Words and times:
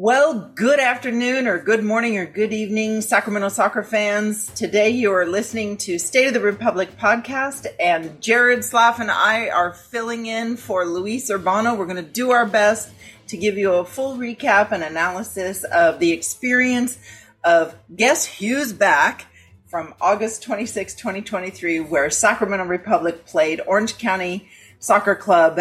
Well, 0.00 0.52
good 0.54 0.78
afternoon 0.78 1.48
or 1.48 1.58
good 1.58 1.82
morning 1.82 2.18
or 2.18 2.24
good 2.24 2.52
evening, 2.52 3.00
Sacramento 3.00 3.48
soccer 3.48 3.82
fans. 3.82 4.46
Today 4.46 4.90
you 4.90 5.12
are 5.12 5.26
listening 5.26 5.76
to 5.78 5.98
State 5.98 6.28
of 6.28 6.34
the 6.34 6.40
Republic 6.40 6.96
podcast, 6.96 7.66
and 7.80 8.22
Jared 8.22 8.60
Slaff 8.60 9.00
and 9.00 9.10
I 9.10 9.48
are 9.48 9.72
filling 9.72 10.26
in 10.26 10.56
for 10.56 10.86
Luis 10.86 11.32
Urbano. 11.32 11.76
We're 11.76 11.86
going 11.86 11.96
to 11.96 12.02
do 12.12 12.30
our 12.30 12.46
best 12.46 12.92
to 13.26 13.36
give 13.36 13.58
you 13.58 13.72
a 13.72 13.84
full 13.84 14.16
recap 14.16 14.70
and 14.70 14.84
analysis 14.84 15.64
of 15.64 15.98
the 15.98 16.12
experience 16.12 16.96
of 17.42 17.74
Guess 17.96 18.38
Who's 18.38 18.72
Back 18.72 19.26
from 19.66 19.94
August 20.00 20.44
26, 20.44 20.94
2023, 20.94 21.80
where 21.80 22.08
Sacramento 22.08 22.66
Republic 22.66 23.26
played 23.26 23.60
Orange 23.66 23.98
County 23.98 24.48
Soccer 24.78 25.16
Club 25.16 25.58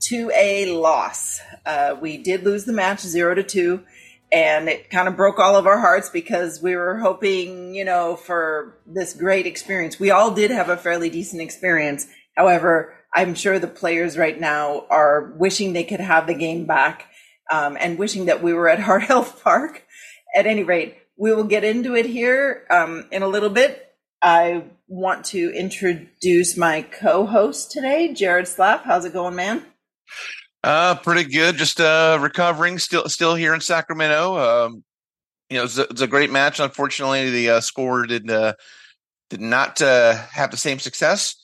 to 0.00 0.30
a 0.34 0.72
loss. 0.72 1.40
Uh, 1.64 1.96
we 2.00 2.16
did 2.16 2.44
lose 2.44 2.64
the 2.64 2.72
match 2.72 3.00
zero 3.00 3.34
to 3.34 3.42
two, 3.42 3.84
and 4.32 4.68
it 4.68 4.90
kind 4.90 5.08
of 5.08 5.16
broke 5.16 5.38
all 5.38 5.56
of 5.56 5.66
our 5.66 5.78
hearts 5.78 6.08
because 6.10 6.62
we 6.62 6.76
were 6.76 6.98
hoping, 6.98 7.74
you 7.74 7.84
know, 7.84 8.16
for 8.16 8.78
this 8.86 9.12
great 9.12 9.46
experience. 9.46 9.98
We 9.98 10.10
all 10.10 10.30
did 10.30 10.50
have 10.50 10.68
a 10.68 10.76
fairly 10.76 11.10
decent 11.10 11.42
experience. 11.42 12.06
However, 12.36 12.94
I'm 13.14 13.34
sure 13.34 13.58
the 13.58 13.66
players 13.66 14.16
right 14.16 14.38
now 14.38 14.86
are 14.88 15.32
wishing 15.36 15.72
they 15.72 15.84
could 15.84 16.00
have 16.00 16.26
the 16.26 16.34
game 16.34 16.64
back 16.64 17.06
um, 17.50 17.76
and 17.78 17.98
wishing 17.98 18.26
that 18.26 18.42
we 18.42 18.52
were 18.52 18.68
at 18.68 18.80
Heart 18.80 19.02
Health 19.02 19.42
Park. 19.42 19.84
At 20.34 20.46
any 20.46 20.62
rate, 20.62 20.96
we 21.16 21.34
will 21.34 21.44
get 21.44 21.64
into 21.64 21.96
it 21.96 22.06
here 22.06 22.64
um, 22.70 23.06
in 23.10 23.22
a 23.22 23.28
little 23.28 23.50
bit. 23.50 23.86
I 24.22 24.64
want 24.86 25.24
to 25.26 25.50
introduce 25.52 26.56
my 26.56 26.82
co-host 26.82 27.72
today, 27.72 28.12
Jared 28.14 28.46
Slaff. 28.46 28.82
How's 28.82 29.04
it 29.04 29.12
going, 29.12 29.34
man? 29.34 29.64
Uh, 30.62 30.94
pretty 30.96 31.30
good. 31.30 31.56
Just 31.56 31.80
uh, 31.80 32.18
recovering. 32.20 32.78
Still, 32.78 33.08
still 33.08 33.34
here 33.34 33.54
in 33.54 33.60
Sacramento. 33.60 34.36
Um, 34.36 34.84
you 35.48 35.56
know, 35.56 35.64
it's 35.64 35.78
a, 35.78 35.86
a, 36.04 36.06
great 36.06 36.30
match. 36.30 36.60
Unfortunately, 36.60 37.30
the 37.30 37.50
uh, 37.50 37.60
score 37.60 38.06
did 38.06 38.30
uh, 38.30 38.54
did 39.30 39.40
not 39.40 39.80
uh, 39.80 40.14
have 40.32 40.50
the 40.50 40.56
same 40.56 40.78
success. 40.78 41.34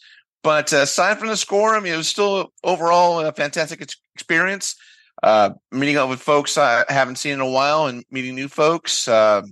But 0.43 0.73
uh, 0.73 0.79
aside 0.79 1.19
from 1.19 1.29
the 1.29 1.37
score, 1.37 1.75
I 1.75 1.81
mean, 1.81 1.95
it 1.95 1.97
was 1.97 2.09
still 2.09 2.53
overall 2.63 3.21
a 3.21 3.33
fantastic 3.33 3.85
experience. 4.15 4.77
Uh, 5.23 5.51
meeting 5.73 5.97
up 5.97 6.11
with 6.11 6.21
folks 6.21 6.59
I 6.59 6.85
haven't 6.89 7.17
seen 7.17 7.33
in 7.33 7.41
a 7.41 7.51
while 7.51 7.87
and 7.87 8.05
meeting 8.11 8.35
new 8.35 8.49
folks. 8.49 9.09
Uh, 9.09 9.43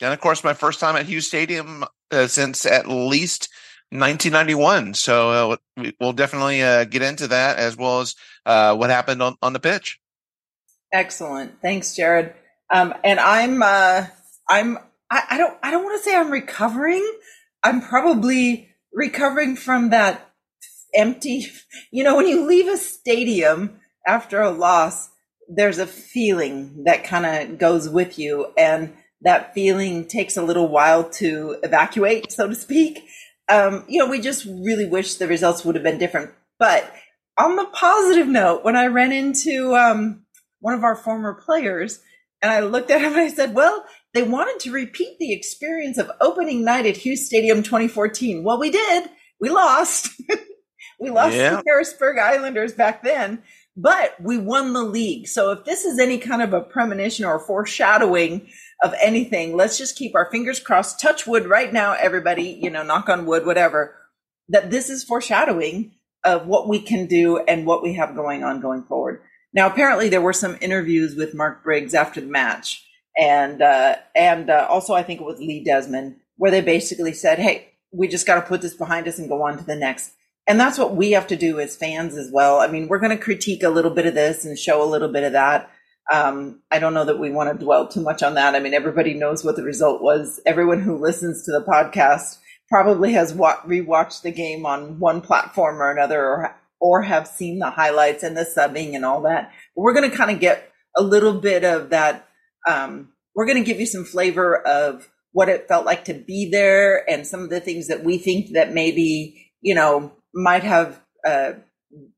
and 0.00 0.12
of 0.12 0.20
course, 0.20 0.44
my 0.44 0.52
first 0.52 0.80
time 0.80 0.96
at 0.96 1.06
Hughes 1.06 1.28
Stadium 1.28 1.84
uh, 2.10 2.26
since 2.26 2.66
at 2.66 2.88
least 2.88 3.48
1991. 3.90 4.94
So 4.94 5.56
uh, 5.76 5.92
we'll 6.00 6.12
definitely 6.12 6.62
uh, 6.62 6.84
get 6.84 7.02
into 7.02 7.28
that 7.28 7.58
as 7.58 7.76
well 7.76 8.00
as 8.00 8.14
uh, 8.44 8.74
what 8.76 8.90
happened 8.90 9.22
on, 9.22 9.36
on 9.42 9.52
the 9.52 9.60
pitch. 9.60 10.00
Excellent, 10.92 11.60
thanks, 11.62 11.94
Jared. 11.94 12.34
Um, 12.72 12.94
and 13.04 13.20
I'm 13.20 13.62
uh, 13.62 14.06
I'm 14.48 14.78
I, 15.10 15.22
I 15.30 15.38
don't 15.38 15.56
I 15.62 15.70
don't 15.70 15.84
want 15.84 15.98
to 15.98 16.02
say 16.02 16.16
I'm 16.16 16.30
recovering. 16.30 17.08
I'm 17.62 17.80
probably 17.80 18.70
recovering 18.92 19.56
from 19.56 19.90
that 19.90 20.32
empty. 20.94 21.46
You 21.90 22.04
know, 22.04 22.16
when 22.16 22.26
you 22.26 22.46
leave 22.46 22.68
a 22.68 22.76
stadium 22.76 23.80
after 24.06 24.40
a 24.40 24.50
loss, 24.50 25.10
there's 25.48 25.78
a 25.78 25.86
feeling 25.86 26.84
that 26.84 27.04
kind 27.04 27.26
of 27.26 27.58
goes 27.58 27.88
with 27.88 28.18
you, 28.18 28.52
and 28.56 28.94
that 29.22 29.54
feeling 29.54 30.06
takes 30.06 30.36
a 30.36 30.42
little 30.42 30.68
while 30.68 31.08
to 31.10 31.56
evacuate, 31.62 32.32
so 32.32 32.48
to 32.48 32.54
speak 32.54 33.06
um, 33.48 33.84
you 33.88 33.98
know, 33.98 34.10
we 34.10 34.20
just 34.20 34.44
really 34.44 34.86
wish 34.86 35.14
the 35.14 35.28
results 35.28 35.64
would 35.64 35.74
have 35.74 35.84
been 35.84 35.98
different. 35.98 36.30
But 36.58 36.92
on 37.38 37.56
the 37.56 37.66
positive 37.66 38.26
note, 38.26 38.64
when 38.64 38.76
I 38.76 38.86
ran 38.86 39.12
into 39.12 39.74
um, 39.76 40.24
one 40.60 40.74
of 40.74 40.84
our 40.84 40.96
former 40.96 41.34
players 41.34 42.00
and 42.42 42.50
I 42.50 42.60
looked 42.60 42.90
at 42.90 43.00
him 43.00 43.12
and 43.12 43.20
I 43.20 43.28
said, 43.28 43.54
well, 43.54 43.84
they 44.14 44.22
wanted 44.22 44.60
to 44.60 44.72
repeat 44.72 45.18
the 45.18 45.32
experience 45.32 45.98
of 45.98 46.10
opening 46.20 46.64
night 46.64 46.86
at 46.86 46.96
Hughes 46.96 47.26
Stadium 47.26 47.62
2014. 47.62 48.42
Well, 48.42 48.58
we 48.58 48.70
did. 48.70 49.10
We 49.40 49.50
lost. 49.50 50.10
we 51.00 51.10
lost 51.10 51.36
yeah. 51.36 51.56
the 51.56 51.62
Harrisburg 51.66 52.18
Islanders 52.18 52.72
back 52.72 53.02
then, 53.02 53.42
but 53.76 54.14
we 54.20 54.38
won 54.38 54.72
the 54.72 54.82
league. 54.82 55.28
So 55.28 55.52
if 55.52 55.64
this 55.64 55.84
is 55.84 55.98
any 55.98 56.18
kind 56.18 56.40
of 56.40 56.54
a 56.54 56.62
premonition 56.62 57.26
or 57.26 57.38
foreshadowing 57.38 58.48
of 58.82 58.94
anything, 59.00 59.56
let's 59.56 59.78
just 59.78 59.96
keep 59.96 60.14
our 60.14 60.30
fingers 60.30 60.60
crossed, 60.60 61.00
touch 61.00 61.26
wood 61.26 61.46
right 61.46 61.72
now, 61.72 61.92
everybody, 61.92 62.58
you 62.62 62.70
know, 62.70 62.82
knock 62.82 63.08
on 63.08 63.26
wood, 63.26 63.46
whatever, 63.46 63.94
that 64.48 64.70
this 64.70 64.90
is 64.90 65.04
foreshadowing 65.04 65.92
of 66.24 66.46
what 66.46 66.68
we 66.68 66.80
can 66.80 67.06
do 67.06 67.38
and 67.38 67.66
what 67.66 67.82
we 67.82 67.94
have 67.94 68.14
going 68.14 68.44
on 68.44 68.60
going 68.60 68.82
forward. 68.84 69.22
Now, 69.54 69.66
apparently, 69.68 70.08
there 70.08 70.20
were 70.20 70.32
some 70.34 70.58
interviews 70.60 71.14
with 71.14 71.34
Mark 71.34 71.64
Briggs 71.64 71.94
after 71.94 72.20
the 72.20 72.26
match, 72.26 72.84
and 73.16 73.62
uh, 73.62 73.96
and 74.14 74.50
uh, 74.50 74.66
also 74.68 74.92
I 74.92 75.02
think 75.02 75.20
it 75.20 75.26
was 75.26 75.38
Lee 75.38 75.64
Desmond, 75.64 76.16
where 76.36 76.50
they 76.50 76.60
basically 76.60 77.14
said, 77.14 77.38
"Hey, 77.38 77.72
we 77.90 78.06
just 78.06 78.26
got 78.26 78.34
to 78.34 78.42
put 78.42 78.60
this 78.60 78.74
behind 78.74 79.08
us 79.08 79.18
and 79.18 79.28
go 79.30 79.42
on 79.42 79.56
to 79.56 79.64
the 79.64 79.76
next." 79.76 80.12
And 80.46 80.60
that's 80.60 80.78
what 80.78 80.94
we 80.94 81.12
have 81.12 81.26
to 81.28 81.36
do 81.36 81.58
as 81.58 81.74
fans 81.74 82.16
as 82.16 82.30
well. 82.30 82.60
I 82.60 82.68
mean, 82.68 82.86
we're 82.86 83.00
going 83.00 83.16
to 83.16 83.22
critique 83.22 83.62
a 83.62 83.68
little 83.68 83.90
bit 83.90 84.06
of 84.06 84.14
this 84.14 84.44
and 84.44 84.58
show 84.58 84.82
a 84.82 84.86
little 84.86 85.10
bit 85.10 85.24
of 85.24 85.32
that, 85.32 85.70
um, 86.12 86.60
I 86.70 86.78
don't 86.78 86.94
know 86.94 87.04
that 87.04 87.18
we 87.18 87.30
want 87.30 87.58
to 87.58 87.64
dwell 87.64 87.88
too 87.88 88.00
much 88.00 88.22
on 88.22 88.34
that. 88.34 88.54
I 88.54 88.60
mean, 88.60 88.74
everybody 88.74 89.14
knows 89.14 89.44
what 89.44 89.56
the 89.56 89.62
result 89.62 90.02
was. 90.02 90.40
Everyone 90.46 90.80
who 90.80 90.98
listens 90.98 91.44
to 91.44 91.52
the 91.52 91.64
podcast 91.64 92.38
probably 92.68 93.12
has 93.12 93.34
wa- 93.34 93.60
rewatched 93.62 94.22
the 94.22 94.30
game 94.30 94.66
on 94.66 94.98
one 94.98 95.20
platform 95.20 95.80
or 95.82 95.90
another, 95.90 96.20
or 96.20 96.56
or 96.78 97.02
have 97.02 97.26
seen 97.26 97.58
the 97.58 97.70
highlights 97.70 98.22
and 98.22 98.36
the 98.36 98.46
subbing 98.56 98.94
and 98.94 99.04
all 99.04 99.22
that. 99.22 99.50
But 99.74 99.82
we're 99.82 99.94
going 99.94 100.10
to 100.10 100.16
kind 100.16 100.30
of 100.30 100.40
get 100.40 100.70
a 100.96 101.02
little 101.02 101.40
bit 101.40 101.64
of 101.64 101.90
that. 101.90 102.28
Um, 102.68 103.12
we're 103.34 103.46
going 103.46 103.62
to 103.62 103.64
give 103.64 103.80
you 103.80 103.86
some 103.86 104.04
flavor 104.04 104.56
of 104.56 105.08
what 105.32 105.48
it 105.48 105.68
felt 105.68 105.84
like 105.84 106.04
to 106.04 106.14
be 106.14 106.48
there 106.50 107.08
and 107.10 107.26
some 107.26 107.40
of 107.40 107.50
the 107.50 107.60
things 107.60 107.88
that 107.88 108.04
we 108.04 108.16
think 108.16 108.52
that 108.52 108.72
maybe 108.72 109.52
you 109.60 109.74
know 109.74 110.12
might 110.32 110.62
have 110.62 111.00
uh, 111.26 111.52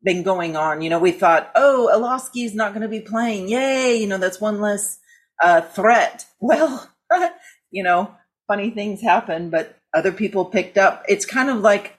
been 0.03 0.23
going 0.23 0.57
on. 0.57 0.83
You 0.83 0.91
know, 0.91 0.99
we 0.99 1.13
thought, 1.13 1.51
oh, 1.55 1.91
Iloski 1.93 2.45
is 2.45 2.55
not 2.55 2.73
going 2.73 2.83
to 2.83 2.89
be 2.89 3.01
playing. 3.01 3.49
Yay. 3.49 3.97
You 3.97 4.07
know, 4.07 4.19
that's 4.19 4.41
one 4.41 4.61
less 4.61 4.99
uh, 5.43 5.61
threat. 5.63 6.27
Well, 6.41 6.89
you 7.73 7.83
know, 7.83 8.15
funny 8.47 8.71
things 8.71 9.03
happen, 9.03 9.51
but 9.51 9.77
other 9.93 10.13
people 10.13 10.45
picked 10.45 10.79
up. 10.79 11.05
It's 11.09 11.27
kind 11.27 11.51
of 11.51 11.59
like 11.59 11.99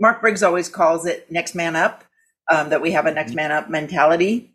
Mark 0.00 0.20
Briggs 0.20 0.44
always 0.44 0.68
calls 0.68 1.04
it 1.04 1.30
next 1.30 1.56
man 1.56 1.74
up, 1.74 2.04
um, 2.48 2.70
that 2.70 2.80
we 2.80 2.92
have 2.92 3.06
a 3.06 3.12
next 3.12 3.30
mm-hmm. 3.30 3.36
man 3.36 3.50
up 3.50 3.68
mentality. 3.68 4.54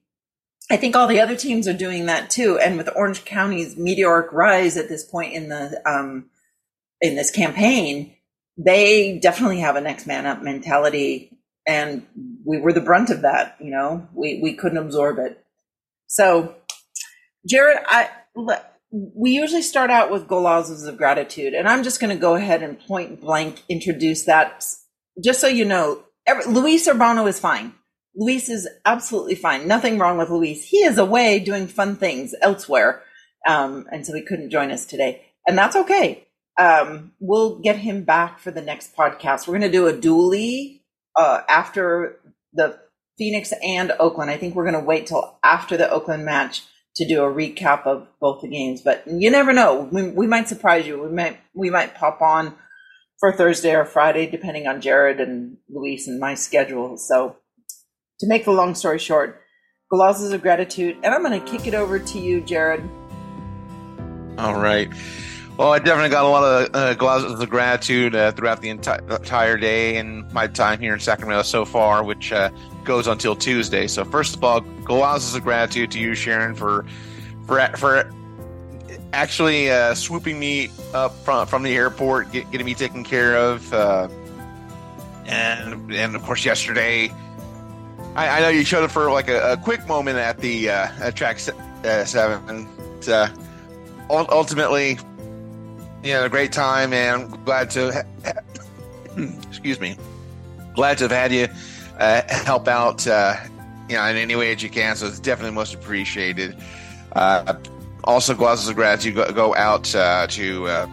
I 0.70 0.78
think 0.78 0.96
all 0.96 1.08
the 1.08 1.20
other 1.20 1.36
teams 1.36 1.68
are 1.68 1.74
doing 1.74 2.06
that 2.08 2.30
too. 2.30 2.58
And 2.58 2.78
with 2.78 2.90
Orange 2.96 3.26
County's 3.26 3.78
meteoric 3.78 4.32
rise 4.32 4.78
at 4.78 4.90
this 4.90 5.04
point 5.04 5.34
in 5.34 5.50
the, 5.50 5.82
um, 5.86 6.30
in 7.02 7.16
this 7.16 7.32
campaign, 7.32 8.14
they 8.58 9.20
definitely 9.20 9.60
have 9.60 9.76
a 9.76 9.82
next 9.82 10.08
man 10.08 10.26
up 10.26 10.42
mentality 10.42 11.37
and 11.68 12.08
we 12.46 12.60
were 12.60 12.72
the 12.72 12.82
brunt 12.82 13.10
of 13.10 13.22
that. 13.22 13.58
You 13.60 13.72
know, 13.72 14.08
we 14.14 14.40
we 14.42 14.54
couldn't 14.54 14.78
absorb 14.78 15.20
it. 15.20 15.44
So, 16.08 16.56
Jared, 17.46 17.78
I 17.86 18.10
we 18.90 19.32
usually 19.32 19.62
start 19.62 19.92
out 19.92 20.10
with 20.10 20.28
golazos 20.28 20.88
of 20.88 20.98
gratitude, 20.98 21.54
and 21.54 21.68
I'm 21.68 21.84
just 21.84 22.00
going 22.00 22.16
to 22.16 22.20
go 22.20 22.36
ahead 22.36 22.64
and 22.64 22.80
point 22.80 23.20
blank 23.20 23.62
introduce 23.68 24.24
that, 24.24 24.66
just 25.24 25.42
so 25.42 25.48
you 25.48 25.66
know. 25.66 26.04
Every, 26.26 26.46
Luis 26.46 26.88
Urbano 26.88 27.28
is 27.28 27.40
fine. 27.40 27.74
Luis 28.16 28.50
is 28.50 28.68
absolutely 28.86 29.36
fine. 29.36 29.68
Nothing 29.68 29.98
wrong 29.98 30.18
with 30.18 30.30
Luis. 30.30 30.66
He 30.66 30.80
is 30.80 30.98
away 30.98 31.40
doing 31.40 31.68
fun 31.68 31.96
things 31.98 32.34
elsewhere, 32.42 33.04
um, 33.48 33.88
and 33.92 34.06
so 34.06 34.14
he 34.14 34.22
couldn't 34.22 34.50
join 34.50 34.72
us 34.72 34.86
today, 34.86 35.26
and 35.46 35.58
that's 35.58 35.76
okay. 35.76 36.24
Um, 36.58 37.12
we'll 37.20 37.60
get 37.60 37.76
him 37.76 38.04
back 38.04 38.40
for 38.40 38.50
the 38.50 38.62
next 38.62 38.96
podcast. 38.96 39.48
We're 39.48 39.60
going 39.60 39.72
to 39.72 39.78
do 39.78 39.88
a 39.88 39.94
dually 39.94 40.77
uh, 41.18 41.42
after 41.50 42.20
the 42.54 42.80
Phoenix 43.18 43.52
and 43.64 43.92
Oakland. 44.00 44.32
I 44.32 44.38
think 44.38 44.56
we're 44.56 44.70
going 44.70 44.80
to 44.80 44.88
wait 44.88 45.08
till 45.08 45.40
after 45.44 45.76
the 45.76 45.90
Oakland 45.90 46.24
match 46.24 46.64
to 46.96 47.08
do 47.08 47.24
a 47.24 47.34
recap 47.34 47.86
of 47.86 48.08
both 48.20 48.42
the 48.42 48.48
games. 48.48 48.82
But 48.82 49.04
you 49.08 49.30
never 49.30 49.54
know. 49.54 49.88
We, 49.92 50.10
we 50.10 50.28
might 50.28 50.48
surprise 50.48 50.88
you. 50.88 51.02
We 51.02 51.10
might 51.10 51.40
we 51.54 51.70
might 51.70 51.96
pop 51.96 52.22
on 52.22 52.56
for 53.20 53.32
Thursday 53.32 53.76
or 53.76 53.86
Friday, 53.86 54.30
depending 54.30 54.68
on 54.68 54.82
Jared 54.82 55.20
and 55.20 55.58
Luis 55.70 56.08
and 56.08 56.20
my 56.20 56.36
schedule. 56.36 56.98
So 56.98 57.38
to 58.20 58.28
make 58.28 58.46
the 58.46 58.52
long 58.52 58.76
story 58.76 59.00
short, 59.00 59.42
golazos 59.92 60.34
of 60.34 60.42
gratitude, 60.42 60.98
and 61.04 61.14
I'm 61.14 61.24
going 61.24 61.40
to 61.40 61.52
kick 61.52 61.68
it 61.68 61.74
over 61.74 62.00
to 62.00 62.20
you, 62.20 62.42
Jared. 62.42 62.88
All 64.38 64.60
right. 64.60 64.92
Well, 65.58 65.74
I 65.74 65.80
definitely 65.80 66.12
got 66.12 66.24
a 66.24 66.28
lot 66.28 66.44
of 66.44 66.76
uh, 66.76 66.94
golazos 66.94 67.42
of 67.42 67.50
gratitude 67.50 68.14
uh, 68.14 68.32
throughout 68.32 68.62
the 68.62 68.70
enti- 68.70 69.12
entire 69.12 69.58
day 69.58 69.98
and 69.98 70.32
my 70.32 70.46
time 70.46 70.80
here 70.80 70.94
in 70.94 71.00
Sacramento 71.00 71.42
so 71.42 71.66
far, 71.66 72.04
which 72.04 72.32
uh, 72.32 72.52
goes 72.84 73.08
until 73.08 73.36
Tuesday. 73.36 73.88
So, 73.88 74.06
first 74.06 74.36
of 74.36 74.44
all, 74.44 74.62
golazos 74.62 75.36
of 75.36 75.44
gratitude 75.44 75.90
to 75.92 76.00
you, 76.00 76.14
Sharon, 76.14 76.54
for 76.54 76.86
for 77.48 77.68
for 77.76 78.14
actually 79.14 79.72
uh, 79.72 79.96
swooping 79.96 80.40
me 80.40 80.70
up 80.94 81.16
from 81.26 81.48
from 81.48 81.64
the 81.64 81.76
airport, 81.76 82.32
get, 82.32 82.52
getting 82.52 82.66
me 82.66 82.76
taken 82.76 83.04
care 83.04 83.36
of, 83.36 83.74
uh, 83.74 84.08
and 85.26 85.92
and 85.92 86.16
of 86.16 86.22
course 86.22 86.46
yesterday. 86.46 87.12
I, 88.16 88.38
I, 88.38 88.42
know 88.42 88.50
you 88.50 88.64
showed 88.64 88.84
up 88.84 88.92
for 88.92 89.12
like 89.12 89.28
a, 89.28 89.54
a 89.54 89.58
quick 89.58 89.88
moment 89.88 90.18
at 90.20 90.38
the 90.38 90.70
uh, 90.70 91.12
track 91.12 91.40
se- 91.40 91.54
seven 92.06 92.68
uh, 93.08 93.30
ultimately, 94.10 94.98
you 96.08 96.14
know, 96.14 96.24
a 96.24 96.30
great 96.30 96.54
time, 96.54 96.94
and 96.94 97.44
glad 97.44 97.70
to. 97.72 97.92
Ha- 97.92 98.42
excuse 99.50 99.80
me. 99.80 99.98
Glad 100.74 100.98
to 101.00 101.04
have 101.06 101.12
had 101.12 101.34
you 101.34 101.48
uh, 102.00 102.22
help 102.30 102.70
out, 102.70 103.06
uh, 103.06 103.36
you 103.90 103.98
know, 103.98 104.06
in 104.06 104.16
any 104.16 104.36
way 104.36 104.54
that 104.54 104.64
you 104.64 104.70
can. 104.70 104.96
So 104.96 105.08
it's 105.08 105.20
definitely 105.20 105.54
most 105.54 105.74
appreciated. 105.74 106.56
Uh, 107.12 107.56
also, 108.06 108.34
golazos 108.34 108.70
of 108.70 108.76
gratitude 108.76 109.16
go, 109.16 109.30
go 109.34 109.56
out 109.56 109.94
uh, 109.96 110.28
to 110.28 110.68
uh, 110.68 110.88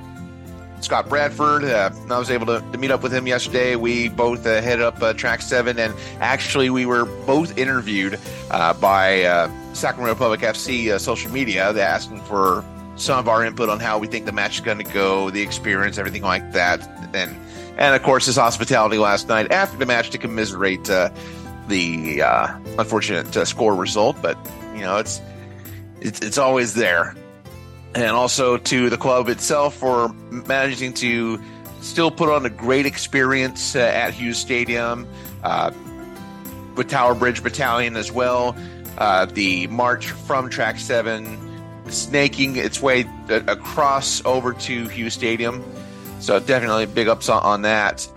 Scott 0.81 1.09
Bradford. 1.09 1.63
Uh, 1.63 1.91
I 2.11 2.19
was 2.19 2.31
able 2.31 2.47
to, 2.47 2.61
to, 2.73 2.79
meet 2.79 2.91
up 2.91 3.05
with 3.05 3.15
him 3.15 3.29
yesterday. 3.29 3.77
We 3.77 4.09
both 4.09 4.45
uh, 4.45 4.51
up 4.51 5.17
Track 5.17 5.43
7, 5.43 5.79
and 5.79 5.95
actually, 6.19 6.71
we 6.71 6.87
were 6.87 7.05
both 7.05 7.57
interviewed 7.57 8.19
by 8.49 9.49
Sacramento 9.75 10.13
Republic 10.13 10.41
FC 10.41 10.99
social 10.99 11.31
media. 11.31 11.73
They're 11.73 11.87
asking 11.87 12.21
for 12.23 12.65
some 12.97 13.19
of 13.19 13.29
our 13.29 13.45
input 13.45 13.69
on 13.69 13.81
how 13.81 13.99
we 13.99 14.07
think 14.07 14.27
the 14.27 14.33
match 14.33 14.57
is 14.57 14.61
going 14.61 14.79
to 14.79 14.85
go, 14.85 15.31
the 15.31 15.43
experience, 15.43 15.99
everything 15.99 16.23
like 16.23 16.53
that. 16.53 16.81
And, 17.15 17.37
and 17.77 17.95
of 17.95 18.03
course, 18.03 18.27
his 18.27 18.37
hospitality 18.37 18.99
last 18.99 19.29
night 19.29 19.51
after 19.51 19.77
the 19.77 19.87
match 19.87 20.11
to 20.11 20.19
commiserate 20.19 20.85
the 20.85 22.55
unfortunate 22.79 23.33
score 23.47 23.75
result. 23.75 24.17
But, 24.23 24.39
you 24.75 24.83
know, 24.83 24.99
it's, 24.99 25.21
it's, 26.01 26.21
it's 26.21 26.39
always 26.39 26.75
there 26.75 27.15
and 27.95 28.11
also 28.11 28.57
to 28.57 28.91
the 28.91 28.97
club 28.97 29.29
itself 29.29 29.75
for 29.77 30.09
managing 30.31 30.93
to 30.95 31.41
still 31.81 32.11
put 32.11 32.29
on 32.29 32.45
a 32.45 32.51
great 32.51 32.87
experience 32.87 33.77
uh, 33.77 33.81
at 33.81 34.15
Hughes 34.15 34.39
Stadium 34.39 35.07
uh, 35.43 35.71
with 36.75 36.89
Tower 36.89 37.15
Bridge 37.15 37.43
Battalion 37.43 37.97
as 37.97 38.11
well. 38.11 38.57
Uh, 38.99 39.27
the 39.27 39.67
march 39.69 40.11
from 40.11 40.49
Track 40.49 40.79
7 40.79 41.54
snaking 41.89 42.57
its 42.57 42.81
way 42.81 43.07
across 43.29 44.25
over 44.25 44.53
to 44.53 44.89
Hughes 44.89 45.15
Stadium. 45.15 45.63
So 46.21 46.41
definitely 46.41 46.87
big 46.87 47.09
ups 47.09 47.29
on, 47.29 47.63
that 47.63 48.09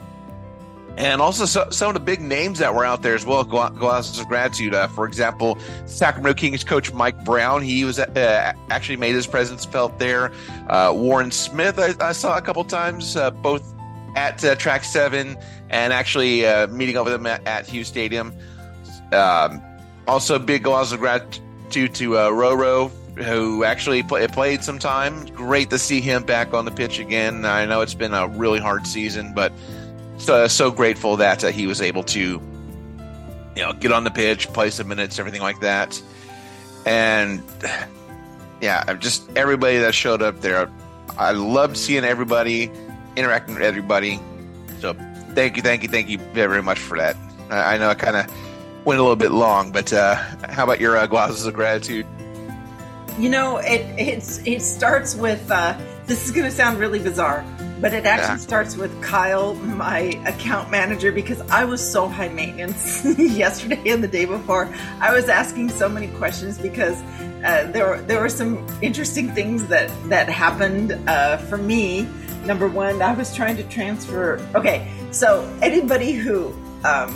and 0.97 1.21
also 1.21 1.45
so, 1.45 1.69
some 1.69 1.89
of 1.89 1.93
the 1.93 1.99
big 1.99 2.21
names 2.21 2.57
that 2.57 2.73
were 2.73 2.83
out 2.83 3.03
there 3.03 3.13
as 3.13 3.25
well. 3.25 3.45
Golazos 3.45 4.19
of 4.19 4.27
gratitude. 4.27 4.73
Uh, 4.73 4.87
for 4.87 5.05
example, 5.05 5.57
Sacramento 5.85 6.39
Kings 6.39 6.63
coach 6.63 6.91
Mike 6.91 7.23
Brown. 7.23 7.61
He 7.61 7.85
was 7.85 7.99
uh, 7.99 8.53
actually 8.69 8.97
made 8.97 9.13
his 9.13 9.27
presence 9.27 9.63
felt 9.63 9.99
there. 9.99 10.31
Uh, 10.67 10.91
Warren 10.95 11.29
Smith, 11.31 11.77
I, 11.77 11.93
I, 12.03 12.13
saw 12.13 12.37
a 12.37 12.41
couple 12.41 12.63
times, 12.63 13.15
uh, 13.15 13.29
both 13.29 13.75
at 14.15 14.43
uh, 14.43 14.55
Track 14.55 14.83
Seven 14.83 15.37
and 15.69 15.93
actually 15.93 16.47
uh, 16.47 16.65
meeting 16.67 16.97
up 16.97 17.05
with 17.05 17.13
him 17.13 17.27
at, 17.27 17.45
at 17.45 17.67
Hughes 17.67 17.87
Stadium. 17.87 18.33
Um, 19.11 19.61
also, 20.07 20.39
big 20.39 20.63
golazos 20.63 20.93
of 20.93 20.99
gratitude 20.99 21.93
to 21.93 22.09
Roro 22.11 22.91
who 23.23 23.63
actually 23.63 24.03
play, 24.03 24.27
played 24.27 24.63
some 24.63 24.79
time. 24.79 25.25
Great 25.27 25.69
to 25.71 25.79
see 25.79 26.01
him 26.01 26.23
back 26.23 26.53
on 26.53 26.65
the 26.65 26.71
pitch 26.71 26.99
again. 26.99 27.45
I 27.45 27.65
know 27.65 27.81
it's 27.81 27.93
been 27.93 28.13
a 28.13 28.27
really 28.27 28.59
hard 28.59 28.85
season, 28.85 29.33
but 29.33 29.51
so, 30.17 30.47
so 30.47 30.71
grateful 30.71 31.17
that 31.17 31.43
uh, 31.43 31.47
he 31.47 31.67
was 31.67 31.81
able 31.81 32.03
to, 32.03 32.41
you 33.55 33.61
know, 33.61 33.73
get 33.73 33.91
on 33.91 34.03
the 34.03 34.11
pitch, 34.11 34.47
play 34.53 34.69
some 34.69 34.87
minutes, 34.87 35.19
everything 35.19 35.41
like 35.41 35.59
that. 35.61 36.01
And 36.85 37.43
yeah, 38.61 38.93
just 38.95 39.29
everybody 39.35 39.77
that 39.77 39.93
showed 39.93 40.21
up 40.21 40.41
there. 40.41 40.69
I 41.17 41.31
loved 41.31 41.77
seeing 41.77 42.03
everybody, 42.03 42.71
interacting 43.15 43.55
with 43.55 43.63
everybody. 43.63 44.19
So 44.79 44.93
thank 45.33 45.55
you, 45.55 45.63
thank 45.63 45.83
you, 45.83 45.89
thank 45.89 46.09
you 46.09 46.19
very 46.33 46.61
much 46.61 46.79
for 46.79 46.97
that. 46.97 47.15
I, 47.49 47.75
I 47.75 47.77
know 47.77 47.89
I 47.89 47.95
kind 47.95 48.15
of 48.15 48.31
went 48.85 48.99
a 48.99 49.03
little 49.03 49.15
bit 49.15 49.31
long, 49.31 49.71
but 49.71 49.91
uh, 49.91 50.15
how 50.49 50.63
about 50.63 50.79
your 50.79 50.97
uh, 50.97 51.07
golazos 51.07 51.47
of 51.47 51.53
gratitude? 51.53 52.05
You 53.17 53.29
know, 53.29 53.57
it 53.57 53.81
it's 53.97 54.39
it 54.45 54.61
starts 54.61 55.15
with 55.15 55.49
uh, 55.49 55.75
this 56.05 56.25
is 56.25 56.31
going 56.31 56.45
to 56.45 56.51
sound 56.51 56.77
really 56.77 56.99
bizarre, 56.99 57.43
but 57.81 57.91
it 57.91 58.05
actually 58.05 58.35
yeah. 58.35 58.37
starts 58.37 58.77
with 58.77 59.01
Kyle, 59.01 59.55
my 59.55 59.99
account 60.27 60.69
manager, 60.69 61.11
because 61.11 61.41
I 61.49 61.65
was 61.65 61.81
so 61.81 62.07
high 62.07 62.29
maintenance 62.29 63.03
yesterday 63.17 63.89
and 63.89 64.03
the 64.03 64.07
day 64.07 64.25
before. 64.25 64.71
I 64.99 65.13
was 65.13 65.29
asking 65.29 65.69
so 65.69 65.89
many 65.89 66.09
questions 66.09 66.59
because 66.59 67.01
uh, 67.43 67.69
there 67.71 67.87
were 67.87 68.01
there 68.01 68.21
were 68.21 68.29
some 68.29 68.65
interesting 68.83 69.33
things 69.33 69.65
that 69.67 69.89
that 70.09 70.29
happened 70.29 70.91
uh, 71.07 71.37
for 71.37 71.57
me. 71.57 72.07
Number 72.45 72.67
one, 72.67 73.01
I 73.01 73.13
was 73.13 73.35
trying 73.35 73.57
to 73.57 73.63
transfer. 73.63 74.39
Okay, 74.53 74.91
so 75.09 75.41
anybody 75.63 76.11
who 76.11 76.53
um, 76.83 77.15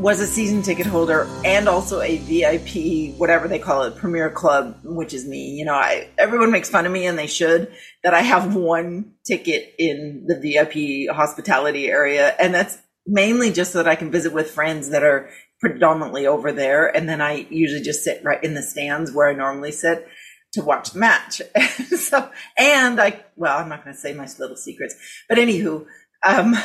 was 0.00 0.18
a 0.18 0.26
season 0.26 0.62
ticket 0.62 0.86
holder 0.86 1.28
and 1.44 1.68
also 1.68 2.00
a 2.00 2.16
VIP, 2.16 3.14
whatever 3.18 3.46
they 3.48 3.58
call 3.58 3.82
it, 3.82 3.96
Premier 3.96 4.30
Club, 4.30 4.78
which 4.82 5.12
is 5.12 5.26
me. 5.26 5.50
You 5.50 5.66
know, 5.66 5.74
I 5.74 6.08
everyone 6.16 6.50
makes 6.50 6.70
fun 6.70 6.86
of 6.86 6.92
me, 6.92 7.06
and 7.06 7.18
they 7.18 7.26
should 7.26 7.70
that 8.02 8.14
I 8.14 8.20
have 8.20 8.56
one 8.56 9.12
ticket 9.26 9.74
in 9.78 10.24
the 10.26 10.40
VIP 10.40 11.14
hospitality 11.14 11.88
area, 11.88 12.34
and 12.40 12.54
that's 12.54 12.78
mainly 13.06 13.52
just 13.52 13.72
so 13.72 13.82
that 13.82 13.90
I 13.90 13.94
can 13.94 14.10
visit 14.10 14.32
with 14.32 14.50
friends 14.50 14.88
that 14.88 15.02
are 15.02 15.28
predominantly 15.60 16.26
over 16.26 16.50
there, 16.50 16.88
and 16.88 17.06
then 17.06 17.20
I 17.20 17.46
usually 17.50 17.82
just 17.82 18.02
sit 18.02 18.24
right 18.24 18.42
in 18.42 18.54
the 18.54 18.62
stands 18.62 19.12
where 19.12 19.28
I 19.28 19.34
normally 19.34 19.72
sit 19.72 20.08
to 20.54 20.64
watch 20.64 20.92
the 20.92 20.98
match. 20.98 21.42
so, 21.98 22.30
and 22.56 22.98
I, 22.98 23.22
well, 23.36 23.58
I'm 23.58 23.68
not 23.68 23.84
going 23.84 23.94
to 23.94 24.00
say 24.00 24.14
my 24.14 24.26
little 24.38 24.56
secrets, 24.56 24.94
but 25.28 25.36
anywho, 25.36 25.84
um, 26.24 26.56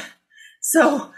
so 0.62 1.12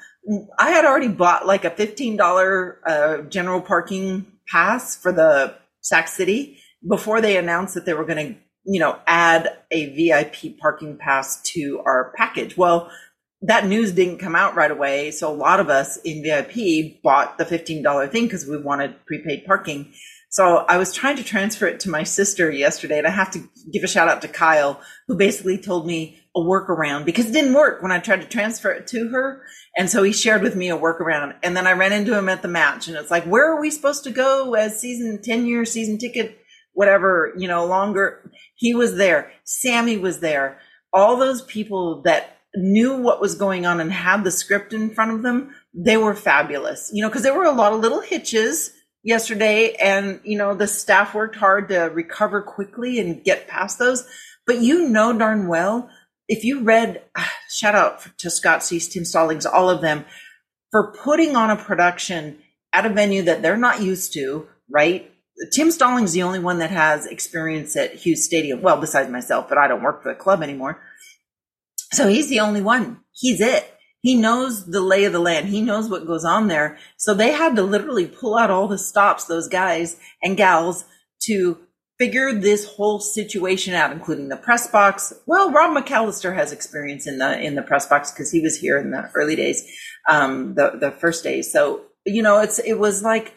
I 0.57 0.71
had 0.71 0.85
already 0.85 1.07
bought 1.07 1.45
like 1.45 1.63
a 1.63 1.71
$15 1.71 2.75
uh, 2.85 3.21
general 3.23 3.61
parking 3.61 4.25
pass 4.47 4.95
for 4.95 5.11
the 5.11 5.55
Sac 5.81 6.07
City 6.07 6.59
before 6.87 7.21
they 7.21 7.37
announced 7.37 7.75
that 7.75 7.85
they 7.85 7.93
were 7.93 8.05
going 8.05 8.33
to, 8.33 8.39
you 8.65 8.79
know, 8.79 8.99
add 9.07 9.49
a 9.71 9.95
VIP 9.95 10.59
parking 10.59 10.97
pass 10.97 11.41
to 11.53 11.81
our 11.85 12.13
package. 12.17 12.57
Well, 12.57 12.91
that 13.41 13.67
news 13.67 13.91
didn't 13.93 14.17
come 14.17 14.35
out 14.35 14.55
right 14.55 14.71
away. 14.71 15.11
So 15.11 15.31
a 15.31 15.35
lot 15.35 15.59
of 15.59 15.69
us 15.69 15.97
in 15.97 16.23
VIP 16.23 17.01
bought 17.03 17.37
the 17.37 17.45
$15 17.45 18.11
thing 18.11 18.23
because 18.23 18.45
we 18.45 18.57
wanted 18.57 19.05
prepaid 19.05 19.45
parking. 19.45 19.93
So 20.29 20.57
I 20.57 20.77
was 20.77 20.93
trying 20.93 21.15
to 21.17 21.23
transfer 21.23 21.67
it 21.67 21.79
to 21.81 21.89
my 21.89 22.03
sister 22.03 22.51
yesterday, 22.51 22.97
and 22.97 23.07
I 23.07 23.11
have 23.11 23.31
to 23.31 23.39
give 23.71 23.83
a 23.83 23.87
shout 23.87 24.09
out 24.09 24.21
to 24.23 24.27
Kyle, 24.27 24.81
who 25.07 25.15
basically 25.15 25.57
told 25.57 25.87
me 25.87 26.19
a 26.37 26.39
workaround 26.39 27.03
because 27.03 27.25
it 27.25 27.33
didn't 27.33 27.55
work 27.55 27.81
when 27.81 27.91
I 27.91 27.99
tried 27.99 28.21
to 28.21 28.27
transfer 28.27 28.69
it 28.69 28.85
to 28.87 29.09
her. 29.09 29.41
And 29.75 29.89
so 29.89 30.03
he 30.03 30.13
shared 30.13 30.43
with 30.43 30.55
me 30.55 30.69
a 30.69 30.77
workaround. 30.77 31.35
And 31.41 31.57
then 31.57 31.65
I 31.65 31.73
ran 31.73 31.91
into 31.91 32.17
him 32.17 32.29
at 32.29 32.43
the 32.43 32.47
match, 32.47 32.87
and 32.87 32.95
it's 32.95 33.11
like, 33.11 33.25
where 33.25 33.51
are 33.51 33.59
we 33.59 33.71
supposed 33.71 34.03
to 34.03 34.11
go 34.11 34.53
as 34.53 34.79
season 34.79 35.21
10 35.21 35.47
year 35.47 35.65
season 35.65 35.97
ticket, 35.97 36.37
whatever, 36.73 37.33
you 37.37 37.47
know, 37.47 37.65
longer? 37.65 38.31
He 38.55 38.73
was 38.73 38.95
there. 38.95 39.31
Sammy 39.43 39.97
was 39.97 40.19
there. 40.19 40.59
All 40.93 41.17
those 41.17 41.41
people 41.41 42.03
that 42.03 42.37
knew 42.55 42.95
what 42.97 43.19
was 43.19 43.35
going 43.35 43.65
on 43.65 43.79
and 43.79 43.91
had 43.91 44.23
the 44.23 44.31
script 44.31 44.73
in 44.73 44.91
front 44.91 45.11
of 45.11 45.23
them, 45.23 45.53
they 45.73 45.97
were 45.97 46.15
fabulous, 46.15 46.89
you 46.93 47.01
know, 47.01 47.09
because 47.09 47.23
there 47.23 47.37
were 47.37 47.43
a 47.43 47.51
lot 47.51 47.73
of 47.73 47.81
little 47.81 48.01
hitches 48.01 48.71
yesterday 49.07 49.73
and 49.75 50.19
you 50.25 50.37
know 50.37 50.53
the 50.53 50.67
staff 50.67 51.13
worked 51.13 51.37
hard 51.37 51.69
to 51.69 51.79
recover 51.93 52.41
quickly 52.41 52.99
and 52.99 53.23
get 53.23 53.47
past 53.47 53.79
those 53.79 54.05
but 54.45 54.59
you 54.59 54.89
know 54.89 55.17
darn 55.17 55.47
well 55.47 55.89
if 56.27 56.43
you 56.43 56.61
read 56.61 57.01
shout 57.49 57.75
out 57.75 58.07
to 58.17 58.29
scott 58.29 58.63
cease 58.63 58.87
tim 58.87 59.05
stallings 59.05 59.45
all 59.45 59.69
of 59.69 59.81
them 59.81 60.05
for 60.71 60.91
putting 60.91 61.35
on 61.35 61.49
a 61.49 61.55
production 61.55 62.39
at 62.73 62.85
a 62.85 62.89
venue 62.89 63.23
that 63.23 63.41
they're 63.41 63.57
not 63.57 63.81
used 63.81 64.13
to 64.13 64.47
right? 64.69 65.11
Tim 65.53 65.71
stallings 65.71 66.09
is 66.09 66.13
the 66.13 66.23
only 66.23 66.39
one 66.39 66.59
that 66.59 66.71
has 66.71 67.05
experience 67.05 67.75
at 67.75 67.93
hughes 67.93 68.25
stadium. 68.25 68.61
Well 68.61 68.79
besides 68.79 69.09
myself 69.09 69.47
but 69.49 69.57
i 69.57 69.67
don't 69.67 69.83
work 69.83 70.03
for 70.03 70.13
the 70.13 70.19
club 70.19 70.41
anymore. 70.41 70.81
So 71.91 72.07
he's 72.07 72.29
the 72.29 72.41
only 72.41 72.61
one. 72.61 73.01
He's 73.11 73.39
it. 73.39 73.73
He 74.01 74.15
knows 74.15 74.65
the 74.65 74.81
lay 74.81 75.05
of 75.05 75.13
the 75.13 75.19
land. 75.19 75.47
He 75.47 75.61
knows 75.61 75.89
what 75.89 76.05
goes 76.05 76.25
on 76.25 76.47
there. 76.47 76.77
So 76.97 77.13
they 77.13 77.31
had 77.31 77.55
to 77.55 77.63
literally 77.63 78.07
pull 78.07 78.37
out 78.37 78.51
all 78.51 78.67
the 78.67 78.77
stops, 78.77 79.25
those 79.25 79.47
guys 79.47 79.97
and 80.21 80.37
gals, 80.37 80.85
to 81.23 81.57
figure 81.99 82.33
this 82.33 82.65
whole 82.65 82.99
situation 82.99 83.73
out, 83.73 83.91
including 83.91 84.29
the 84.29 84.37
press 84.37 84.67
box. 84.67 85.13
Well, 85.25 85.51
Rob 85.51 85.75
McAllister 85.75 86.35
has 86.35 86.51
experience 86.51 87.07
in 87.07 87.17
the 87.17 87.39
in 87.39 87.55
the 87.55 87.61
press 87.61 87.87
box 87.87 88.11
because 88.11 88.31
he 88.31 88.41
was 88.41 88.57
here 88.57 88.77
in 88.77 88.91
the 88.91 89.09
early 89.15 89.35
days, 89.35 89.65
um, 90.07 90.53
the 90.55 90.77
the 90.79 90.91
first 90.91 91.23
days. 91.23 91.51
So 91.51 91.81
you 92.05 92.21
know, 92.21 92.39
it's 92.39 92.59
it 92.59 92.75
was 92.75 93.03
like 93.03 93.33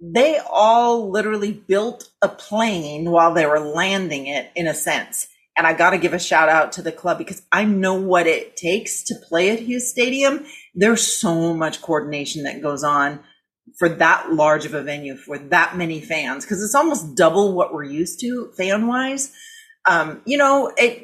they 0.00 0.38
all 0.50 1.10
literally 1.10 1.52
built 1.52 2.10
a 2.20 2.28
plane 2.28 3.10
while 3.10 3.32
they 3.32 3.46
were 3.46 3.60
landing 3.60 4.26
it, 4.26 4.50
in 4.54 4.66
a 4.66 4.74
sense. 4.74 5.28
And 5.56 5.68
I 5.68 5.72
got 5.72 5.90
to 5.90 5.98
give 5.98 6.12
a 6.12 6.18
shout 6.18 6.48
out 6.48 6.72
to 6.72 6.82
the 6.82 6.90
club 6.90 7.16
because 7.16 7.42
I 7.52 7.64
know 7.64 7.94
what 7.94 8.26
it 8.26 8.56
takes 8.56 9.04
to 9.04 9.14
play 9.28 9.50
at 9.50 9.60
Hughes 9.60 9.88
Stadium. 9.88 10.44
There's 10.74 11.06
so 11.06 11.54
much 11.54 11.80
coordination 11.80 12.42
that 12.42 12.60
goes 12.60 12.82
on 12.82 13.20
for 13.78 13.88
that 13.88 14.32
large 14.32 14.64
of 14.64 14.74
a 14.74 14.82
venue 14.82 15.16
for 15.16 15.38
that 15.38 15.76
many 15.76 16.00
fans 16.00 16.44
because 16.44 16.62
it's 16.62 16.74
almost 16.74 17.16
double 17.16 17.54
what 17.54 17.72
we're 17.72 17.84
used 17.84 18.20
to 18.20 18.52
fan 18.56 18.86
wise. 18.86 19.32
Um, 19.86 20.22
you 20.24 20.38
know, 20.38 20.72
it, 20.76 21.02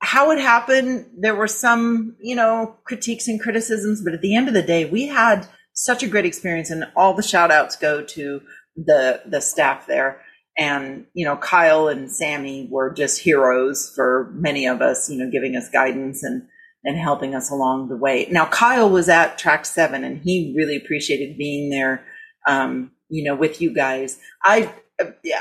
how 0.00 0.30
it 0.30 0.38
happened, 0.38 1.06
there 1.18 1.34
were 1.34 1.48
some, 1.48 2.16
you 2.20 2.36
know, 2.36 2.76
critiques 2.84 3.28
and 3.28 3.40
criticisms, 3.40 4.02
but 4.02 4.14
at 4.14 4.20
the 4.20 4.34
end 4.34 4.48
of 4.48 4.54
the 4.54 4.62
day, 4.62 4.84
we 4.84 5.06
had 5.06 5.46
such 5.72 6.02
a 6.02 6.08
great 6.08 6.24
experience 6.24 6.70
and 6.70 6.84
all 6.94 7.14
the 7.14 7.22
shout 7.22 7.50
outs 7.50 7.76
go 7.76 8.02
to 8.02 8.40
the, 8.76 9.22
the 9.26 9.40
staff 9.40 9.86
there. 9.86 10.20
And, 10.56 11.06
you 11.14 11.24
know, 11.24 11.36
Kyle 11.36 11.88
and 11.88 12.10
Sammy 12.10 12.68
were 12.70 12.92
just 12.92 13.20
heroes 13.20 13.92
for 13.94 14.30
many 14.34 14.66
of 14.66 14.80
us, 14.80 15.10
you 15.10 15.18
know, 15.18 15.30
giving 15.30 15.56
us 15.56 15.68
guidance 15.68 16.22
and, 16.22 16.46
and 16.84 16.96
helping 16.96 17.34
us 17.34 17.50
along 17.50 17.88
the 17.88 17.96
way. 17.96 18.26
Now, 18.30 18.46
Kyle 18.46 18.90
was 18.90 19.08
at 19.08 19.38
track 19.38 19.64
seven 19.64 20.04
and 20.04 20.20
he 20.22 20.54
really 20.56 20.76
appreciated 20.76 21.38
being 21.38 21.70
there, 21.70 22.04
um, 22.46 22.92
you 23.08 23.24
know, 23.24 23.34
with 23.34 23.60
you 23.60 23.74
guys. 23.74 24.18
I, 24.42 24.72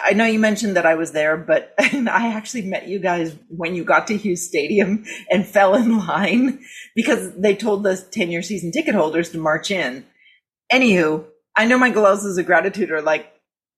I 0.03 0.13
know 0.13 0.25
you 0.25 0.39
mentioned 0.39 0.77
that 0.77 0.85
I 0.85 0.95
was 0.95 1.11
there, 1.11 1.37
but 1.37 1.73
I 1.79 2.33
actually 2.33 2.63
met 2.63 2.87
you 2.87 2.99
guys 2.99 3.35
when 3.49 3.75
you 3.75 3.83
got 3.83 4.07
to 4.07 4.17
Hughes 4.17 4.47
Stadium 4.47 5.03
and 5.29 5.45
fell 5.47 5.75
in 5.75 5.97
line 5.97 6.59
because 6.95 7.33
they 7.35 7.55
told 7.55 7.83
the 7.83 7.97
10 7.97 8.31
year 8.31 8.41
season 8.41 8.71
ticket 8.71 8.95
holders 8.95 9.29
to 9.31 9.37
march 9.37 9.69
in. 9.69 10.05
Anywho, 10.71 11.25
I 11.55 11.65
know 11.65 11.77
my 11.77 11.91
golazos 11.91 12.39
of 12.39 12.45
gratitude 12.45 12.89
are 12.89 13.01
like 13.01 13.32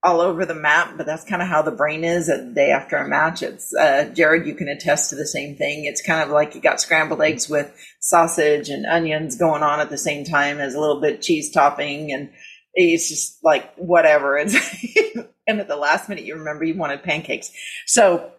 all 0.05 0.21
over 0.21 0.45
the 0.45 0.53
map, 0.53 0.93
but 0.95 1.05
that's 1.05 1.25
kind 1.25 1.41
of 1.41 1.47
how 1.47 1.63
the 1.63 1.71
brain 1.71 2.03
is 2.03 2.29
a 2.29 2.45
day 2.53 2.69
after 2.69 2.95
a 2.95 3.07
match. 3.07 3.41
It's 3.41 3.74
uh, 3.75 4.12
Jared, 4.13 4.45
you 4.45 4.53
can 4.53 4.67
attest 4.67 5.09
to 5.09 5.15
the 5.15 5.25
same 5.25 5.55
thing. 5.55 5.85
It's 5.85 6.01
kind 6.01 6.21
of 6.21 6.29
like 6.29 6.53
you 6.53 6.62
got 6.62 6.79
scrambled 6.79 7.21
eggs 7.21 7.50
with 7.50 7.75
sausage 8.00 8.69
and 8.69 8.85
onions 8.85 9.35
going 9.35 9.63
on 9.63 9.79
at 9.79 9.89
the 9.89 9.97
same 9.97 10.24
time 10.24 10.59
as 10.59 10.75
a 10.75 10.79
little 10.79 11.01
bit 11.01 11.24
cheese 11.24 11.51
topping, 11.51 12.12
and 12.12 12.29
it's 12.75 13.09
just 13.09 13.43
like 13.43 13.74
whatever. 13.75 14.38
It's 14.38 14.55
and 15.47 15.59
at 15.59 15.67
the 15.67 15.75
last 15.75 16.07
minute 16.07 16.24
you 16.24 16.35
remember 16.35 16.63
you 16.65 16.77
wanted 16.77 17.01
pancakes, 17.01 17.51
so 17.88 18.31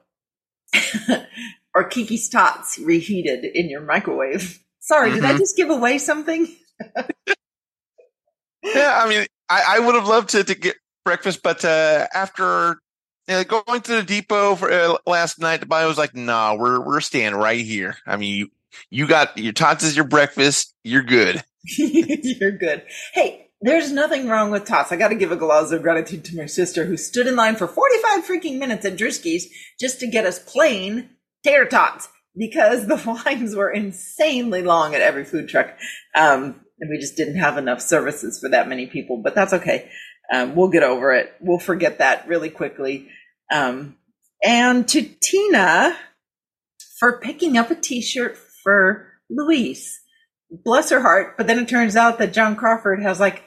or 1.74 1.84
Kiki's 1.84 2.28
tots 2.28 2.78
reheated 2.78 3.44
in 3.44 3.68
your 3.68 3.82
microwave. 3.82 4.62
Sorry, 4.78 5.08
mm-hmm. 5.08 5.16
did 5.16 5.24
I 5.24 5.30
mm-hmm. 5.30 5.38
just 5.38 5.56
give 5.56 5.70
away 5.70 5.98
something? 5.98 6.46
yeah, 8.62 9.00
I 9.02 9.08
mean, 9.08 9.26
I, 9.48 9.76
I 9.76 9.78
would 9.80 9.96
have 9.96 10.06
loved 10.06 10.28
to, 10.30 10.44
to 10.44 10.54
get 10.54 10.76
breakfast, 11.06 11.42
but 11.42 11.64
uh, 11.64 12.06
after 12.12 12.78
going 13.26 13.80
to 13.82 13.96
the 13.96 14.02
depot 14.02 14.56
for 14.56 14.70
uh, 14.70 14.96
last 15.06 15.38
night, 15.38 15.60
the 15.60 15.66
buy 15.66 15.86
was 15.86 15.96
like, 15.96 16.14
"Nah, 16.14 16.54
we're 16.54 16.84
we're 16.84 17.00
staying 17.00 17.34
right 17.34 17.64
here." 17.64 17.96
I 18.06 18.16
mean, 18.16 18.34
you 18.36 18.50
you 18.90 19.06
got 19.06 19.38
your 19.38 19.52
tots 19.52 19.84
as 19.84 19.96
your 19.96 20.04
breakfast. 20.06 20.74
You're 20.84 21.04
good. 21.04 21.42
you're 21.78 22.58
good. 22.58 22.82
Hey, 23.14 23.48
there's 23.60 23.90
nothing 23.90 24.28
wrong 24.28 24.50
with 24.50 24.66
tots. 24.66 24.92
I 24.92 24.96
got 24.96 25.08
to 25.08 25.14
give 25.14 25.32
a 25.32 25.36
golazo 25.36 25.72
of 25.72 25.82
gratitude 25.82 26.24
to 26.26 26.36
my 26.36 26.46
sister 26.46 26.84
who 26.84 26.96
stood 26.96 27.26
in 27.26 27.36
line 27.36 27.56
for 27.56 27.66
45 27.66 28.24
freaking 28.24 28.58
minutes 28.58 28.84
at 28.84 28.96
Drewski's 28.96 29.48
just 29.80 30.00
to 30.00 30.06
get 30.06 30.26
us 30.26 30.38
plain 30.38 31.10
tater 31.42 31.66
tots 31.66 32.08
because 32.36 32.86
the 32.86 32.96
lines 33.26 33.54
were 33.54 33.70
insanely 33.70 34.62
long 34.62 34.94
at 34.94 35.00
every 35.00 35.24
food 35.24 35.48
truck. 35.48 35.76
Um, 36.14 36.60
and 36.78 36.90
we 36.90 36.98
just 36.98 37.16
didn't 37.16 37.38
have 37.38 37.56
enough 37.56 37.80
services 37.80 38.38
for 38.38 38.50
that 38.50 38.68
many 38.68 38.86
people, 38.86 39.22
but 39.22 39.34
that's 39.34 39.54
okay. 39.54 39.90
Um, 40.32 40.54
we'll 40.54 40.68
get 40.68 40.82
over 40.82 41.12
it. 41.12 41.34
We'll 41.40 41.58
forget 41.58 41.98
that 41.98 42.26
really 42.28 42.50
quickly. 42.50 43.08
Um, 43.52 43.96
and 44.42 44.86
to 44.88 45.02
Tina 45.02 45.96
for 46.98 47.18
picking 47.18 47.56
up 47.56 47.70
a 47.70 47.74
T-shirt 47.74 48.36
for 48.36 49.12
Luis. 49.30 50.00
Bless 50.50 50.90
her 50.90 51.00
heart. 51.00 51.36
But 51.36 51.46
then 51.46 51.58
it 51.58 51.68
turns 51.68 51.96
out 51.96 52.18
that 52.18 52.32
John 52.32 52.56
Crawford 52.56 53.02
has 53.02 53.20
like 53.20 53.42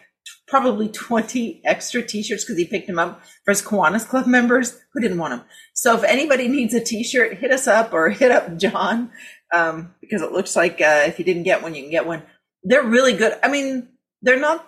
probably 0.48 0.90
20 0.90 1.62
extra 1.64 2.02
t-shirts 2.02 2.44
because 2.44 2.58
he 2.58 2.66
picked 2.66 2.88
them 2.88 3.00
up 3.00 3.22
for 3.46 3.52
his 3.52 3.62
Kiwanis 3.62 4.08
Club 4.08 4.28
members 4.28 4.80
who 4.94 5.00
didn't 5.00 5.18
want 5.18 5.32
them. 5.32 5.44
So 5.74 5.96
if 5.96 6.04
anybody 6.04 6.48
needs 6.48 6.74
a 6.74 6.84
t-shirt, 6.84 7.38
hit 7.38 7.52
us 7.52 7.68
up 7.68 7.94
or 7.94 8.10
hit 8.10 8.32
up 8.32 8.58
John 8.58 9.12
um, 9.54 9.94
because 10.02 10.22
it 10.22 10.32
looks 10.32 10.56
like 10.56 10.82
uh, 10.82 11.04
if 11.06 11.20
you 11.20 11.26
didn't 11.26 11.44
get 11.44 11.62
one, 11.64 11.76
you 11.76 11.84
can 11.84 11.92
get 11.92 12.08
one. 12.08 12.24
They're 12.64 12.84
really 12.84 13.14
good. 13.14 13.34
I 13.42 13.48
mean, 13.48 13.88
they're 14.22 14.40
not 14.40 14.66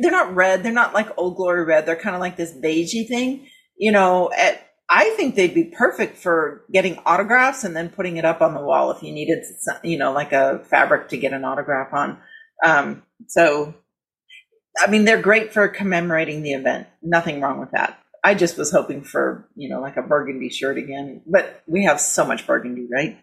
they're 0.00 0.10
not 0.10 0.34
red. 0.34 0.62
They're 0.62 0.72
not 0.72 0.94
like 0.94 1.08
old 1.16 1.36
glory 1.36 1.64
red. 1.64 1.86
They're 1.86 1.96
kind 1.96 2.14
of 2.14 2.20
like 2.20 2.36
this 2.36 2.52
beigey 2.52 3.06
thing. 3.06 3.48
You 3.76 3.92
know, 3.92 4.30
at, 4.36 4.68
I 4.88 5.10
think 5.10 5.34
they'd 5.34 5.54
be 5.54 5.72
perfect 5.76 6.16
for 6.16 6.64
getting 6.72 6.98
autographs 7.04 7.62
and 7.62 7.76
then 7.76 7.90
putting 7.90 8.16
it 8.16 8.24
up 8.24 8.40
on 8.40 8.54
the 8.54 8.60
wall 8.60 8.90
if 8.90 9.02
you 9.02 9.12
needed, 9.12 9.44
you 9.84 9.98
know, 9.98 10.12
like 10.12 10.32
a 10.32 10.60
fabric 10.64 11.08
to 11.10 11.16
get 11.16 11.32
an 11.32 11.44
autograph 11.44 11.92
on. 11.92 12.18
Um, 12.64 13.02
so, 13.26 13.74
I 14.78 14.90
mean, 14.90 15.04
they're 15.04 15.20
great 15.20 15.52
for 15.52 15.68
commemorating 15.68 16.42
the 16.42 16.54
event. 16.54 16.88
Nothing 17.02 17.40
wrong 17.40 17.60
with 17.60 17.70
that. 17.72 18.00
I 18.24 18.34
just 18.34 18.56
was 18.56 18.72
hoping 18.72 19.04
for, 19.04 19.48
you 19.54 19.68
know, 19.68 19.80
like 19.80 19.96
a 19.96 20.02
burgundy 20.02 20.48
shirt 20.48 20.78
again, 20.78 21.22
but 21.26 21.62
we 21.66 21.84
have 21.84 22.00
so 22.00 22.26
much 22.26 22.46
burgundy, 22.46 22.88
right? 22.90 23.18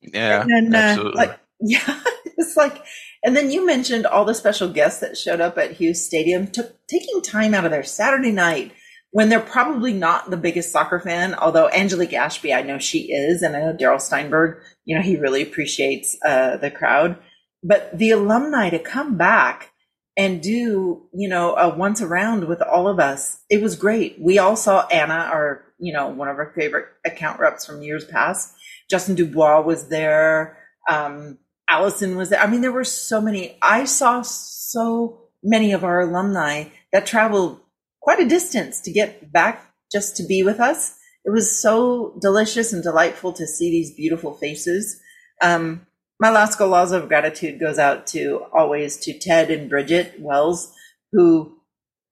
Yeah. 0.00 0.42
And 0.42 0.72
then, 0.72 0.98
uh, 0.98 1.10
like, 1.14 1.38
yeah, 1.60 2.00
it's 2.36 2.56
like, 2.56 2.82
and 3.26 3.36
then 3.36 3.50
you 3.50 3.66
mentioned 3.66 4.06
all 4.06 4.24
the 4.24 4.34
special 4.34 4.68
guests 4.68 5.00
that 5.00 5.18
showed 5.18 5.40
up 5.40 5.58
at 5.58 5.72
Hughes 5.72 6.06
Stadium, 6.06 6.46
took 6.46 6.76
taking 6.86 7.20
time 7.22 7.54
out 7.54 7.64
of 7.64 7.72
their 7.72 7.82
Saturday 7.82 8.30
night 8.30 8.72
when 9.10 9.28
they're 9.28 9.40
probably 9.40 9.92
not 9.92 10.30
the 10.30 10.36
biggest 10.36 10.70
soccer 10.70 11.00
fan, 11.00 11.34
although 11.34 11.68
Angelique 11.70 12.12
Ashby, 12.12 12.54
I 12.54 12.62
know 12.62 12.78
she 12.78 13.12
is, 13.12 13.42
and 13.42 13.56
I 13.56 13.60
know 13.62 13.72
Darrell 13.72 13.98
Steinberg, 13.98 14.62
you 14.84 14.94
know, 14.94 15.02
he 15.02 15.16
really 15.16 15.42
appreciates 15.42 16.16
uh, 16.24 16.56
the 16.58 16.70
crowd. 16.70 17.18
But 17.64 17.98
the 17.98 18.12
alumni 18.12 18.70
to 18.70 18.78
come 18.78 19.16
back 19.16 19.72
and 20.16 20.40
do, 20.40 21.08
you 21.12 21.28
know, 21.28 21.56
a 21.56 21.74
once 21.74 22.00
around 22.00 22.46
with 22.46 22.62
all 22.62 22.86
of 22.86 23.00
us, 23.00 23.38
it 23.50 23.60
was 23.60 23.74
great. 23.74 24.18
We 24.20 24.38
all 24.38 24.54
saw 24.54 24.86
Anna, 24.86 25.14
our, 25.32 25.64
you 25.80 25.92
know, 25.92 26.06
one 26.10 26.28
of 26.28 26.36
our 26.36 26.52
favorite 26.56 26.86
account 27.04 27.40
reps 27.40 27.66
from 27.66 27.82
years 27.82 28.04
past. 28.04 28.54
Justin 28.88 29.16
Dubois 29.16 29.62
was 29.62 29.88
there. 29.88 30.58
Um, 30.88 31.38
Allison 31.68 32.16
was 32.16 32.30
there. 32.30 32.40
I 32.40 32.46
mean, 32.46 32.60
there 32.60 32.72
were 32.72 32.84
so 32.84 33.20
many. 33.20 33.58
I 33.60 33.84
saw 33.84 34.22
so 34.22 35.28
many 35.42 35.72
of 35.72 35.84
our 35.84 36.00
alumni 36.00 36.64
that 36.92 37.06
traveled 37.06 37.60
quite 38.00 38.20
a 38.20 38.28
distance 38.28 38.80
to 38.82 38.92
get 38.92 39.32
back 39.32 39.74
just 39.92 40.16
to 40.16 40.24
be 40.24 40.42
with 40.42 40.60
us. 40.60 40.96
It 41.24 41.30
was 41.30 41.60
so 41.60 42.16
delicious 42.20 42.72
and 42.72 42.82
delightful 42.82 43.32
to 43.32 43.46
see 43.46 43.70
these 43.70 43.94
beautiful 43.94 44.34
faces. 44.34 45.00
Um, 45.42 45.86
my 46.20 46.30
last 46.30 46.58
laws 46.60 46.92
of 46.92 47.08
gratitude 47.08 47.60
goes 47.60 47.78
out 47.78 48.06
to 48.08 48.44
always 48.52 48.96
to 48.98 49.18
Ted 49.18 49.50
and 49.50 49.68
Bridget 49.68 50.14
Wells, 50.18 50.72
who 51.12 51.56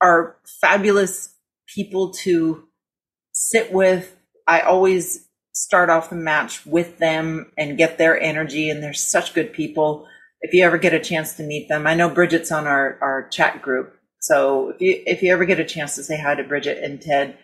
are 0.03 0.37
fabulous 0.61 1.35
people 1.67 2.13
to 2.25 2.65
sit 3.33 3.73
with. 3.73 4.17
I 4.47 4.61
always 4.61 5.27
start 5.55 5.89
off 5.89 6.11
the 6.11 6.17
match 6.17 6.67
with 6.67 6.99
them 6.99 7.51
and 7.57 7.79
get 7.79 7.97
their 7.99 8.21
energy. 8.21 8.69
And 8.69 8.83
they're 8.83 8.93
such 8.93 9.35
good 9.35 9.53
people. 9.53 10.07
If 10.41 10.53
you 10.53 10.65
ever 10.65 10.79
get 10.79 10.93
a 10.93 11.01
chance 11.01 11.35
to 11.35 11.43
meet 11.43 11.69
them, 11.69 11.87
I 11.87 11.95
know 11.95 12.11
Bridget's 12.11 12.53
on 12.53 12.67
our, 12.67 12.99
our 13.01 13.29
chat 13.29 13.63
group. 13.63 13.97
So 14.21 14.71
if 14.71 14.81
you, 14.81 15.03
if 15.07 15.23
you 15.23 15.33
ever 15.33 15.45
get 15.45 15.61
a 15.61 15.65
chance 15.65 15.95
to 15.95 16.05
say 16.05 16.21
hi 16.21 16.35
to 16.35 16.45
Bridget 16.45 16.83
and 16.83 17.01
Ted, 17.01 17.39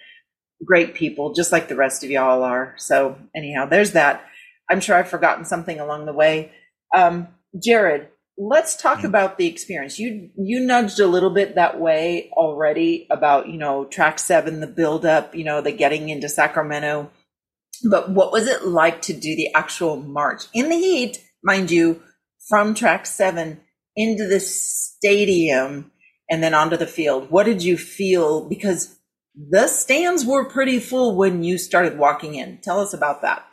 great 0.64 0.94
people, 0.94 1.32
just 1.32 1.52
like 1.52 1.68
the 1.68 1.76
rest 1.76 2.04
of 2.04 2.10
y'all 2.10 2.42
are. 2.42 2.74
So 2.78 3.16
anyhow, 3.34 3.66
there's 3.66 3.92
that. 3.92 4.24
I'm 4.68 4.80
sure 4.80 4.96
I've 4.96 5.08
forgotten 5.08 5.44
something 5.44 5.80
along 5.80 6.06
the 6.06 6.12
way. 6.12 6.52
Um, 6.94 7.28
Jared, 7.62 8.08
let's 8.38 8.76
talk 8.76 8.98
mm-hmm. 8.98 9.06
about 9.06 9.38
the 9.38 9.46
experience. 9.46 9.98
You 9.98 10.30
you 10.36 10.60
nudged 10.60 11.00
a 11.00 11.06
little 11.06 11.30
bit 11.30 11.54
that 11.54 11.78
way 11.78 12.30
already 12.32 13.06
about 13.10 13.48
you 13.48 13.58
know 13.58 13.84
track 13.84 14.18
seven, 14.18 14.60
the 14.60 14.66
build 14.66 15.04
up, 15.04 15.34
you 15.34 15.44
know 15.44 15.60
the 15.60 15.72
getting 15.72 16.08
into 16.08 16.28
Sacramento. 16.28 17.10
But 17.88 18.10
what 18.10 18.32
was 18.32 18.46
it 18.46 18.66
like 18.66 19.02
to 19.02 19.12
do 19.12 19.36
the 19.36 19.52
actual 19.54 19.96
march 19.96 20.44
in 20.52 20.68
the 20.68 20.76
heat, 20.76 21.22
mind 21.42 21.70
you, 21.70 22.02
from 22.48 22.74
track 22.74 23.06
seven 23.06 23.60
into 23.96 24.26
the 24.26 24.40
stadium 24.40 25.90
and 26.28 26.42
then 26.42 26.54
onto 26.54 26.76
the 26.76 26.86
field? 26.86 27.30
What 27.30 27.44
did 27.44 27.62
you 27.62 27.76
feel? 27.76 28.48
Because 28.48 28.98
the 29.34 29.68
stands 29.68 30.24
were 30.24 30.48
pretty 30.48 30.78
full 30.78 31.16
when 31.16 31.42
you 31.42 31.58
started 31.58 31.98
walking 31.98 32.34
in. 32.34 32.58
Tell 32.62 32.80
us 32.80 32.92
about 32.92 33.22
that. 33.22 33.44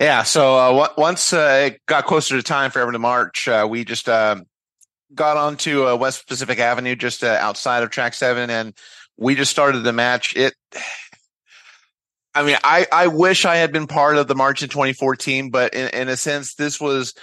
Yeah. 0.00 0.24
So 0.24 0.56
uh, 0.56 0.88
once 0.98 1.32
uh, 1.32 1.70
it 1.72 1.80
got 1.86 2.04
closer 2.04 2.36
to 2.36 2.42
time 2.42 2.70
for 2.70 2.80
everyone 2.80 2.94
to 2.94 2.98
march, 2.98 3.48
uh, 3.48 3.66
we 3.68 3.84
just 3.84 4.08
uh, 4.08 4.36
got 5.14 5.36
onto 5.36 5.86
uh, 5.86 5.96
West 5.96 6.28
Pacific 6.28 6.58
Avenue, 6.58 6.96
just 6.96 7.24
uh, 7.24 7.38
outside 7.40 7.82
of 7.82 7.90
Track 7.90 8.14
Seven, 8.14 8.50
and 8.50 8.74
we 9.16 9.34
just 9.34 9.50
started 9.50 9.80
the 9.80 9.92
match. 9.92 10.36
It 10.36 10.54
I 12.36 12.42
mean, 12.44 12.58
I, 12.62 12.86
I 12.92 13.06
wish 13.06 13.46
I 13.46 13.56
had 13.56 13.72
been 13.72 13.86
part 13.86 14.18
of 14.18 14.28
the 14.28 14.34
March 14.34 14.62
in 14.62 14.68
2014, 14.68 15.48
but 15.48 15.72
in, 15.72 15.88
in 15.88 16.08
a 16.10 16.18
sense, 16.18 16.54
this 16.54 16.78
was 16.78 17.14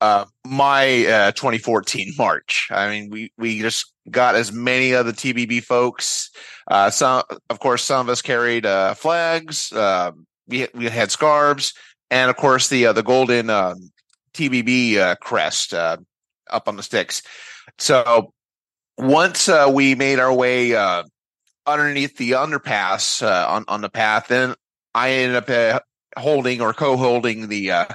uh, 0.00 0.26
my 0.46 1.06
uh, 1.06 1.32
2014 1.32 2.12
March. 2.16 2.68
I 2.70 2.88
mean, 2.88 3.10
we, 3.10 3.32
we 3.36 3.58
just 3.58 3.92
got 4.08 4.36
as 4.36 4.52
many 4.52 4.92
of 4.92 5.06
the 5.06 5.12
TBB 5.12 5.64
folks. 5.64 6.30
Uh, 6.70 6.88
some, 6.88 7.24
of 7.50 7.58
course, 7.58 7.82
some 7.82 8.06
of 8.06 8.12
us 8.12 8.22
carried 8.22 8.64
uh, 8.64 8.94
flags. 8.94 9.72
Um, 9.72 10.24
we 10.46 10.68
we 10.72 10.84
had 10.84 11.10
scarves, 11.10 11.74
and 12.08 12.30
of 12.30 12.36
course 12.36 12.68
the 12.68 12.86
uh, 12.86 12.92
the 12.92 13.02
golden 13.02 13.50
um, 13.50 13.90
TBB 14.34 14.98
uh, 14.98 15.16
crest 15.16 15.74
up 15.74 15.98
on 16.66 16.76
the 16.76 16.82
sticks. 16.84 17.22
So 17.78 18.32
once 18.98 19.48
we 19.72 19.96
made 19.96 20.20
our 20.20 20.32
way 20.32 20.74
underneath 21.66 22.16
the 22.16 22.32
underpass 22.32 23.22
uh, 23.22 23.46
on 23.48 23.64
on 23.68 23.80
the 23.80 23.90
path. 23.90 24.28
Then 24.28 24.54
I 24.94 25.10
ended 25.10 25.36
up 25.36 25.50
uh, 25.50 25.80
holding 26.18 26.60
or 26.60 26.72
co-holding 26.72 27.48
the 27.48 27.70
uh, 27.70 27.86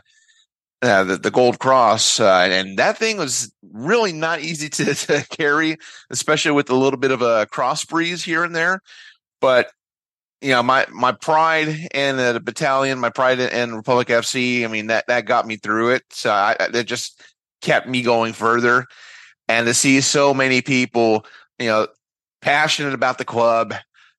uh, 0.82 1.04
the, 1.04 1.18
the 1.18 1.32
gold 1.32 1.60
cross, 1.60 2.20
uh, 2.20 2.48
and 2.50 2.78
that 2.78 2.98
thing 2.98 3.18
was 3.18 3.52
really 3.72 4.14
not 4.14 4.42
easy 4.42 4.70
to, 4.70 4.94
to 4.94 5.26
carry, 5.30 5.78
especially 6.10 6.52
with 6.52 6.70
a 6.70 6.76
little 6.76 7.00
bit 7.00 7.12
of 7.12 7.22
a 7.22 7.46
cross 7.48 7.84
breeze 7.86 8.24
here 8.24 8.44
and 8.44 8.56
there. 8.56 8.82
But 9.42 9.72
you 10.42 10.52
know 10.52 10.62
my 10.62 10.86
my 10.92 11.12
pride 11.12 11.88
in 11.94 12.18
the 12.18 12.42
battalion, 12.44 13.00
my 13.00 13.10
pride 13.10 13.40
in 13.40 13.76
Republic 13.76 14.10
FC. 14.10 14.64
I 14.64 14.68
mean 14.68 14.88
that 14.88 15.08
that 15.08 15.26
got 15.26 15.48
me 15.48 15.58
through 15.58 15.92
it. 15.92 16.04
So 16.12 16.32
I, 16.32 16.56
it 16.60 16.84
just 16.84 17.22
kept 17.62 17.88
me 17.88 18.02
going 18.02 18.34
further, 18.34 18.86
and 19.48 19.66
to 19.66 19.74
see 19.74 20.02
so 20.02 20.34
many 20.34 20.62
people, 20.62 21.26
you 21.58 21.68
know, 21.68 21.88
passionate 22.46 22.94
about 22.94 23.18
the 23.18 23.26
club, 23.26 23.74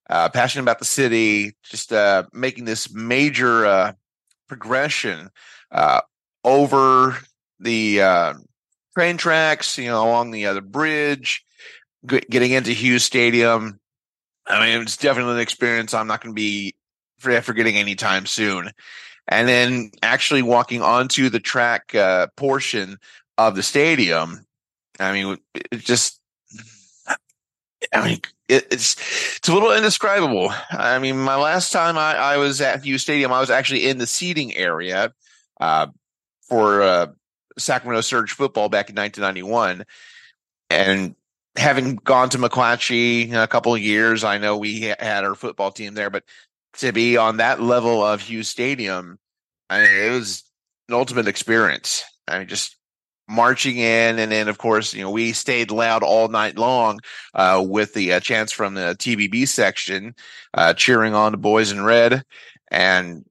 uh, 0.09 0.27
passionate 0.27 0.63
about 0.63 0.79
the 0.79 0.85
city, 0.85 1.55
just 1.63 1.93
uh, 1.93 2.23
making 2.33 2.65
this 2.65 2.93
major 2.93 3.65
uh, 3.65 3.93
progression 4.49 5.29
uh, 5.71 6.01
over 6.43 7.17
the 7.61 8.01
uh, 8.01 8.33
train 8.93 9.15
tracks, 9.15 9.77
you 9.77 9.85
know, 9.85 10.03
along 10.05 10.31
the 10.31 10.45
other 10.45 10.59
bridge, 10.59 11.41
getting 12.05 12.51
into 12.51 12.71
Hughes 12.71 13.05
Stadium. 13.05 13.79
I 14.45 14.59
mean, 14.59 14.81
it's 14.81 14.97
definitely 14.97 15.35
an 15.35 15.39
experience 15.39 15.93
I'm 15.93 16.07
not 16.07 16.21
going 16.21 16.35
to 16.35 16.39
be 16.39 16.75
forgetting 17.17 17.77
anytime 17.77 18.25
soon. 18.25 18.71
And 19.29 19.47
then 19.47 19.91
actually 20.03 20.41
walking 20.41 20.81
onto 20.81 21.29
the 21.29 21.39
track 21.39 21.95
uh, 21.95 22.27
portion 22.35 22.97
of 23.37 23.55
the 23.55 23.63
stadium. 23.63 24.45
I 24.99 25.13
mean, 25.13 25.37
it 25.53 25.79
just, 25.79 26.19
I 27.93 28.07
mean, 28.07 28.21
it, 28.47 28.67
it's 28.71 28.95
it's 29.37 29.49
a 29.49 29.53
little 29.53 29.71
indescribable. 29.71 30.51
I 30.71 30.99
mean, 30.99 31.17
my 31.17 31.35
last 31.35 31.71
time 31.71 31.97
I, 31.97 32.15
I 32.15 32.37
was 32.37 32.61
at 32.61 32.83
Hughes 32.83 33.01
Stadium, 33.01 33.31
I 33.31 33.39
was 33.39 33.49
actually 33.49 33.87
in 33.87 33.97
the 33.97 34.07
seating 34.07 34.55
area 34.55 35.13
uh, 35.59 35.87
for 36.47 36.81
uh, 36.81 37.07
Sacramento 37.57 38.01
Surge 38.01 38.31
football 38.31 38.69
back 38.69 38.89
in 38.89 38.95
1991, 38.95 39.85
and 40.69 41.15
having 41.55 41.95
gone 41.95 42.29
to 42.29 42.37
McClatchy 42.37 43.33
a 43.33 43.47
couple 43.47 43.73
of 43.73 43.81
years, 43.81 44.23
I 44.23 44.37
know 44.37 44.57
we 44.57 44.81
had 44.81 45.23
our 45.23 45.35
football 45.35 45.71
team 45.71 45.93
there, 45.93 46.09
but 46.09 46.23
to 46.73 46.91
be 46.91 47.17
on 47.17 47.37
that 47.37 47.61
level 47.61 48.05
of 48.05 48.21
Hughes 48.21 48.49
Stadium, 48.49 49.17
I 49.69 49.81
mean, 49.81 49.89
it 49.91 50.11
was 50.11 50.43
an 50.87 50.95
ultimate 50.95 51.27
experience. 51.27 52.03
I 52.27 52.39
mean, 52.39 52.47
just 52.47 52.76
marching 53.27 53.77
in, 53.77 54.19
and 54.19 54.31
then 54.31 54.47
of 54.47 54.57
course, 54.57 54.93
you 54.93 55.01
know, 55.01 55.11
we 55.11 55.33
stayed 55.33 55.71
loud 55.71 56.03
all 56.03 56.27
night 56.27 56.57
long 56.57 56.99
uh, 57.33 57.63
with 57.65 57.93
the 57.93 58.13
uh, 58.13 58.19
chants 58.19 58.51
from 58.51 58.73
the 58.73 58.95
TBB 58.99 59.47
section, 59.47 60.15
uh, 60.53 60.73
cheering 60.73 61.13
on 61.13 61.31
the 61.31 61.37
boys 61.37 61.71
in 61.71 61.83
red, 61.83 62.23
and 62.71 63.25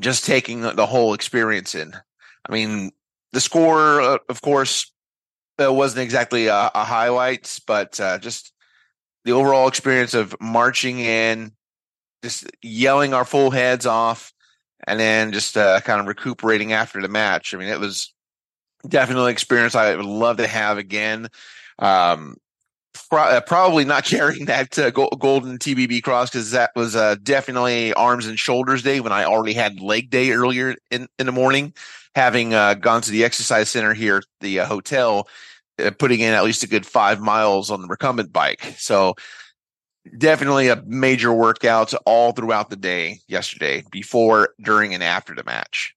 just 0.00 0.24
taking 0.24 0.60
the 0.60 0.86
whole 0.86 1.14
experience 1.14 1.74
in. 1.74 1.92
I 2.48 2.52
mean, 2.52 2.92
the 3.32 3.40
score, 3.40 4.00
uh, 4.00 4.18
of 4.28 4.42
course, 4.42 4.90
it 5.58 5.72
wasn't 5.72 6.02
exactly 6.02 6.46
a, 6.46 6.70
a 6.74 6.84
highlights, 6.84 7.58
but 7.60 7.98
uh, 7.98 8.18
just 8.18 8.52
the 9.24 9.32
overall 9.32 9.68
experience 9.68 10.14
of 10.14 10.36
marching 10.40 11.00
in, 11.00 11.52
just 12.22 12.46
yelling 12.62 13.14
our 13.14 13.24
full 13.24 13.50
heads 13.50 13.86
off, 13.86 14.32
and 14.86 15.00
then 15.00 15.32
just 15.32 15.56
uh, 15.56 15.80
kind 15.80 16.00
of 16.00 16.06
recuperating 16.06 16.72
after 16.72 17.00
the 17.00 17.08
match. 17.08 17.54
I 17.54 17.58
mean, 17.58 17.68
it 17.68 17.80
was 17.80 18.12
definitely 18.88 19.32
experience 19.32 19.74
I 19.74 19.94
would 19.94 20.04
love 20.04 20.38
to 20.38 20.46
have 20.46 20.78
again. 20.78 21.28
Um, 21.78 22.36
pro- 23.08 23.22
uh, 23.22 23.40
probably 23.40 23.84
not 23.84 24.04
carrying 24.06 24.46
that 24.46 24.78
uh, 24.78 24.90
go- 24.90 25.08
golden 25.08 25.58
TBB 25.58 26.02
cross 26.02 26.30
because 26.30 26.50
that 26.52 26.70
was 26.76 26.96
uh, 26.96 27.16
definitely 27.22 27.92
arms 27.94 28.26
and 28.26 28.38
shoulders 28.38 28.82
day 28.82 29.00
when 29.00 29.12
I 29.12 29.24
already 29.24 29.52
had 29.52 29.80
leg 29.80 30.10
day 30.10 30.30
earlier 30.32 30.74
in, 30.90 31.08
in 31.18 31.26
the 31.26 31.32
morning, 31.32 31.74
having 32.14 32.54
uh, 32.54 32.74
gone 32.74 33.02
to 33.02 33.10
the 33.10 33.24
exercise 33.24 33.68
center 33.68 33.94
here 33.94 34.18
at 34.18 34.24
the 34.40 34.60
uh, 34.60 34.66
hotel, 34.66 35.28
uh, 35.78 35.90
putting 35.98 36.20
in 36.20 36.34
at 36.34 36.44
least 36.44 36.62
a 36.62 36.68
good 36.68 36.86
five 36.86 37.20
miles 37.20 37.70
on 37.70 37.82
the 37.82 37.88
recumbent 37.88 38.32
bike. 38.32 38.74
So 38.78 39.14
definitely 40.16 40.68
a 40.68 40.82
major 40.86 41.32
workout 41.32 41.92
all 42.04 42.32
throughout 42.32 42.70
the 42.70 42.76
day 42.76 43.20
yesterday, 43.28 43.84
before, 43.90 44.50
during, 44.62 44.94
and 44.94 45.02
after 45.02 45.34
the 45.34 45.44
match. 45.44 45.95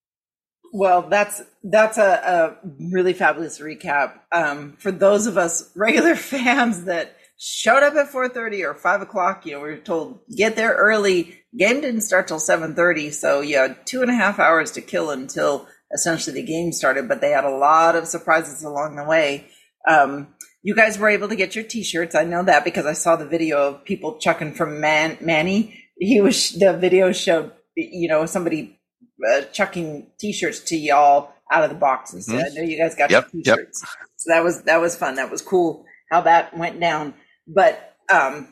Well, 0.71 1.03
that's 1.09 1.41
that's 1.63 1.97
a, 1.97 2.57
a 2.61 2.67
really 2.91 3.13
fabulous 3.13 3.59
recap. 3.59 4.19
Um, 4.31 4.73
for 4.77 4.91
those 4.91 5.25
of 5.27 5.37
us 5.37 5.71
regular 5.75 6.15
fans 6.33 6.85
that 6.85 7.15
showed 7.37 7.83
up 7.83 7.95
at 7.95 8.09
four 8.09 8.29
thirty 8.29 8.63
or 8.63 8.75
five 8.75 9.01
o'clock, 9.01 9.45
you 9.45 9.53
know, 9.53 9.61
we 9.61 9.69
were 9.69 9.77
told 9.77 10.19
get 10.35 10.55
there 10.55 10.73
early. 10.75 11.35
Game 11.57 11.81
didn't 11.81 12.01
start 12.01 12.27
till 12.27 12.39
seven 12.39 12.75
thirty, 12.75 13.09
so 13.09 13.41
you 13.41 13.57
had 13.57 13.85
two 13.85 14.01
and 14.01 14.11
a 14.11 14.15
half 14.15 14.37
hours 14.39 14.71
to 14.71 14.81
kill 14.81 15.09
until 15.09 15.67
essentially 15.93 16.39
the 16.39 16.47
game 16.47 16.71
started. 16.71 17.07
But 17.07 17.21
they 17.21 17.31
had 17.31 17.45
a 17.45 17.57
lot 17.57 17.95
of 17.95 18.07
surprises 18.07 18.63
along 18.63 18.95
the 18.95 19.05
way. 19.05 19.47
Um, 19.87 20.35
you 20.61 20.75
guys 20.75 20.99
were 20.99 21.09
able 21.09 21.29
to 21.29 21.35
get 21.35 21.55
your 21.55 21.63
T-shirts. 21.63 22.15
I 22.15 22.25
know 22.25 22.43
that 22.43 22.65
because 22.65 22.85
I 22.85 22.93
saw 22.93 23.15
the 23.15 23.25
video 23.25 23.69
of 23.69 23.85
people 23.85 24.19
chucking 24.19 24.53
from 24.53 24.81
Man- 24.81 25.17
Manny. 25.21 25.85
He 25.97 26.21
was 26.21 26.51
the 26.51 26.73
video 26.73 27.11
showed 27.11 27.53
you 27.75 28.07
know 28.07 28.25
somebody 28.25 28.78
uh, 29.27 29.41
chucking 29.53 30.07
t-shirts 30.17 30.59
to 30.61 30.77
y'all 30.77 31.31
out 31.51 31.63
of 31.63 31.69
the 31.69 31.75
boxes. 31.75 32.27
Mm-hmm. 32.27 32.37
I 32.37 32.49
know 32.55 32.61
you 32.61 32.77
guys 32.77 32.95
got 32.95 33.11
yep, 33.11 33.31
t-shirts. 33.31 33.81
Yep. 33.81 34.07
So 34.17 34.29
that 34.31 34.43
was 34.43 34.63
that 34.63 34.81
was 34.81 34.95
fun. 34.95 35.15
That 35.15 35.31
was 35.31 35.41
cool 35.41 35.85
how 36.11 36.21
that 36.21 36.57
went 36.57 36.79
down. 36.79 37.13
But 37.47 37.95
um, 38.11 38.49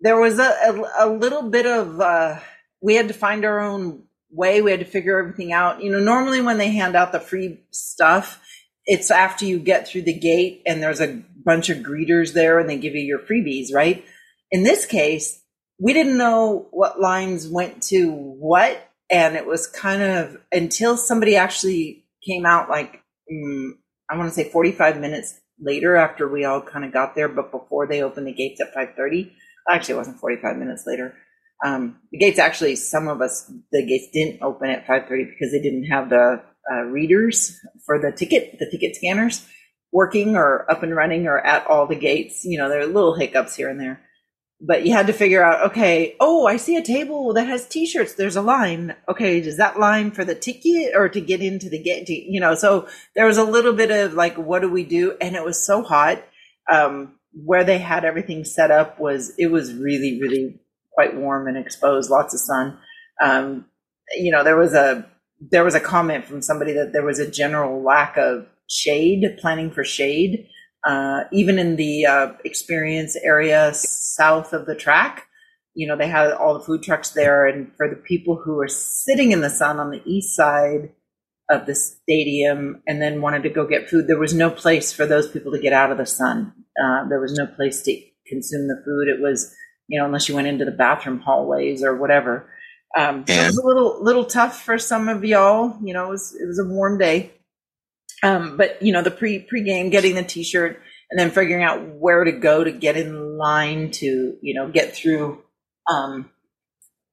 there 0.00 0.18
was 0.18 0.38
a, 0.38 0.42
a, 0.42 1.06
a 1.06 1.08
little 1.08 1.42
bit 1.42 1.66
of 1.66 2.00
uh, 2.00 2.38
we 2.80 2.94
had 2.94 3.08
to 3.08 3.14
find 3.14 3.44
our 3.44 3.60
own 3.60 4.04
way. 4.30 4.62
We 4.62 4.70
had 4.70 4.80
to 4.80 4.86
figure 4.86 5.18
everything 5.18 5.52
out. 5.52 5.82
You 5.82 5.90
know, 5.90 6.00
normally 6.00 6.40
when 6.40 6.58
they 6.58 6.70
hand 6.70 6.96
out 6.96 7.12
the 7.12 7.20
free 7.20 7.60
stuff, 7.70 8.40
it's 8.84 9.10
after 9.10 9.44
you 9.44 9.58
get 9.58 9.88
through 9.88 10.02
the 10.02 10.18
gate 10.18 10.62
and 10.66 10.82
there's 10.82 11.00
a 11.00 11.22
bunch 11.44 11.68
of 11.68 11.78
greeters 11.78 12.32
there 12.32 12.58
and 12.58 12.68
they 12.68 12.78
give 12.78 12.94
you 12.94 13.02
your 13.02 13.18
freebies, 13.18 13.72
right? 13.72 14.04
In 14.50 14.62
this 14.62 14.86
case, 14.86 15.42
we 15.78 15.92
didn't 15.92 16.16
know 16.16 16.68
what 16.70 17.00
lines 17.00 17.48
went 17.48 17.82
to 17.84 18.10
what 18.12 18.88
and 19.10 19.36
it 19.36 19.46
was 19.46 19.66
kind 19.66 20.02
of 20.02 20.36
until 20.52 20.96
somebody 20.96 21.36
actually 21.36 22.04
came 22.26 22.44
out 22.44 22.68
like 22.68 23.02
mm, 23.32 23.70
i 24.10 24.16
want 24.16 24.28
to 24.28 24.34
say 24.34 24.50
45 24.50 25.00
minutes 25.00 25.40
later 25.60 25.96
after 25.96 26.28
we 26.28 26.44
all 26.44 26.60
kind 26.60 26.84
of 26.84 26.92
got 26.92 27.14
there 27.14 27.28
but 27.28 27.50
before 27.50 27.86
they 27.86 28.02
opened 28.02 28.26
the 28.26 28.32
gates 28.32 28.60
at 28.60 28.74
5.30 28.74 29.30
actually 29.70 29.94
it 29.94 29.98
wasn't 29.98 30.18
45 30.18 30.56
minutes 30.56 30.84
later 30.86 31.14
um, 31.64 32.00
the 32.12 32.18
gates 32.18 32.38
actually 32.38 32.76
some 32.76 33.08
of 33.08 33.20
us 33.20 33.50
the 33.72 33.86
gates 33.86 34.08
didn't 34.12 34.42
open 34.42 34.68
at 34.68 34.86
5.30 34.86 35.08
because 35.30 35.52
they 35.52 35.62
didn't 35.62 35.84
have 35.84 36.10
the 36.10 36.42
uh, 36.70 36.82
readers 36.82 37.58
for 37.84 37.98
the 37.98 38.12
ticket 38.12 38.58
the 38.58 38.68
ticket 38.70 38.96
scanners 38.96 39.46
working 39.92 40.36
or 40.36 40.70
up 40.70 40.82
and 40.82 40.94
running 40.94 41.26
or 41.26 41.38
at 41.38 41.66
all 41.66 41.86
the 41.86 41.94
gates 41.94 42.44
you 42.44 42.58
know 42.58 42.68
there 42.68 42.80
are 42.80 42.86
little 42.86 43.14
hiccups 43.14 43.56
here 43.56 43.70
and 43.70 43.80
there 43.80 44.05
but 44.60 44.86
you 44.86 44.92
had 44.92 45.06
to 45.06 45.12
figure 45.12 45.44
out 45.44 45.70
okay 45.70 46.16
oh 46.20 46.46
i 46.46 46.56
see 46.56 46.76
a 46.76 46.82
table 46.82 47.34
that 47.34 47.46
has 47.46 47.66
t-shirts. 47.68 48.14
There's 48.14 48.36
a 48.36 48.42
line. 48.42 48.94
Okay 49.08 49.38
is 49.38 49.58
that 49.58 49.78
line 49.78 50.10
for 50.10 50.24
the 50.24 50.34
ticket 50.34 50.92
or 50.94 51.08
to 51.08 51.20
get 51.20 51.42
into 51.42 51.68
the 51.68 51.82
gate 51.82 52.08
you 52.08 52.40
know? 52.40 52.54
So 52.54 52.88
there 53.14 53.26
was 53.26 53.38
a 53.38 53.44
little 53.44 53.72
bit 53.72 53.90
of 53.90 54.14
like 54.14 54.36
what 54.36 54.62
do 54.62 54.70
we 54.70 54.84
do? 54.84 55.16
And 55.20 55.36
it 55.36 55.44
was 55.44 55.64
so 55.64 55.82
hot 55.82 56.22
um, 56.70 57.14
where 57.32 57.64
they 57.64 57.78
had 57.78 58.04
everything 58.04 58.44
set 58.44 58.70
up 58.70 58.98
was 58.98 59.32
it 59.38 59.50
was 59.50 59.74
really 59.74 60.20
really 60.20 60.60
quite 60.92 61.14
warm 61.14 61.46
and 61.46 61.58
exposed 61.58 62.10
lots 62.10 62.34
of 62.34 62.40
sun. 62.40 62.78
Um, 63.22 63.66
you 64.14 64.30
know 64.30 64.44
there 64.44 64.56
was 64.56 64.74
a 64.74 65.06
there 65.40 65.64
was 65.64 65.74
a 65.74 65.80
comment 65.80 66.24
from 66.24 66.40
somebody 66.40 66.72
that 66.72 66.92
there 66.92 67.04
was 67.04 67.18
a 67.18 67.30
general 67.30 67.82
lack 67.82 68.16
of 68.16 68.46
shade 68.68 69.36
planning 69.38 69.70
for 69.70 69.84
shade 69.84 70.48
uh, 70.86 71.24
even 71.32 71.58
in 71.58 71.76
the 71.76 72.06
uh, 72.06 72.32
experience 72.44 73.16
area 73.16 73.72
south 73.74 74.52
of 74.52 74.66
the 74.66 74.74
track, 74.74 75.26
you 75.74 75.86
know, 75.86 75.96
they 75.96 76.08
had 76.08 76.32
all 76.32 76.54
the 76.54 76.64
food 76.64 76.82
trucks 76.82 77.10
there. 77.10 77.46
And 77.46 77.70
for 77.76 77.88
the 77.88 77.96
people 77.96 78.40
who 78.42 78.54
were 78.54 78.68
sitting 78.68 79.32
in 79.32 79.40
the 79.40 79.50
sun 79.50 79.78
on 79.80 79.90
the 79.90 80.02
east 80.06 80.36
side 80.36 80.90
of 81.50 81.66
the 81.66 81.74
stadium 81.74 82.82
and 82.86 83.02
then 83.02 83.20
wanted 83.20 83.42
to 83.42 83.50
go 83.50 83.66
get 83.66 83.90
food, 83.90 84.06
there 84.06 84.18
was 84.18 84.32
no 84.32 84.48
place 84.48 84.92
for 84.92 85.06
those 85.06 85.28
people 85.28 85.52
to 85.52 85.58
get 85.60 85.72
out 85.72 85.90
of 85.90 85.98
the 85.98 86.06
sun. 86.06 86.52
Uh, 86.82 87.06
there 87.08 87.20
was 87.20 87.34
no 87.34 87.46
place 87.46 87.82
to 87.82 88.00
consume 88.28 88.68
the 88.68 88.80
food. 88.84 89.08
It 89.08 89.20
was, 89.20 89.54
you 89.88 89.98
know, 89.98 90.06
unless 90.06 90.28
you 90.28 90.34
went 90.36 90.48
into 90.48 90.64
the 90.64 90.70
bathroom 90.70 91.20
hallways 91.20 91.82
or 91.82 91.96
whatever. 91.96 92.48
Um, 92.96 93.24
so 93.26 93.34
it 93.34 93.46
was 93.46 93.58
a 93.58 93.66
little 93.66 94.02
little 94.02 94.24
tough 94.24 94.62
for 94.62 94.78
some 94.78 95.08
of 95.08 95.24
y'all. 95.24 95.76
You 95.82 95.92
know, 95.92 96.06
it 96.06 96.10
was 96.10 96.34
it 96.40 96.46
was 96.46 96.58
a 96.58 96.64
warm 96.64 96.96
day. 96.98 97.32
Um, 98.22 98.56
but 98.56 98.82
you 98.82 98.92
know, 98.92 99.02
the 99.02 99.10
pre 99.10 99.40
pre 99.40 99.62
game, 99.62 99.90
getting 99.90 100.14
the 100.14 100.22
T-shirt, 100.22 100.80
and 101.10 101.18
then 101.18 101.30
figuring 101.30 101.62
out 101.62 101.86
where 101.86 102.24
to 102.24 102.32
go 102.32 102.64
to 102.64 102.72
get 102.72 102.96
in 102.96 103.36
line 103.36 103.90
to 103.92 104.36
you 104.40 104.54
know 104.54 104.68
get 104.68 104.94
through 104.94 105.42
um, 105.90 106.30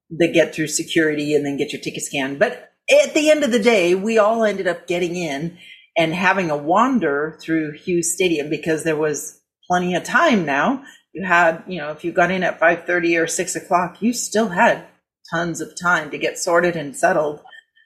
the 0.10 0.32
get 0.32 0.54
through 0.54 0.68
security 0.68 1.36
and 1.36 1.46
then 1.46 1.58
get 1.58 1.74
your 1.74 1.82
ticket 1.82 2.04
scanned. 2.04 2.40
But 2.40 2.72
at 2.90 3.14
the 3.14 3.30
end 3.30 3.44
of 3.44 3.52
the 3.52 3.60
day, 3.60 3.96
we 3.96 4.18
all 4.18 4.44
ended 4.44 4.68
up 4.68 4.88
getting 4.88 5.16
in 5.16 5.58
and 5.98 6.14
having 6.14 6.50
a 6.50 6.58
wander 6.58 7.38
through 7.42 7.74
Hughes 7.74 8.14
Stadium 8.14 8.50
because 8.50 8.84
there 8.84 8.98
was 8.98 9.40
plenty 9.68 9.96
of 9.96 10.04
time 10.04 10.46
now. 10.46 10.84
You 11.14 11.26
had, 11.26 11.64
you 11.68 11.78
know, 11.78 11.92
if 11.92 12.04
you 12.04 12.12
got 12.12 12.32
in 12.32 12.44
at 12.44 12.60
5:30 12.60 13.22
or 13.22 13.28
6 13.28 13.56
o'clock, 13.56 14.02
you 14.02 14.14
still 14.14 14.50
had 14.50 14.86
tons 15.32 15.62
of 15.62 15.80
time 15.80 16.12
to 16.12 16.18
get 16.18 16.38
sorted 16.38 16.76
and 16.76 16.96
settled 16.96 17.42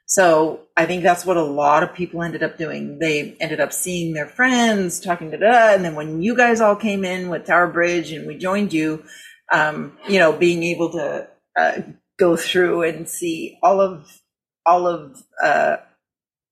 so 0.09 0.61
I 0.77 0.85
think 0.85 1.03
that's 1.03 1.25
what 1.25 1.35
a 1.35 1.43
lot 1.43 1.83
of 1.83 1.93
people 1.93 2.23
ended 2.23 2.41
up 2.41 2.57
doing. 2.57 2.97
They 2.97 3.35
ended 3.41 3.59
up 3.59 3.73
seeing 3.73 4.13
their 4.13 4.25
friends, 4.25 5.01
talking 5.01 5.31
to 5.31 5.37
da, 5.37 5.73
and 5.73 5.83
then 5.83 5.95
when 5.95 6.21
you 6.21 6.35
guys 6.35 6.61
all 6.61 6.77
came 6.77 7.03
in 7.03 7.27
with 7.27 7.45
Tower 7.45 7.67
Bridge 7.67 8.13
and 8.13 8.25
we 8.25 8.37
joined 8.37 8.71
you, 8.71 9.03
um, 9.51 9.97
you 10.07 10.17
know, 10.17 10.31
being 10.31 10.63
able 10.63 10.91
to 10.93 11.27
uh, 11.59 11.81
go 12.17 12.37
through 12.37 12.83
and 12.83 13.09
see 13.09 13.59
all 13.61 13.81
of 13.81 14.21
all 14.65 14.87
of 14.87 15.21
uh, 15.43 15.75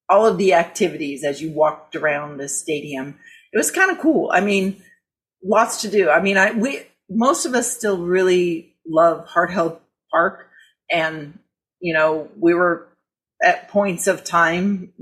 all 0.09 0.25
of 0.25 0.37
the 0.37 0.53
activities 0.53 1.23
as 1.23 1.41
you 1.41 1.49
walked 1.49 1.95
around 1.95 2.37
the 2.37 2.49
stadium. 2.49 3.17
It 3.53 3.57
was 3.57 3.71
kind 3.71 3.89
of 3.89 3.99
cool. 3.99 4.31
I 4.33 4.41
mean, 4.41 4.83
lots 5.41 5.81
to 5.83 5.89
do. 5.89 6.09
I 6.09 6.21
mean, 6.21 6.35
I 6.35 6.51
we 6.51 6.81
most 7.09 7.45
of 7.45 7.53
us 7.53 7.71
still 7.71 7.99
really 8.05 8.75
love 8.85 9.27
Hart 9.27 9.53
Park, 10.11 10.49
and 10.91 11.39
you 11.79 11.93
know, 11.93 12.29
we 12.37 12.53
were 12.53 12.89
at 13.43 13.69
points 13.69 14.07
of 14.07 14.23
time 14.23 14.93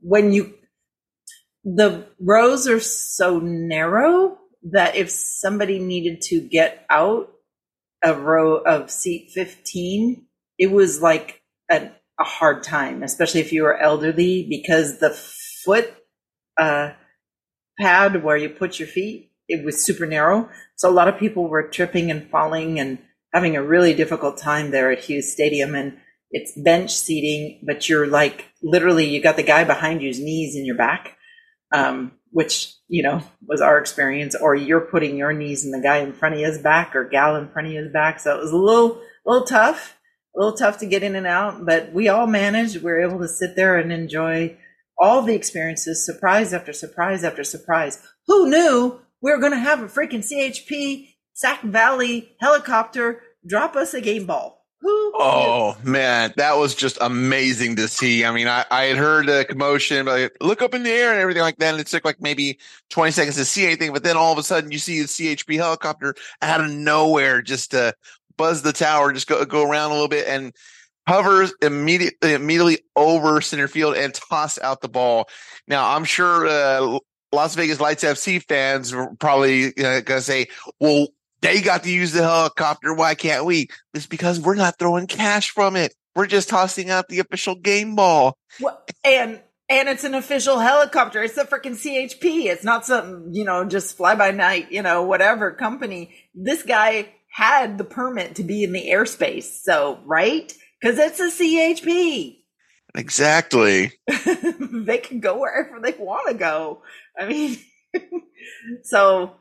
when 0.00 0.32
you 0.32 0.54
the 1.64 2.06
rows 2.20 2.68
are 2.68 2.80
so 2.80 3.38
narrow 3.38 4.38
that 4.70 4.96
if 4.96 5.10
somebody 5.10 5.78
needed 5.78 6.20
to 6.20 6.40
get 6.40 6.84
out 6.90 7.30
a 8.02 8.14
row 8.14 8.56
of 8.56 8.90
seat 8.90 9.30
15, 9.32 10.26
it 10.58 10.70
was 10.70 11.00
like 11.00 11.42
a, 11.70 11.90
a 12.20 12.24
hard 12.24 12.62
time, 12.62 13.02
especially 13.02 13.40
if 13.40 13.52
you 13.52 13.62
were 13.62 13.78
elderly, 13.78 14.46
because 14.48 14.98
the 14.98 15.10
foot 15.64 15.94
uh, 16.58 16.90
pad 17.78 18.22
where 18.22 18.36
you 18.36 18.50
put 18.50 18.78
your 18.78 18.88
feet, 18.88 19.32
it 19.48 19.64
was 19.64 19.84
super 19.84 20.06
narrow. 20.06 20.50
So 20.76 20.88
a 20.88 20.92
lot 20.92 21.08
of 21.08 21.18
people 21.18 21.48
were 21.48 21.68
tripping 21.68 22.10
and 22.10 22.28
falling 22.30 22.78
and 22.78 22.98
having 23.32 23.56
a 23.56 23.62
really 23.62 23.94
difficult 23.94 24.38
time 24.38 24.70
there 24.70 24.90
at 24.90 25.00
Hughes 25.00 25.32
Stadium. 25.32 25.74
And 25.74 25.98
it's 26.34 26.52
bench 26.56 26.92
seating, 26.92 27.60
but 27.62 27.88
you're 27.88 28.08
like 28.08 28.46
literally 28.60 29.06
you 29.08 29.22
got 29.22 29.36
the 29.36 29.44
guy 29.44 29.62
behind 29.62 30.02
you's 30.02 30.18
knees 30.18 30.56
in 30.56 30.66
your 30.66 30.76
back, 30.76 31.16
um, 31.72 32.10
which 32.32 32.74
you 32.88 33.04
know 33.04 33.22
was 33.46 33.60
our 33.60 33.78
experience. 33.78 34.34
Or 34.34 34.56
you're 34.56 34.80
putting 34.80 35.16
your 35.16 35.32
knees 35.32 35.64
in 35.64 35.70
the 35.70 35.80
guy 35.80 35.98
in 35.98 36.12
front 36.12 36.34
of 36.34 36.40
his 36.40 36.58
back 36.58 36.96
or 36.96 37.08
gal 37.08 37.36
in 37.36 37.48
front 37.48 37.68
of 37.68 37.74
his 37.74 37.92
back. 37.92 38.18
So 38.18 38.36
it 38.36 38.42
was 38.42 38.50
a 38.50 38.56
little 38.56 38.96
a 38.96 39.30
little 39.30 39.46
tough, 39.46 39.96
a 40.34 40.40
little 40.40 40.56
tough 40.56 40.78
to 40.78 40.86
get 40.86 41.04
in 41.04 41.14
and 41.14 41.26
out, 41.26 41.64
but 41.64 41.92
we 41.92 42.08
all 42.08 42.26
managed. 42.26 42.76
We 42.76 42.82
were 42.82 43.00
able 43.00 43.20
to 43.20 43.28
sit 43.28 43.54
there 43.54 43.78
and 43.78 43.92
enjoy 43.92 44.56
all 44.98 45.22
the 45.22 45.36
experiences, 45.36 46.04
surprise 46.04 46.52
after 46.52 46.72
surprise 46.72 47.22
after 47.22 47.44
surprise. 47.44 48.02
Who 48.26 48.50
knew 48.50 49.00
we 49.22 49.30
were 49.30 49.38
going 49.38 49.52
to 49.52 49.58
have 49.58 49.82
a 49.82 49.86
freaking 49.86 50.28
CHP 50.28 51.10
Sac 51.32 51.62
Valley 51.62 52.32
helicopter 52.40 53.22
drop 53.46 53.76
us 53.76 53.94
a 53.94 54.00
game 54.00 54.26
ball? 54.26 54.53
Oh 54.86 55.76
man, 55.82 56.34
that 56.36 56.56
was 56.56 56.74
just 56.74 56.98
amazing 57.00 57.76
to 57.76 57.88
see. 57.88 58.24
I 58.24 58.32
mean, 58.32 58.48
I, 58.48 58.64
I 58.70 58.84
had 58.84 58.98
heard 58.98 59.26
the 59.26 59.46
commotion, 59.48 60.04
but 60.04 60.20
like, 60.20 60.36
look 60.40 60.62
up 60.62 60.74
in 60.74 60.82
the 60.82 60.90
air 60.90 61.12
and 61.12 61.20
everything 61.20 61.42
like 61.42 61.56
that. 61.58 61.72
And 61.72 61.80
it 61.80 61.86
took 61.86 62.04
like 62.04 62.20
maybe 62.20 62.58
20 62.90 63.12
seconds 63.12 63.36
to 63.36 63.44
see 63.44 63.64
anything, 63.64 63.92
but 63.92 64.02
then 64.02 64.16
all 64.16 64.32
of 64.32 64.38
a 64.38 64.42
sudden 64.42 64.72
you 64.72 64.78
see 64.78 65.00
the 65.00 65.06
CHP 65.06 65.56
helicopter 65.56 66.14
out 66.42 66.60
of 66.60 66.70
nowhere 66.70 67.40
just 67.40 67.70
to 67.70 67.94
buzz 68.36 68.62
the 68.62 68.72
tower, 68.72 69.12
just 69.12 69.26
go 69.26 69.44
go 69.44 69.68
around 69.68 69.90
a 69.90 69.94
little 69.94 70.08
bit 70.08 70.26
and 70.28 70.52
hovers 71.06 71.54
immediately 71.62 72.34
immediately 72.34 72.78
over 72.96 73.40
center 73.40 73.68
field 73.68 73.96
and 73.96 74.12
toss 74.14 74.58
out 74.58 74.80
the 74.80 74.88
ball. 74.88 75.28
Now 75.66 75.94
I'm 75.94 76.04
sure 76.04 76.46
uh, 76.46 76.98
Las 77.32 77.54
Vegas 77.54 77.80
Lights 77.80 78.04
FC 78.04 78.42
fans 78.42 78.92
are 78.92 79.14
probably 79.18 79.68
uh, 79.78 80.00
gonna 80.00 80.20
say, 80.20 80.48
"Well, 80.80 81.08
they 81.44 81.60
got 81.60 81.82
to 81.82 81.90
use 81.90 82.12
the 82.12 82.22
helicopter. 82.22 82.94
Why 82.94 83.14
can't 83.14 83.44
we? 83.44 83.68
It's 83.92 84.06
because 84.06 84.40
we're 84.40 84.54
not 84.54 84.78
throwing 84.78 85.06
cash 85.06 85.50
from 85.50 85.76
it. 85.76 85.94
We're 86.16 86.26
just 86.26 86.48
tossing 86.48 86.88
out 86.88 87.08
the 87.08 87.18
official 87.18 87.54
game 87.54 87.94
ball. 87.96 88.38
Well, 88.60 88.82
and 89.04 89.40
and 89.68 89.88
it's 89.88 90.04
an 90.04 90.14
official 90.14 90.58
helicopter. 90.58 91.22
It's 91.22 91.34
the 91.34 91.42
freaking 91.42 91.72
CHP. 91.72 92.46
It's 92.46 92.64
not 92.64 92.86
some, 92.86 93.28
you 93.32 93.44
know, 93.44 93.64
just 93.64 93.96
fly 93.96 94.14
by 94.14 94.30
night, 94.30 94.72
you 94.72 94.82
know, 94.82 95.02
whatever 95.02 95.50
company. 95.50 96.14
This 96.34 96.62
guy 96.62 97.08
had 97.30 97.76
the 97.76 97.84
permit 97.84 98.36
to 98.36 98.44
be 98.44 98.64
in 98.64 98.72
the 98.72 98.88
airspace. 98.88 99.62
So, 99.62 100.00
right? 100.04 100.52
Because 100.80 100.98
it's 100.98 101.20
a 101.20 101.30
CHP. 101.30 102.38
Exactly. 102.94 103.92
they 104.06 104.98
can 104.98 105.20
go 105.20 105.40
wherever 105.40 105.80
they 105.80 105.92
want 105.98 106.28
to 106.28 106.34
go. 106.34 106.82
I 107.18 107.26
mean, 107.26 107.58
so 108.82 109.34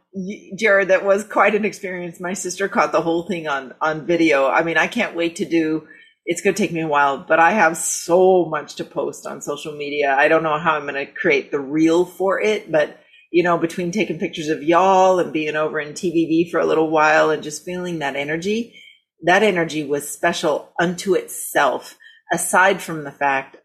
Jared, 0.55 0.89
that 0.89 1.05
was 1.05 1.23
quite 1.23 1.55
an 1.55 1.65
experience. 1.65 2.19
My 2.19 2.33
sister 2.33 2.67
caught 2.67 2.91
the 2.91 3.01
whole 3.01 3.23
thing 3.23 3.47
on 3.47 3.73
on 3.81 4.05
video. 4.05 4.47
I 4.47 4.63
mean, 4.63 4.77
I 4.77 4.87
can't 4.87 5.15
wait 5.15 5.37
to 5.37 5.45
do. 5.45 5.87
It's 6.25 6.41
going 6.41 6.55
to 6.55 6.61
take 6.61 6.71
me 6.71 6.81
a 6.81 6.87
while, 6.87 7.17
but 7.17 7.39
I 7.39 7.51
have 7.51 7.75
so 7.75 8.45
much 8.45 8.75
to 8.75 8.85
post 8.85 9.25
on 9.25 9.41
social 9.41 9.75
media. 9.75 10.15
I 10.15 10.27
don't 10.29 10.43
know 10.43 10.57
how 10.57 10.75
I'm 10.75 10.83
going 10.83 10.93
to 10.93 11.11
create 11.11 11.51
the 11.51 11.59
reel 11.59 12.05
for 12.05 12.39
it, 12.39 12.71
but 12.71 12.99
you 13.31 13.41
know, 13.41 13.57
between 13.57 13.91
taking 13.91 14.19
pictures 14.19 14.47
of 14.47 14.61
y'all 14.61 15.17
and 15.19 15.33
being 15.33 15.55
over 15.55 15.79
in 15.79 15.93
TBB 15.93 16.51
for 16.51 16.59
a 16.59 16.65
little 16.65 16.91
while 16.91 17.31
and 17.31 17.41
just 17.41 17.65
feeling 17.65 17.99
that 17.99 18.15
energy, 18.15 18.79
that 19.23 19.41
energy 19.41 19.83
was 19.83 20.07
special 20.07 20.71
unto 20.79 21.15
itself. 21.15 21.97
Aside 22.31 22.81
from 22.81 23.03
the 23.03 23.11
fact 23.11 23.57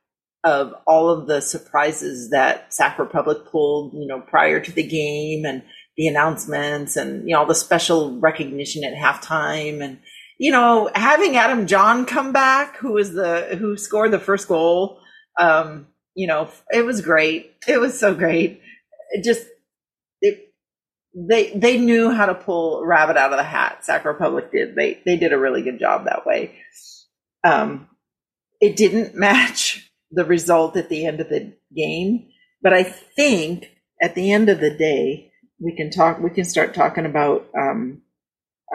of 0.43 0.73
all 0.87 1.11
of 1.11 1.27
the 1.27 1.43
surprises 1.43 2.31
that 2.31 2.73
Sac 2.73 2.99
Republic 2.99 3.39
pulled, 3.53 3.93
you 3.93 4.07
know, 4.07 4.21
prior 4.21 4.59
to 4.59 4.73
the 4.73 4.83
game 4.83 5.45
and 5.45 5.63
the 5.99 6.07
announcements 6.07 6.97
and 6.97 7.29
you 7.29 7.35
know 7.35 7.41
all 7.41 7.47
the 7.47 7.55
special 7.55 8.19
recognition 8.19 8.85
at 8.85 8.95
halftime. 8.95 9.83
And 9.83 9.99
you 10.39 10.51
know 10.51 10.91
having 10.95 11.37
Adam 11.37 11.67
John 11.67 12.07
come 12.07 12.33
back 12.33 12.79
who 12.79 12.93
was 12.93 13.13
the 13.13 13.57
who 13.59 13.77
scored 13.77 14.13
the 14.13 14.19
first 14.21 14.49
goal 14.49 15.01
um 15.39 15.89
you 16.15 16.27
know 16.27 16.49
it 16.71 16.87
was 16.87 17.03
great. 17.03 17.57
It 17.67 17.79
was 17.79 17.99
so 17.99 18.15
great. 18.15 18.63
It 19.11 19.25
just 19.25 19.47
it 20.23 20.55
they 21.15 21.51
they 21.51 21.79
knew 21.79 22.11
how 22.11 22.27
to 22.27 22.35
pull 22.35 22.87
rabbit 22.87 23.17
out 23.17 23.33
of 23.33 23.39
the 23.39 23.43
hat. 23.43 23.85
Sac 23.85 24.05
Republic 24.05 24.53
did. 24.53 24.77
They 24.77 25.03
they 25.05 25.17
did 25.17 25.33
a 25.33 25.39
really 25.39 25.63
good 25.63 25.81
job 25.81 26.05
that 26.05 26.25
way. 26.25 26.55
Um 27.45 27.89
it 28.61 28.77
didn't 28.77 29.15
match 29.27 29.91
the 30.13 30.25
result 30.25 30.77
at 30.77 30.89
the 30.89 31.05
end 31.05 31.21
of 31.21 31.29
the 31.29 31.55
game 31.77 32.29
but 32.63 32.73
I 32.73 32.83
think 32.83 33.71
at 34.01 34.15
the 34.15 34.33
end 34.33 34.49
of 34.49 34.61
the 34.61 34.71
day 34.71 35.28
we 35.61 35.75
can 35.77 35.91
talk. 35.91 36.21
We 36.21 36.31
can 36.31 36.45
start 36.45 36.75
talking 36.75 37.07
about 37.07 37.49
um, 37.59 38.03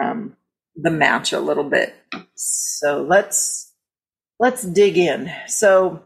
um, 0.02 0.36
the 0.76 0.90
match 0.90 1.32
a 1.32 1.40
little 1.40 1.68
bit. 1.68 1.94
So 2.34 3.02
let's 3.02 3.72
let's 4.38 4.62
dig 4.62 4.98
in. 4.98 5.32
So 5.46 6.04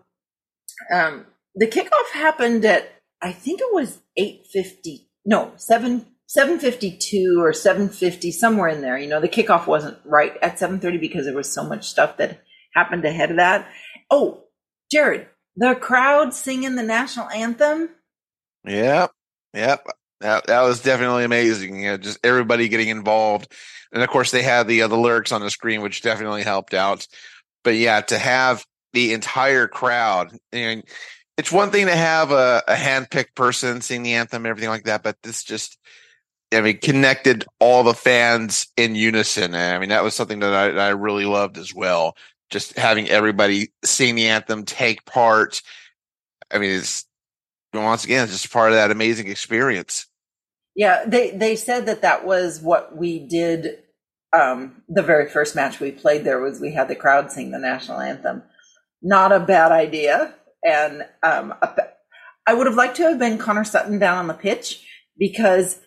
um, 0.93 1.27
the 1.55 1.67
kickoff 1.67 2.13
happened 2.13 2.65
at 2.65 2.91
I 3.21 3.33
think 3.33 3.61
it 3.61 3.73
was 3.73 3.99
eight 4.17 4.47
fifty. 4.53 5.09
No, 5.25 5.53
seven. 5.57 6.07
752 6.31 7.41
or 7.41 7.55
750 7.55 8.33
somewhere 8.33 8.69
in 8.69 8.83
there 8.83 8.99
you 8.99 9.09
know 9.09 9.19
the 9.19 9.31
kickoff 9.31 9.67
wasn't 9.67 9.97
right 10.05 10.35
at 10.43 10.59
730 10.59 10.99
because 10.99 11.25
there 11.25 11.35
was 11.35 11.51
so 11.51 11.65
much 11.65 11.89
stuff 11.89 12.19
that 12.19 12.43
happened 12.75 13.07
ahead 13.07 13.31
of 13.31 13.39
that 13.39 13.67
oh 14.11 14.45
jared 14.93 15.27
the 15.57 15.75
crowd 15.75 16.35
singing 16.35 16.77
the 16.77 16.83
national 16.83 17.31
anthem 17.31 17.89
yep 18.67 19.11
yep 19.55 19.87
that 20.21 20.47
that 20.47 20.63
was 20.63 20.83
definitely 20.83 21.25
amazing. 21.25 21.81
You 21.83 21.91
know, 21.91 21.97
just 21.97 22.19
everybody 22.25 22.69
getting 22.69 22.89
involved, 22.89 23.53
and 23.93 24.03
of 24.03 24.09
course 24.09 24.31
they 24.31 24.43
had 24.43 24.67
the 24.67 24.83
uh, 24.83 24.89
the 24.89 24.97
lyrics 24.97 25.33
on 25.33 25.41
the 25.41 25.51
screen, 25.51 25.83
which 25.83 26.03
definitely 26.03 26.43
helped 26.43 26.75
out. 26.75 27.07
But 27.65 27.77
yeah, 27.77 28.01
to 28.03 28.19
have 28.19 28.65
the 28.93 29.13
entire 29.13 29.69
crowd, 29.69 30.37
and 30.53 30.83
it's 31.37 31.53
one 31.53 31.71
thing 31.71 31.87
to 31.87 31.97
have 31.97 32.33
a, 32.33 32.63
a 32.67 32.75
handpicked 32.75 33.35
person 33.35 33.81
sing 33.81 34.03
the 34.03 34.15
anthem, 34.15 34.45
and 34.45 34.51
everything 34.51 34.71
like 34.71 34.85
that, 34.85 35.05
but 35.05 35.17
this 35.23 35.45
just, 35.45 35.79
I 36.53 36.61
mean, 36.61 36.79
connected 36.79 37.45
all 37.61 37.85
the 37.85 37.95
fans 37.95 38.67
in 38.77 38.97
unison. 38.97 39.55
And 39.55 39.77
I 39.77 39.79
mean, 39.79 39.91
that 39.91 40.03
was 40.03 40.15
something 40.15 40.41
that 40.41 40.53
I, 40.53 40.69
that 40.71 40.79
I 40.81 40.89
really 40.89 41.27
loved 41.27 41.57
as 41.57 41.73
well. 41.73 42.17
Just 42.51 42.77
having 42.77 43.09
everybody 43.09 43.69
sing 43.85 44.17
the 44.17 44.29
anthem, 44.29 44.65
take 44.65 45.05
part. 45.05 45.63
I 46.51 46.59
mean, 46.59 46.71
it's 46.71 47.05
once 47.85 48.05
again, 48.05 48.25
it's 48.25 48.33
just 48.33 48.53
part 48.53 48.71
of 48.71 48.77
that 48.77 48.91
amazing 48.91 49.29
experience. 49.29 50.07
Yeah, 50.75 51.05
they 51.07 51.31
they 51.31 51.57
said 51.57 51.87
that 51.87 52.03
that 52.03 52.25
was 52.25 52.61
what 52.61 52.97
we 52.97 53.27
did. 53.27 53.79
Um, 54.33 54.83
the 54.89 55.03
very 55.03 55.29
first 55.29 55.57
match 55.57 55.81
we 55.81 55.91
played 55.91 56.25
there 56.25 56.41
was 56.41 56.61
we 56.61 56.73
had 56.73 56.89
the 56.89 56.95
crowd 56.95 57.33
sing 57.33 57.51
the 57.51 57.59
national 57.59 58.01
anthem. 58.01 58.43
Not 59.03 59.33
a 59.33 59.41
bad 59.41 59.73
idea, 59.73 60.35
and 60.63 61.07
um, 61.23 61.55
I 62.47 62.55
would 62.55 62.67
have 62.67 62.77
liked 62.77 62.97
to 62.97 63.05
have 63.05 63.19
been 63.19 63.39
Connor 63.39 63.65
Sutton 63.65 63.99
down 63.99 64.19
on 64.19 64.27
the 64.27 64.35
pitch 64.35 64.87
because 65.19 65.79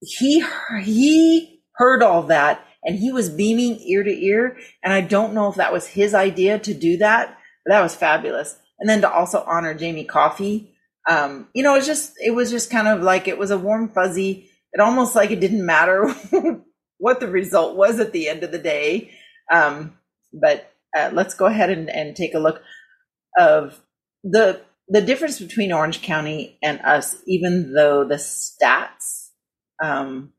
he 0.00 0.44
he 0.82 1.62
heard 1.76 2.02
all 2.02 2.24
that 2.24 2.64
and 2.84 2.98
he 2.98 3.12
was 3.12 3.30
beaming 3.30 3.80
ear 3.80 4.02
to 4.02 4.10
ear. 4.10 4.56
And 4.82 4.92
I 4.92 5.00
don't 5.00 5.34
know 5.34 5.48
if 5.48 5.56
that 5.56 5.72
was 5.72 5.86
his 5.86 6.14
idea 6.14 6.58
to 6.58 6.74
do 6.74 6.98
that, 6.98 7.38
but 7.64 7.72
that 7.72 7.82
was 7.82 7.94
fabulous. 7.94 8.58
And 8.78 8.88
then 8.88 9.00
to 9.00 9.10
also 9.10 9.42
honor 9.46 9.74
Jamie 9.74 10.04
Coffey 10.04 10.73
um, 11.08 11.48
you 11.54 11.62
know, 11.62 11.74
it's 11.74 11.86
just 11.86 12.14
it 12.22 12.30
was 12.30 12.50
just 12.50 12.70
kind 12.70 12.88
of 12.88 13.02
like 13.02 13.28
it 13.28 13.38
was 13.38 13.50
a 13.50 13.58
warm 13.58 13.90
fuzzy. 13.90 14.50
It 14.72 14.80
almost 14.80 15.14
like 15.14 15.30
it 15.30 15.40
didn't 15.40 15.64
matter 15.64 16.14
what 16.98 17.20
the 17.20 17.28
result 17.28 17.76
was 17.76 18.00
at 18.00 18.12
the 18.12 18.28
end 18.28 18.42
of 18.42 18.52
the 18.52 18.58
day. 18.58 19.12
Um, 19.52 19.98
but 20.32 20.72
uh, 20.96 21.10
let's 21.12 21.34
go 21.34 21.46
ahead 21.46 21.70
and, 21.70 21.88
and 21.90 22.16
take 22.16 22.34
a 22.34 22.38
look 22.38 22.62
of 23.38 23.80
the 24.22 24.60
the 24.88 25.00
difference 25.00 25.38
between 25.38 25.72
Orange 25.72 26.02
County 26.02 26.58
and 26.62 26.80
us. 26.80 27.16
Even 27.26 27.72
though 27.72 28.04
the 28.04 28.16
stats, 28.16 29.30
um, 29.82 30.32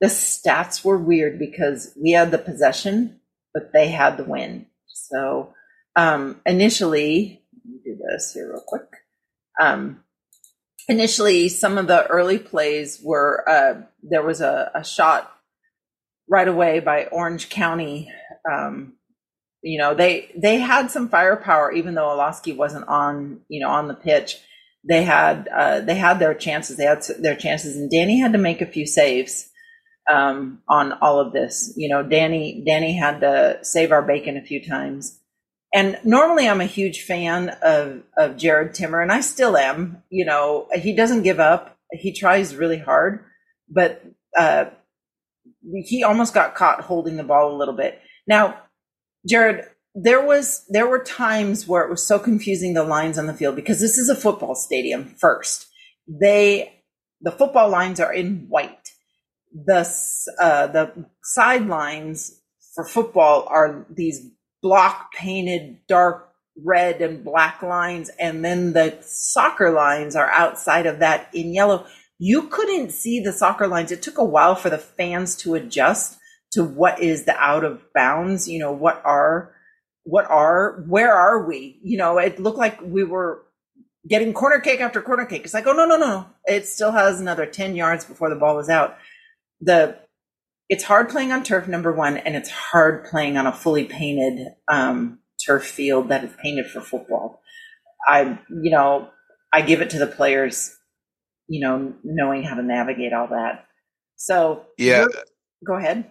the 0.00 0.08
stats 0.08 0.84
were 0.84 0.98
weird 0.98 1.38
because 1.38 1.92
we 2.00 2.12
had 2.12 2.30
the 2.30 2.38
possession 2.38 3.20
but 3.54 3.72
they 3.72 3.88
had 3.88 4.16
the 4.16 4.24
win. 4.24 4.66
So 4.88 5.54
um, 5.96 6.40
initially, 6.44 7.42
let 7.54 7.72
me 7.72 7.80
do 7.84 7.96
this 7.96 8.32
here 8.34 8.50
real 8.52 8.64
quick. 8.66 8.88
Um, 9.60 10.04
initially, 10.88 11.48
some 11.48 11.78
of 11.78 11.86
the 11.86 12.06
early 12.06 12.38
plays 12.38 13.00
were 13.02 13.48
uh, 13.48 13.82
there 14.02 14.22
was 14.22 14.40
a, 14.40 14.70
a, 14.74 14.84
shot 14.84 15.32
right 16.28 16.48
away 16.48 16.80
by 16.80 17.06
Orange 17.06 17.48
County. 17.48 18.10
Um, 18.50 18.94
you 19.62 19.78
know, 19.78 19.94
they 19.94 20.30
they 20.36 20.58
had 20.58 20.90
some 20.90 21.08
firepower, 21.08 21.72
even 21.72 21.94
though 21.94 22.08
Iloski 22.08 22.56
wasn't 22.56 22.88
on 22.88 23.40
you 23.48 23.60
know 23.60 23.70
on 23.70 23.88
the 23.88 23.94
pitch. 23.94 24.38
They 24.86 25.02
had 25.02 25.48
uh, 25.48 25.80
they 25.80 25.94
had 25.94 26.18
their 26.18 26.34
chances. 26.34 26.76
They 26.76 26.84
had 26.84 27.02
their 27.18 27.36
chances, 27.36 27.76
and 27.76 27.90
Danny 27.90 28.20
had 28.20 28.32
to 28.32 28.38
make 28.38 28.60
a 28.60 28.66
few 28.66 28.86
saves 28.86 29.50
um, 30.10 30.60
on 30.68 30.92
all 31.00 31.20
of 31.20 31.32
this. 31.32 31.72
You 31.76 31.88
know, 31.88 32.02
Danny 32.02 32.62
Danny 32.66 32.94
had 32.96 33.20
to 33.20 33.58
save 33.62 33.92
our 33.92 34.02
bacon 34.02 34.36
a 34.36 34.42
few 34.42 34.64
times. 34.64 35.20
And 35.74 35.98
normally 36.04 36.48
I'm 36.48 36.60
a 36.60 36.66
huge 36.66 37.02
fan 37.02 37.50
of, 37.60 38.02
of 38.16 38.36
Jared 38.36 38.74
Timmer, 38.74 39.02
and 39.02 39.10
I 39.10 39.20
still 39.20 39.56
am. 39.56 40.02
You 40.08 40.24
know, 40.24 40.68
he 40.72 40.94
doesn't 40.94 41.24
give 41.24 41.40
up. 41.40 41.76
He 41.92 42.12
tries 42.12 42.56
really 42.56 42.78
hard, 42.78 43.24
but 43.68 44.04
uh, 44.38 44.66
he 45.84 46.04
almost 46.04 46.32
got 46.32 46.54
caught 46.54 46.82
holding 46.82 47.16
the 47.16 47.24
ball 47.24 47.52
a 47.52 47.58
little 47.58 47.74
bit. 47.74 48.00
Now, 48.26 48.60
Jared, 49.28 49.66
there 49.94 50.24
was 50.24 50.64
there 50.68 50.86
were 50.86 51.02
times 51.02 51.68
where 51.68 51.84
it 51.84 51.90
was 51.90 52.06
so 52.06 52.18
confusing 52.18 52.74
the 52.74 52.84
lines 52.84 53.18
on 53.18 53.26
the 53.26 53.34
field 53.34 53.56
because 53.56 53.80
this 53.80 53.98
is 53.98 54.08
a 54.08 54.16
football 54.16 54.54
stadium 54.54 55.14
first. 55.18 55.66
They 56.08 56.82
the 57.20 57.30
football 57.30 57.68
lines 57.68 58.00
are 58.00 58.12
in 58.12 58.46
white 58.48 58.90
the 59.54 59.88
uh, 60.40 60.66
the 60.68 61.06
sidelines 61.22 62.40
for 62.74 62.84
football 62.84 63.46
are 63.48 63.86
these 63.88 64.30
block 64.64 65.12
painted 65.12 65.76
dark 65.86 66.30
red 66.64 67.02
and 67.02 67.22
black 67.22 67.62
lines, 67.62 68.10
and 68.18 68.42
then 68.42 68.72
the 68.72 68.96
soccer 69.02 69.70
lines 69.70 70.16
are 70.16 70.30
outside 70.30 70.86
of 70.86 71.00
that 71.00 71.28
in 71.34 71.52
yellow. 71.52 71.86
You 72.18 72.48
couldn't 72.48 72.90
see 72.90 73.20
the 73.20 73.32
soccer 73.32 73.68
lines. 73.68 73.92
It 73.92 74.00
took 74.00 74.16
a 74.16 74.24
while 74.24 74.54
for 74.54 74.70
the 74.70 74.78
fans 74.78 75.36
to 75.36 75.54
adjust 75.54 76.16
to 76.52 76.64
what 76.64 76.98
is 77.02 77.24
the 77.24 77.36
out 77.36 77.62
of 77.62 77.82
bounds. 77.92 78.48
You 78.48 78.58
know 78.58 78.72
what 78.72 79.02
are 79.04 79.52
what 80.04 80.24
are 80.30 80.82
where 80.88 81.12
are 81.12 81.46
we? 81.46 81.78
You 81.82 81.98
know, 81.98 82.16
it 82.16 82.40
looked 82.40 82.58
like 82.58 82.80
we 82.80 83.04
were 83.04 83.42
getting 84.08 84.32
corner 84.32 84.60
kick 84.60 84.80
after 84.80 85.02
corner 85.02 85.26
kick. 85.26 85.44
It's 85.44 85.52
like, 85.52 85.66
oh 85.66 85.72
no, 85.72 85.84
no, 85.84 85.98
no. 85.98 86.26
It 86.46 86.66
still 86.66 86.92
has 86.92 87.20
another 87.20 87.44
10 87.44 87.76
yards 87.76 88.06
before 88.06 88.30
the 88.30 88.36
ball 88.36 88.56
was 88.56 88.70
out 88.70 88.96
the 89.60 89.98
it's 90.68 90.84
hard 90.84 91.08
playing 91.08 91.32
on 91.32 91.42
turf 91.42 91.68
number 91.68 91.92
one 91.92 92.16
and 92.16 92.36
it's 92.36 92.50
hard 92.50 93.04
playing 93.04 93.36
on 93.36 93.46
a 93.46 93.52
fully 93.52 93.84
painted 93.84 94.48
um, 94.68 95.18
turf 95.44 95.64
field 95.64 96.08
that 96.08 96.24
is 96.24 96.30
painted 96.42 96.66
for 96.66 96.80
football. 96.80 97.40
I 98.06 98.38
you 98.50 98.70
know 98.70 99.08
i 99.52 99.62
give 99.62 99.80
it 99.80 99.90
to 99.90 99.98
the 99.98 100.06
players 100.06 100.76
you 101.48 101.60
know 101.60 101.94
knowing 102.02 102.42
how 102.42 102.54
to 102.54 102.62
navigate 102.62 103.12
all 103.12 103.28
that. 103.28 103.66
So 104.16 104.66
yeah. 104.78 105.06
go 105.66 105.74
ahead. 105.74 106.10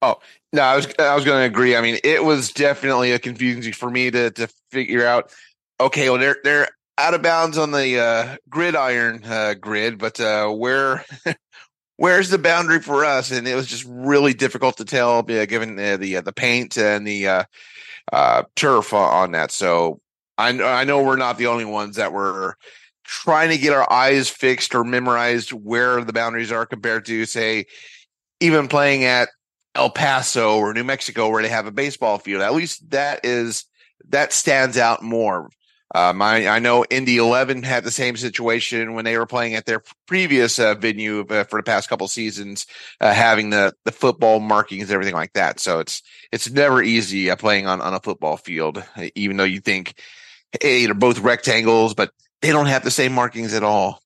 Oh 0.00 0.18
no 0.52 0.62
i 0.62 0.76
was 0.76 0.88
i 0.98 1.14
was 1.14 1.24
going 1.24 1.40
to 1.40 1.46
agree. 1.46 1.76
I 1.76 1.80
mean 1.80 1.98
it 2.04 2.24
was 2.24 2.52
definitely 2.52 3.12
a 3.12 3.18
confusing 3.18 3.72
for 3.72 3.90
me 3.90 4.10
to 4.10 4.30
to 4.32 4.48
figure 4.70 5.06
out 5.06 5.32
okay 5.80 6.08
well 6.10 6.18
they're 6.18 6.38
they're 6.44 6.68
out 6.98 7.14
of 7.14 7.22
bounds 7.22 7.56
on 7.58 7.72
the 7.72 7.98
uh, 7.98 8.36
gridiron 8.48 9.24
uh, 9.24 9.54
grid 9.54 9.98
but 9.98 10.20
uh, 10.20 10.48
where 10.48 11.04
where's 11.96 12.30
the 12.30 12.38
boundary 12.38 12.80
for 12.80 13.04
us? 13.04 13.30
And 13.30 13.46
it 13.46 13.54
was 13.54 13.66
just 13.66 13.84
really 13.88 14.34
difficult 14.34 14.76
to 14.78 14.84
tell, 14.84 15.18
uh, 15.18 15.46
given 15.46 15.76
the 15.76 15.96
the, 15.96 16.16
uh, 16.16 16.20
the 16.20 16.32
paint 16.32 16.76
and 16.76 17.06
the 17.06 17.28
uh, 17.28 17.44
uh, 18.12 18.42
turf 18.56 18.92
on 18.92 19.32
that. 19.32 19.50
So 19.50 20.00
I 20.38 20.50
I 20.62 20.84
know 20.84 21.02
we're 21.02 21.16
not 21.16 21.38
the 21.38 21.46
only 21.46 21.64
ones 21.64 21.96
that 21.96 22.12
were 22.12 22.56
trying 23.04 23.50
to 23.50 23.58
get 23.58 23.72
our 23.72 23.90
eyes 23.92 24.28
fixed 24.28 24.74
or 24.74 24.84
memorized 24.84 25.50
where 25.50 26.02
the 26.02 26.12
boundaries 26.12 26.52
are 26.52 26.66
compared 26.66 27.04
to 27.06 27.26
say 27.26 27.66
even 28.40 28.68
playing 28.68 29.04
at 29.04 29.28
El 29.74 29.90
Paso 29.90 30.58
or 30.58 30.74
New 30.74 30.84
Mexico 30.84 31.28
where 31.30 31.42
they 31.42 31.48
have 31.48 31.66
a 31.66 31.72
baseball 31.72 32.18
field. 32.18 32.42
At 32.42 32.54
least 32.54 32.90
that 32.90 33.20
is 33.24 33.64
that 34.08 34.32
stands 34.32 34.76
out 34.76 35.02
more. 35.02 35.50
Um, 35.94 36.22
I, 36.22 36.48
I, 36.48 36.58
know 36.58 36.86
Indy 36.88 37.18
11 37.18 37.62
had 37.64 37.84
the 37.84 37.90
same 37.90 38.16
situation 38.16 38.94
when 38.94 39.04
they 39.04 39.18
were 39.18 39.26
playing 39.26 39.54
at 39.54 39.66
their 39.66 39.82
previous 40.06 40.58
uh, 40.58 40.74
venue 40.74 41.20
uh, 41.28 41.44
for 41.44 41.58
the 41.58 41.64
past 41.64 41.90
couple 41.90 42.08
seasons, 42.08 42.66
uh, 43.00 43.12
having 43.12 43.50
the 43.50 43.74
the 43.84 43.92
football 43.92 44.40
markings, 44.40 44.84
and 44.84 44.92
everything 44.92 45.14
like 45.14 45.34
that. 45.34 45.60
So 45.60 45.80
it's 45.80 46.02
it's 46.32 46.50
never 46.50 46.82
easy 46.82 47.30
uh, 47.30 47.36
playing 47.36 47.66
on 47.66 47.82
on 47.82 47.92
a 47.92 48.00
football 48.00 48.38
field, 48.38 48.82
even 49.14 49.36
though 49.36 49.44
you 49.44 49.60
think, 49.60 50.00
hey, 50.60 50.86
they're 50.86 50.94
both 50.94 51.18
rectangles, 51.18 51.92
but 51.92 52.10
they 52.40 52.52
don't 52.52 52.66
have 52.66 52.84
the 52.84 52.90
same 52.90 53.12
markings 53.12 53.52
at 53.52 53.62
all. 53.62 54.00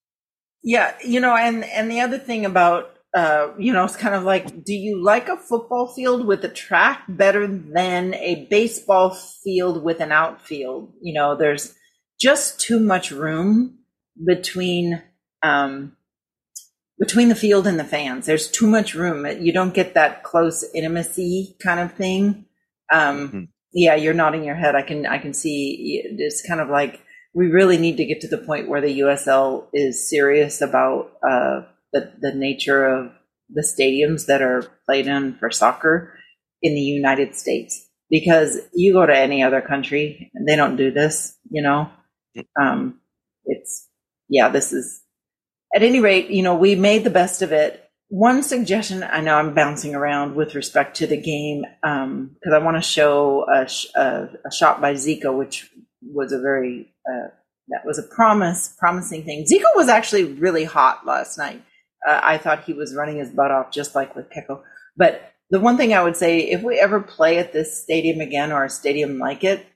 Yeah, 0.65 0.93
you 1.05 1.21
know, 1.21 1.37
and 1.37 1.65
and 1.65 1.89
the 1.89 2.01
other 2.01 2.19
thing 2.19 2.45
about 2.45 2.96
uh, 3.17 3.55
you 3.59 3.73
know, 3.73 3.83
it's 3.83 3.97
kind 3.97 4.15
of 4.15 4.25
like, 4.25 4.63
do 4.63 4.75
you 4.75 5.03
like 5.03 5.31
a 5.31 5.39
football 5.39 5.87
field 5.95 6.27
with 6.27 6.45
a 6.45 6.51
track 6.51 7.03
better 7.09 7.47
than 7.47 8.13
a 8.13 8.47
baseball 8.51 9.17
field 9.43 9.83
with 9.83 10.01
an 10.01 10.13
outfield? 10.13 10.93
You 11.01 11.15
know, 11.15 11.35
there's 11.35 11.75
just 12.21 12.61
too 12.61 12.79
much 12.79 13.11
room 13.11 13.79
between 14.23 15.03
um, 15.43 15.97
between 16.99 17.31
the 17.31 17.35
field 17.35 17.67
and 17.67 17.79
the 17.79 17.85
fans. 17.85 18.27
There's 18.27 18.51
too 18.51 18.67
much 18.67 18.95
room. 18.95 19.27
You 19.41 19.51
don't 19.51 19.73
get 19.73 19.95
that 19.95 20.23
close 20.23 20.63
intimacy 20.75 21.57
kind 21.63 21.81
of 21.81 21.95
thing. 21.95 22.45
Um, 22.93 23.29
mm-hmm. 23.29 23.45
Yeah, 23.73 23.95
you're 23.95 24.13
nodding 24.13 24.45
your 24.45 24.57
head. 24.57 24.75
I 24.75 24.83
can 24.83 25.07
I 25.07 25.17
can 25.17 25.33
see 25.33 26.03
it's 26.05 26.47
kind 26.47 26.61
of 26.61 26.69
like 26.69 27.01
we 27.33 27.47
really 27.47 27.79
need 27.79 27.97
to 27.97 28.05
get 28.05 28.21
to 28.21 28.29
the 28.29 28.45
point 28.45 28.69
where 28.69 28.83
the 28.83 29.01
USL 29.01 29.69
is 29.73 30.07
serious 30.07 30.61
about. 30.61 31.13
Uh, 31.27 31.63
the, 31.97 32.31
the 32.31 32.35
nature 32.35 32.87
of 32.87 33.13
the 33.49 33.63
stadiums 33.63 34.27
that 34.27 34.43
are 34.43 34.63
played 34.87 35.07
in 35.07 35.35
for 35.35 35.51
soccer 35.51 36.13
in 36.63 36.75
the 36.75 36.81
United 36.81 37.35
States. 37.35 37.89
Because 38.09 38.59
you 38.73 38.93
go 38.93 39.05
to 39.05 39.17
any 39.17 39.43
other 39.43 39.61
country 39.61 40.31
they 40.47 40.55
don't 40.55 40.77
do 40.77 40.93
this, 40.93 41.37
you 41.51 41.63
know. 41.63 41.91
Um, 42.61 43.01
it's 43.45 43.89
yeah, 44.29 44.49
this 44.49 44.73
is 44.73 45.03
at 45.75 45.83
any 45.83 46.01
rate, 46.01 46.31
you 46.31 46.43
know, 46.43 46.55
we 46.55 46.75
made 46.75 47.05
the 47.05 47.11
best 47.11 47.43
of 47.43 47.53
it. 47.53 47.83
One 48.09 48.43
suggestion, 48.43 49.03
I 49.03 49.21
know 49.21 49.37
I'm 49.37 49.55
bouncing 49.55 49.95
around 49.95 50.37
with 50.37 50.55
respect 50.55 50.97
to 50.99 51.07
the 51.09 51.17
game 51.17 51.63
because 51.63 52.05
um, 52.05 52.55
I 52.55 52.59
want 52.59 52.77
to 52.77 52.83
show 52.83 53.45
a, 53.53 53.69
a, 53.99 54.29
a, 54.47 54.53
shot 54.53 54.81
by 54.81 54.95
Zico, 54.95 55.37
which 55.37 55.69
was 56.03 56.31
a 56.31 56.41
very 56.41 56.95
uh, 57.09 57.29
that 57.69 57.85
was 57.85 57.99
a 57.99 58.05
promise, 58.05 58.75
promising 58.79 59.25
thing. 59.25 59.45
Zico 59.45 59.75
was 59.75 59.89
actually 59.89 60.25
really 60.25 60.63
hot 60.65 61.05
last 61.05 61.37
night. 61.37 61.63
Uh, 62.07 62.21
I 62.23 62.39
thought 62.39 62.65
he 62.65 62.73
was 62.73 62.95
running 62.95 63.19
his 63.19 63.31
butt 63.31 63.51
off, 63.51 63.71
just 63.71 63.95
like 63.95 64.15
with 64.17 64.31
Keko. 64.31 64.63
But 64.97 65.33
the 65.51 65.61
one 65.61 65.77
thing 65.77 65.95
I 65.95 66.03
would 66.03 66.17
say, 66.17 66.41
if 66.41 66.63
we 66.63 66.79
ever 66.79 67.01
play 67.01 67.39
at 67.39 67.53
this 67.53 67.83
stadium 67.83 68.21
again 68.21 68.53
or 68.53 68.65
a 68.65 68.71
stadium 68.71 69.19
like 69.19 69.45
it, 69.45 69.67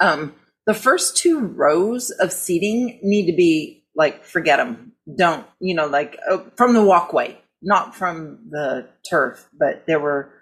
um, 0.00 0.34
the 0.66 0.74
first 0.74 1.16
two 1.16 1.40
rows 1.40 2.10
of 2.10 2.32
seating 2.32 2.98
need 3.02 3.26
to 3.30 3.36
be 3.36 3.84
like 3.94 4.24
forget 4.24 4.58
them. 4.58 4.92
Don't 5.16 5.46
you 5.60 5.74
know 5.74 5.86
like 5.86 6.18
uh, 6.28 6.38
from 6.56 6.74
the 6.74 6.84
walkway, 6.84 7.38
not 7.62 7.94
from 7.94 8.48
the 8.50 8.88
turf. 9.08 9.48
But 9.56 9.84
there 9.86 10.00
were, 10.00 10.32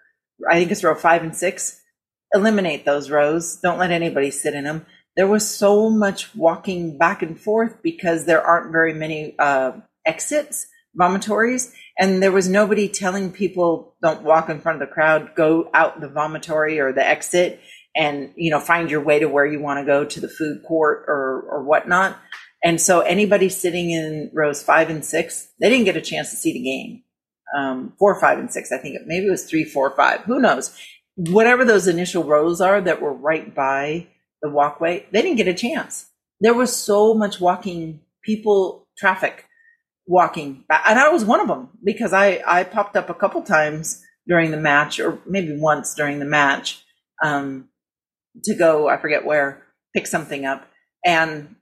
I 0.48 0.54
think 0.54 0.70
it's 0.70 0.84
row 0.84 0.94
five 0.94 1.22
and 1.22 1.36
six. 1.36 1.80
Eliminate 2.32 2.84
those 2.84 3.10
rows. 3.10 3.58
Don't 3.62 3.78
let 3.78 3.90
anybody 3.90 4.30
sit 4.30 4.54
in 4.54 4.64
them. 4.64 4.86
There 5.16 5.28
was 5.28 5.48
so 5.48 5.90
much 5.90 6.34
walking 6.34 6.98
back 6.98 7.22
and 7.22 7.38
forth 7.38 7.80
because 7.82 8.24
there 8.24 8.42
aren't 8.42 8.72
very 8.72 8.92
many 8.92 9.38
uh, 9.38 9.72
exits 10.04 10.66
vomitories 10.96 11.74
and 11.98 12.22
there 12.22 12.33
was 12.33 12.48
nobody 12.48 12.88
telling 12.88 13.30
people 13.30 13.94
don't 14.02 14.22
walk 14.22 14.48
in 14.48 14.61
front 14.61 14.83
of 14.83 14.88
the 14.88 14.92
crowd. 14.92 15.35
Go 15.35 15.70
out 15.72 16.00
the 16.00 16.09
vomitory 16.09 16.78
or 16.78 16.92
the 16.92 17.07
exit 17.07 17.61
and 17.96 18.33
you 18.37 18.50
know 18.50 18.59
find 18.59 18.90
your 18.90 19.00
way 19.00 19.20
to 19.20 19.28
where 19.28 19.46
you 19.46 19.61
want 19.61 19.78
to 19.78 19.87
go 19.87 20.04
to 20.04 20.20
the 20.20 20.28
food 20.28 20.62
court 20.66 21.04
or 21.07 21.46
or 21.48 21.62
whatnot. 21.62 22.18
And 22.64 22.80
so 22.80 23.00
anybody 23.00 23.48
sitting 23.48 23.90
in 23.90 24.30
rows 24.33 24.62
five 24.62 24.90
and 24.90 25.04
six 25.04 25.48
they 25.61 25.70
didn't 25.70 25.85
get 25.85 25.96
a 25.96 26.00
chance 26.00 26.30
to 26.30 26.37
see 26.37 26.52
the 26.52 26.62
game. 26.62 27.02
Um, 27.57 27.92
four 27.98 28.18
five 28.20 28.38
and 28.38 28.50
six 28.50 28.72
i 28.72 28.78
think 28.78 28.96
maybe 29.07 29.26
it 29.26 29.30
was 29.30 29.44
three 29.44 29.64
four 29.64 29.94
five 29.94 30.22
who 30.22 30.40
knows? 30.40 30.76
Whatever 31.16 31.64
those 31.64 31.87
initial 31.87 32.24
rows 32.24 32.61
are 32.61 32.80
that 32.80 33.00
were 33.00 33.12
right 33.12 33.54
by 33.54 34.09
the 34.42 34.50
walkway 34.50 35.07
they 35.12 35.22
didn't 35.22 35.37
get 35.37 35.46
a 35.46 35.54
chance. 35.54 36.11
There 36.40 36.54
was 36.54 36.74
so 36.74 37.14
much 37.14 37.40
walking 37.40 38.00
people 38.24 38.88
traffic 38.98 39.43
walking 40.06 40.64
back. 40.68 40.84
And 40.88 40.98
I 40.98 41.08
was 41.08 41.24
one 41.24 41.40
of 41.40 41.48
them 41.48 41.70
because 41.82 42.12
I, 42.12 42.42
I 42.46 42.64
popped 42.64 42.96
up 42.96 43.10
a 43.10 43.14
couple 43.14 43.42
times 43.42 44.02
during 44.26 44.50
the 44.50 44.56
match 44.58 45.00
or 45.00 45.18
maybe 45.26 45.56
once 45.58 45.94
during 45.94 46.18
the 46.18 46.24
match 46.24 46.84
um, 47.22 47.68
to 48.44 48.54
go, 48.54 48.88
I 48.88 48.96
forget 48.96 49.24
where, 49.24 49.62
pick 49.94 50.06
something 50.06 50.44
up. 50.44 50.66
And 51.04 51.56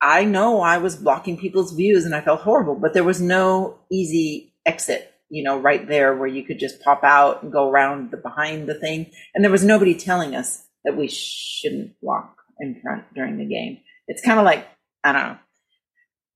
I 0.00 0.24
know 0.24 0.60
I 0.60 0.78
was 0.78 0.96
blocking 0.96 1.36
people's 1.36 1.72
views 1.72 2.04
and 2.04 2.14
I 2.14 2.20
felt 2.20 2.40
horrible, 2.40 2.76
but 2.76 2.94
there 2.94 3.04
was 3.04 3.20
no 3.20 3.78
easy 3.90 4.54
exit 4.64 5.12
you 5.30 5.42
know, 5.42 5.58
right 5.58 5.86
there 5.86 6.16
where 6.16 6.28
you 6.28 6.42
could 6.42 6.58
just 6.58 6.82
pop 6.82 7.04
out 7.04 7.42
and 7.42 7.52
go 7.52 7.68
around 7.68 8.10
the 8.10 8.16
behind 8.16 8.68
the 8.68 8.74
thing. 8.74 9.10
And 9.34 9.44
there 9.44 9.50
was 9.50 9.64
nobody 9.64 9.94
telling 9.94 10.34
us 10.34 10.64
that 10.84 10.96
we 10.96 11.08
shouldn't 11.08 11.92
walk 12.00 12.34
in 12.60 12.80
front 12.82 13.04
during 13.14 13.36
the 13.36 13.44
game. 13.44 13.78
It's 14.06 14.22
kind 14.22 14.38
of 14.38 14.44
like, 14.44 14.66
I 15.04 15.12
don't 15.12 15.22
know. 15.22 15.38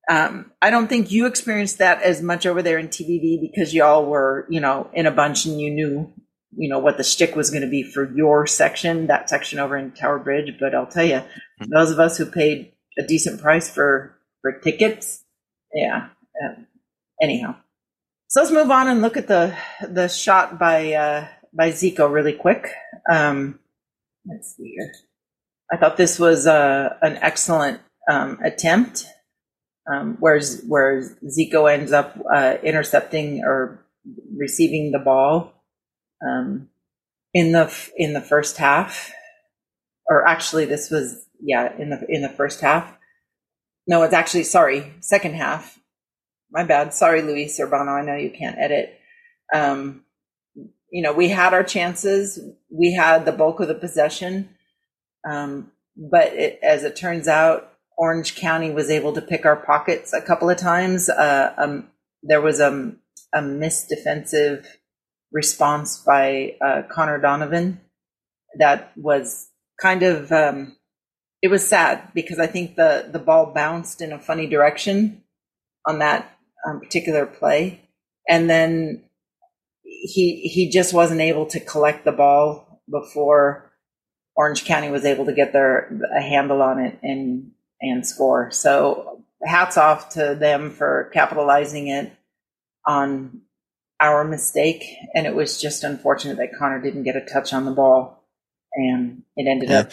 Um, 0.09 0.53
I 0.61 0.71
don't 0.71 0.89
think 0.89 1.11
you 1.11 1.27
experienced 1.27 1.79
that 1.79 2.03
as 2.03 2.23
much 2.23 2.45
over 2.45 2.63
there 2.63 2.79
in 2.79 2.89
TBB 2.89 3.41
because 3.41 3.73
y'all 3.73 4.05
were, 4.05 4.47
you 4.51 4.61
know, 4.61 4.91
in 4.93 5.07
a 5.07 5.13
bunch 5.13 5.45
and 5.45 5.61
you 5.61 5.71
knew, 5.71 6.13
you 6.57 6.69
know, 6.69 6.81
what 6.81 6.97
the 6.97 7.05
stick 7.05 7.37
was 7.37 7.51
going 7.51 7.63
to 7.63 7.69
be 7.69 7.83
for 7.83 8.13
your 8.13 8.47
section, 8.47 9.07
that 9.07 9.31
section 9.31 9.59
over 9.59 9.77
in 9.77 9.93
Tower 9.93 10.19
Bridge. 10.19 10.55
But 10.59 10.75
I'll 10.75 10.87
tell 10.87 11.05
you, 11.05 11.17
mm-hmm. 11.17 11.73
those 11.73 11.91
of 11.91 12.01
us 12.01 12.19
who 12.19 12.27
paid 12.27 12.73
a 12.99 13.03
decent 13.03 13.41
price 13.41 13.73
for 13.73 14.19
for 14.41 14.53
tickets, 14.59 15.25
yeah. 15.73 16.09
Um, 16.45 16.67
anyhow, 17.21 17.55
so 18.29 18.41
let's 18.41 18.53
move 18.53 18.71
on 18.71 18.89
and 18.89 19.03
look 19.03 19.17
at 19.17 19.29
the 19.29 19.57
the 19.89 20.09
shot 20.09 20.59
by 20.59 20.95
uh, 20.95 21.29
by 21.53 21.71
Zico 21.71 22.13
really 22.13 22.33
quick. 22.33 22.73
Um, 23.11 23.61
let's 24.27 24.57
see 24.57 24.75
here. 24.77 24.93
I 25.73 25.77
thought 25.77 25.97
this 25.97 26.19
was 26.19 26.47
uh, 26.47 26.97
an 27.03 27.19
excellent 27.19 27.81
um, 28.11 28.39
attempt 28.43 29.07
um, 29.91 30.17
where 30.21 30.41
where 30.67 31.03
Zico 31.27 31.73
ends 31.73 31.93
up 31.93 32.19
uh, 32.33 32.57
intercepting 32.63 33.43
or 33.45 33.85
receiving 34.37 34.93
the 34.93 34.99
ball 34.99 35.53
um, 36.27 36.69
in 37.35 37.53
the 37.53 37.91
in 37.97 38.13
the 38.13 38.21
first 38.21 38.57
half, 38.57 39.13
or 40.09 40.27
actually 40.27 40.65
this 40.65 40.91
was 40.91 41.27
yeah 41.41 41.77
in 41.79 41.91
the 41.91 42.05
in 42.09 42.23
the 42.23 42.29
first 42.29 42.61
half. 42.61 42.97
No, 43.87 44.03
it's 44.03 44.15
actually 44.15 44.45
sorry 44.45 44.93
second 45.01 45.35
half. 45.35 45.79
My 46.51 46.65
bad. 46.65 46.93
Sorry, 46.95 47.23
Luis 47.23 47.59
Urbano. 47.59 47.89
I 47.89 48.05
know 48.05 48.15
you 48.15 48.31
can't 48.31 48.59
edit. 48.59 48.99
Um, 49.55 50.05
you 50.93 51.03
know 51.03 51.13
we 51.13 51.29
had 51.29 51.55
our 51.55 51.65
chances. 51.65 52.39
We 52.71 52.93
had 52.93 53.25
the 53.25 53.33
bulk 53.33 53.61
of 53.61 53.69
the 53.69 53.75
possession, 53.75 54.51
um, 55.29 55.73
but 55.97 56.33
it, 56.35 56.61
as 56.63 56.85
it 56.85 56.95
turns 56.95 57.27
out, 57.27 57.72
Orange 58.03 58.35
County 58.35 58.73
was 58.73 58.91
able 58.91 59.13
to 59.13 59.23
pick 59.23 59.47
our 59.47 59.55
pockets 59.55 60.13
a 60.13 60.21
couple 60.21 60.51
of 60.51 60.57
times. 60.57 61.09
Uh, 61.09 61.55
um, 61.57 61.89
there 62.25 62.41
was 62.41 62.59
a, 62.59 62.97
a 63.33 63.41
missed 63.41 63.89
defensive 63.89 64.67
response 65.31 65.99
by 65.99 66.57
uh, 66.61 66.83
Conor 66.91 67.21
Donovan 67.21 67.81
that 68.59 68.91
was 68.97 69.51
kind 69.81 70.03
of 70.03 70.33
um, 70.33 70.77
it 71.43 71.47
was 71.47 71.65
sad 71.65 72.09
because 72.13 72.41
I 72.41 72.49
think 72.49 72.75
the 72.75 73.09
the 73.09 73.21
ball 73.21 73.53
bounced 73.55 74.01
in 74.01 74.13
a 74.13 74.19
funny 74.19 74.49
direction 74.49 75.23
on 75.87 76.01
that 76.01 76.29
um, 76.67 76.81
particular 76.81 77.25
play, 77.25 77.83
and 78.29 78.51
then 78.51 79.05
he 79.85 80.51
he 80.53 80.71
just 80.71 80.93
wasn't 80.93 81.21
able 81.21 81.47
to 81.47 81.61
collect 81.61 82.05
the 82.05 82.11
ball 82.11 82.83
before 82.91 83.71
Orange 84.35 84.65
County 84.65 84.91
was 84.91 85.05
able 85.05 85.27
to 85.27 85.33
get 85.33 85.53
their 85.53 85.97
a 86.13 86.21
handle 86.21 86.63
on 86.63 86.81
it 86.81 86.99
and 87.05 87.53
and 87.83 88.07
score. 88.07 88.51
So 88.51 89.23
hats 89.45 89.77
off 89.77 90.11
to 90.11 90.35
them 90.35 90.71
for 90.71 91.11
capitalizing 91.13 91.89
it 91.89 92.13
on 92.87 93.43
our 94.01 94.25
mistake. 94.25 94.85
And 95.15 95.27
it 95.27 95.35
was 95.35 95.61
just 95.61 95.85
unfortunate 95.85 96.37
that 96.39 96.57
Conor 96.59 96.81
didn't 96.81 97.03
get 97.03 97.17
a 97.17 97.21
touch 97.21 97.53
on 97.53 97.65
the 97.65 97.73
ball 97.73 98.25
and 98.75 99.23
it 99.37 99.49
ended 99.49 99.69
yeah. 99.69 99.81
up. 99.81 99.93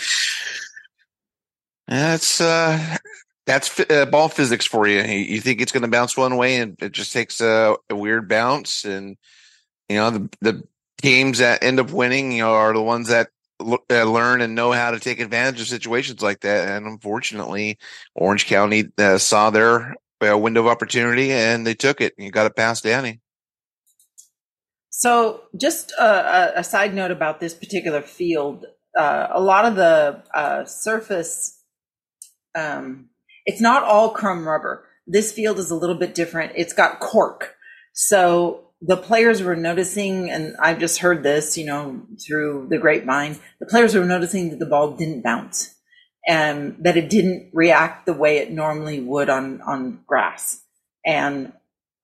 That's, 1.88 2.39
uh, 2.39 2.97
that's 3.45 3.80
uh, 3.80 4.06
ball 4.06 4.30
physics 4.30 4.65
for 4.65 4.88
you. 4.88 5.02
You 5.02 5.41
think 5.41 5.60
it's 5.60 5.71
going 5.71 5.84
to 5.84 5.89
bounce 5.89 6.15
one 6.15 6.38
way 6.38 6.58
and 6.58 6.78
it 6.82 6.91
just 6.91 7.12
takes 7.12 7.41
a, 7.41 7.75
a 7.89 7.95
weird 7.95 8.30
bounce. 8.30 8.86
And, 8.86 9.17
you 9.89 9.95
know, 9.97 10.12
the, 10.12 10.30
the 10.41 10.63
teams 11.02 11.39
that 11.39 11.63
end 11.63 11.80
up 11.80 11.89
winning, 11.91 12.32
you 12.32 12.43
know, 12.43 12.54
are 12.54 12.73
the 12.73 12.82
ones 12.82 13.08
that 13.08 13.30
learn 13.60 14.41
and 14.41 14.56
know 14.56 14.72
how 14.72 14.91
to 14.91 15.00
take 15.00 15.19
advantage 15.19 15.62
of 15.62 15.67
situations 15.67 16.22
like 16.22 16.41
that. 16.41 16.69
And 16.69 16.86
unfortunately, 16.86 17.78
Orange 18.15 18.45
County 18.45 18.86
uh, 18.98 19.17
saw 19.17 19.50
their 19.50 19.95
uh, 20.28 20.38
window 20.38 20.62
of 20.62 20.67
opportunity 20.67 21.32
and 21.32 21.65
they 21.65 21.74
took 21.74 22.02
it. 22.02 22.13
And 22.17 22.26
you 22.26 22.32
got 22.32 22.45
it 22.45 22.56
past 22.56 22.84
Danny. 22.84 23.19
So, 24.89 25.43
just 25.56 25.93
a, 25.93 26.60
a, 26.60 26.63
side 26.63 26.93
note 26.93 27.12
about 27.12 27.39
this 27.39 27.54
particular 27.54 28.02
field: 28.02 28.65
uh, 28.98 29.28
a 29.32 29.39
lot 29.39 29.63
of 29.63 29.78
the 29.78 30.24
uh, 30.34 30.65
surface, 30.65 31.63
um, 32.54 33.10
it's 33.45 33.62
not 33.62 33.84
all 33.84 34.10
crumb 34.10 34.45
rubber. 34.45 34.86
This 35.08 35.32
field 35.32 35.58
is 35.58 35.72
a 35.72 35.76
little 35.76 35.95
bit 35.95 36.15
different. 36.15 36.52
It's 36.56 36.74
got 36.74 37.00
cork, 37.00 37.56
so 37.93 38.68
the 38.82 38.98
players 38.98 39.44
were 39.44 39.56
noticing, 39.56 40.30
and 40.30 40.56
I've 40.60 40.80
just 40.80 41.00
heard 41.00 41.22
this, 41.22 41.58
you 41.58 41.65
know, 41.65 42.02
through 42.26 42.68
the 42.70 42.78
grapevine, 42.78 43.38
the 43.60 43.65
players 43.65 43.94
were 43.94 44.06
noticing 44.06 44.52
that 44.52 44.60
the 44.60 44.65
ball 44.65 44.92
didn't 44.92 45.22
bounce 45.22 45.76
and 46.28 46.78
that 46.80 46.96
it 46.96 47.10
didn't 47.10 47.52
react 47.54 48.06
the 48.06 48.13
way 48.13 48.38
it 48.38 48.52
normally 48.52 49.00
would 49.02 49.30
on, 49.30 49.62
on 49.62 50.02
grass. 50.08 50.62
And 51.06 51.52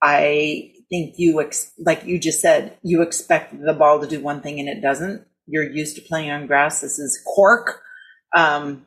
I 0.02 0.74
think 0.90 1.16
you, 1.18 1.42
ex- 1.42 1.72
like 1.80 2.06
you 2.06 2.20
just 2.20 2.42
said, 2.42 2.78
you 2.84 3.02
expect 3.02 3.58
the 3.60 3.74
ball 3.74 4.02
to 4.02 4.08
do 4.08 4.20
one 4.20 4.42
thing 4.42 4.60
and 4.60 4.68
it 4.68 4.82
doesn't. 4.82 5.26
You're 5.48 5.70
used 5.70 5.96
to 5.96 6.02
playing 6.02 6.32
on 6.32 6.48
grass. 6.48 6.82
This 6.82 7.00
is 7.00 7.22
cork. 7.26 7.82
Um, 8.36 8.86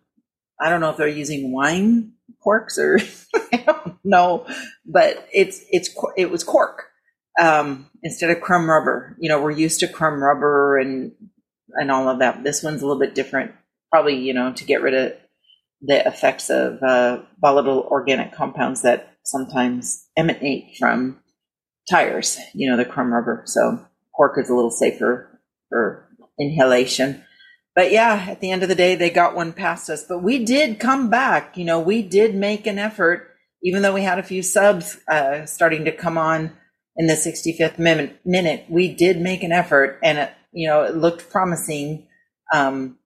I 0.60 0.68
don't 0.68 0.80
know 0.80 0.90
if 0.90 0.96
they're 0.96 1.08
using 1.08 1.52
wine 1.52 2.12
corks 2.42 2.78
or 2.78 2.98
I 3.52 3.56
don't 3.58 3.98
know, 4.04 4.46
but 4.84 5.26
it's, 5.32 5.64
it's, 5.70 5.90
it 6.16 6.30
was 6.30 6.44
cork 6.44 6.87
um, 7.38 7.88
instead 8.02 8.30
of 8.30 8.40
crumb 8.40 8.68
rubber. 8.68 9.16
You 9.18 9.28
know, 9.28 9.40
we're 9.40 9.50
used 9.52 9.80
to 9.80 9.88
crumb 9.88 10.22
rubber 10.22 10.78
and 10.78 11.12
and 11.72 11.90
all 11.90 12.08
of 12.08 12.18
that. 12.18 12.42
This 12.44 12.62
one's 12.62 12.82
a 12.82 12.86
little 12.86 13.00
bit 13.00 13.14
different, 13.14 13.52
probably 13.90 14.16
you 14.16 14.34
know 14.34 14.52
to 14.52 14.64
get 14.64 14.82
rid 14.82 14.94
of 14.94 15.12
the 15.80 16.06
effects 16.06 16.50
of 16.50 16.82
uh, 16.82 17.22
volatile 17.40 17.86
organic 17.90 18.32
compounds 18.32 18.82
that 18.82 19.14
sometimes 19.24 20.06
emanate 20.16 20.76
from 20.78 21.20
tires. 21.88 22.38
You 22.54 22.70
know, 22.70 22.76
the 22.76 22.84
crumb 22.84 23.12
rubber. 23.12 23.42
So 23.46 23.86
cork 24.14 24.38
is 24.38 24.50
a 24.50 24.54
little 24.54 24.70
safer 24.70 25.40
for 25.68 26.08
inhalation. 26.38 27.24
But 27.74 27.92
yeah, 27.92 28.26
at 28.28 28.40
the 28.40 28.50
end 28.50 28.64
of 28.64 28.68
the 28.68 28.74
day, 28.74 28.96
they 28.96 29.10
got 29.10 29.36
one 29.36 29.52
past 29.52 29.88
us. 29.88 30.02
But 30.02 30.20
we 30.20 30.44
did 30.44 30.80
come 30.80 31.10
back. 31.10 31.56
You 31.56 31.64
know, 31.64 31.78
we 31.78 32.02
did 32.02 32.34
make 32.34 32.66
an 32.66 32.76
effort, 32.76 33.28
even 33.62 33.82
though 33.82 33.94
we 33.94 34.02
had 34.02 34.18
a 34.18 34.24
few 34.24 34.42
subs 34.42 34.98
uh, 35.06 35.46
starting 35.46 35.84
to 35.84 35.92
come 35.92 36.18
on 36.18 36.56
in 36.98 37.06
the 37.06 37.14
65th 37.14 37.78
minute, 38.24 38.66
we 38.68 38.92
did 38.92 39.20
make 39.20 39.44
an 39.44 39.52
effort 39.52 40.00
and 40.02 40.18
it, 40.18 40.32
you 40.52 40.68
know, 40.68 40.82
it 40.82 40.96
looked 40.96 41.30
promising. 41.30 42.08
Um, 42.52 42.98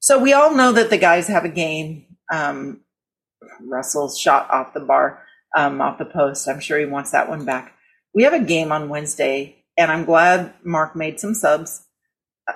so 0.00 0.18
we 0.18 0.32
all 0.32 0.52
know 0.54 0.72
that 0.72 0.90
the 0.90 0.98
guys 0.98 1.28
have 1.28 1.44
a 1.44 1.48
game. 1.48 2.06
Um, 2.32 2.80
Russell's 3.60 4.18
shot 4.18 4.50
off 4.50 4.74
the 4.74 4.80
bar, 4.80 5.22
um, 5.56 5.80
off 5.80 5.98
the 5.98 6.04
post. 6.04 6.48
I'm 6.48 6.58
sure 6.58 6.80
he 6.80 6.84
wants 6.84 7.12
that 7.12 7.28
one 7.28 7.44
back. 7.44 7.74
We 8.12 8.24
have 8.24 8.32
a 8.32 8.40
game 8.40 8.72
on 8.72 8.88
Wednesday 8.88 9.64
and 9.76 9.92
I'm 9.92 10.04
glad 10.04 10.52
Mark 10.64 10.96
made 10.96 11.20
some 11.20 11.34
subs, 11.34 11.86
uh, 12.48 12.54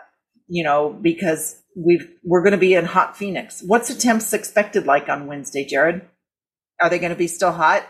you 0.49 0.65
know, 0.65 0.91
because 0.91 1.63
we've, 1.77 2.11
we're 2.25 2.43
going 2.43 2.53
to 2.53 2.59
be 2.59 2.75
in 2.75 2.87
hot 2.87 3.17
Phoenix. 3.17 3.63
What's 3.65 3.87
the 3.87 3.95
attempts 3.95 4.33
expected 4.33 4.85
like 4.85 5.09
on 5.09 5.29
Wednesday, 5.29 5.65
Jared? 5.65 6.03
Are 6.81 6.91
they 6.91 6.99
going 6.99 7.13
to 7.13 7.17
be 7.17 7.29
still 7.29 7.53
hot? 7.53 7.87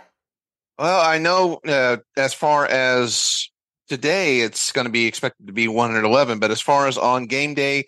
Well, 0.78 1.00
I 1.00 1.18
know 1.18 1.60
uh, 1.66 1.98
as 2.16 2.34
far 2.34 2.66
as 2.66 3.48
today, 3.88 4.40
it's 4.40 4.72
going 4.72 4.86
to 4.86 4.90
be 4.90 5.06
expected 5.06 5.46
to 5.46 5.52
be 5.52 5.68
111, 5.68 6.38
but 6.38 6.50
as 6.50 6.60
far 6.60 6.88
as 6.88 6.96
on 6.96 7.26
game 7.26 7.54
day, 7.54 7.84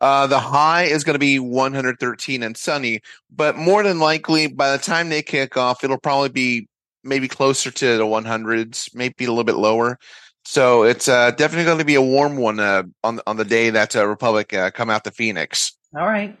uh, 0.00 0.26
the 0.26 0.38
high 0.38 0.84
is 0.84 1.04
going 1.04 1.14
to 1.14 1.18
be 1.18 1.38
113 1.38 2.42
and 2.42 2.56
sunny, 2.56 3.00
but 3.34 3.56
more 3.56 3.82
than 3.82 3.98
likely 3.98 4.46
by 4.46 4.72
the 4.72 4.82
time 4.82 5.08
they 5.08 5.22
kick 5.22 5.56
off, 5.56 5.82
it'll 5.82 5.98
probably 5.98 6.28
be 6.28 6.68
maybe 7.02 7.28
closer 7.28 7.70
to 7.70 7.96
the 7.96 8.04
100s, 8.04 8.94
maybe 8.94 9.24
a 9.24 9.28
little 9.28 9.44
bit 9.44 9.56
lower. 9.56 9.98
So 10.44 10.84
it's 10.84 11.08
uh, 11.08 11.30
definitely 11.32 11.64
going 11.64 11.78
to 11.78 11.84
be 11.84 11.94
a 11.94 12.02
warm 12.02 12.36
one 12.36 12.60
uh, 12.60 12.84
on 13.02 13.20
on 13.26 13.36
the 13.36 13.44
day 13.44 13.70
that 13.70 13.96
uh, 13.96 14.06
Republic 14.06 14.52
uh, 14.54 14.70
come 14.70 14.90
out 14.90 15.02
to 15.04 15.10
Phoenix. 15.10 15.76
All 15.96 16.06
right. 16.06 16.38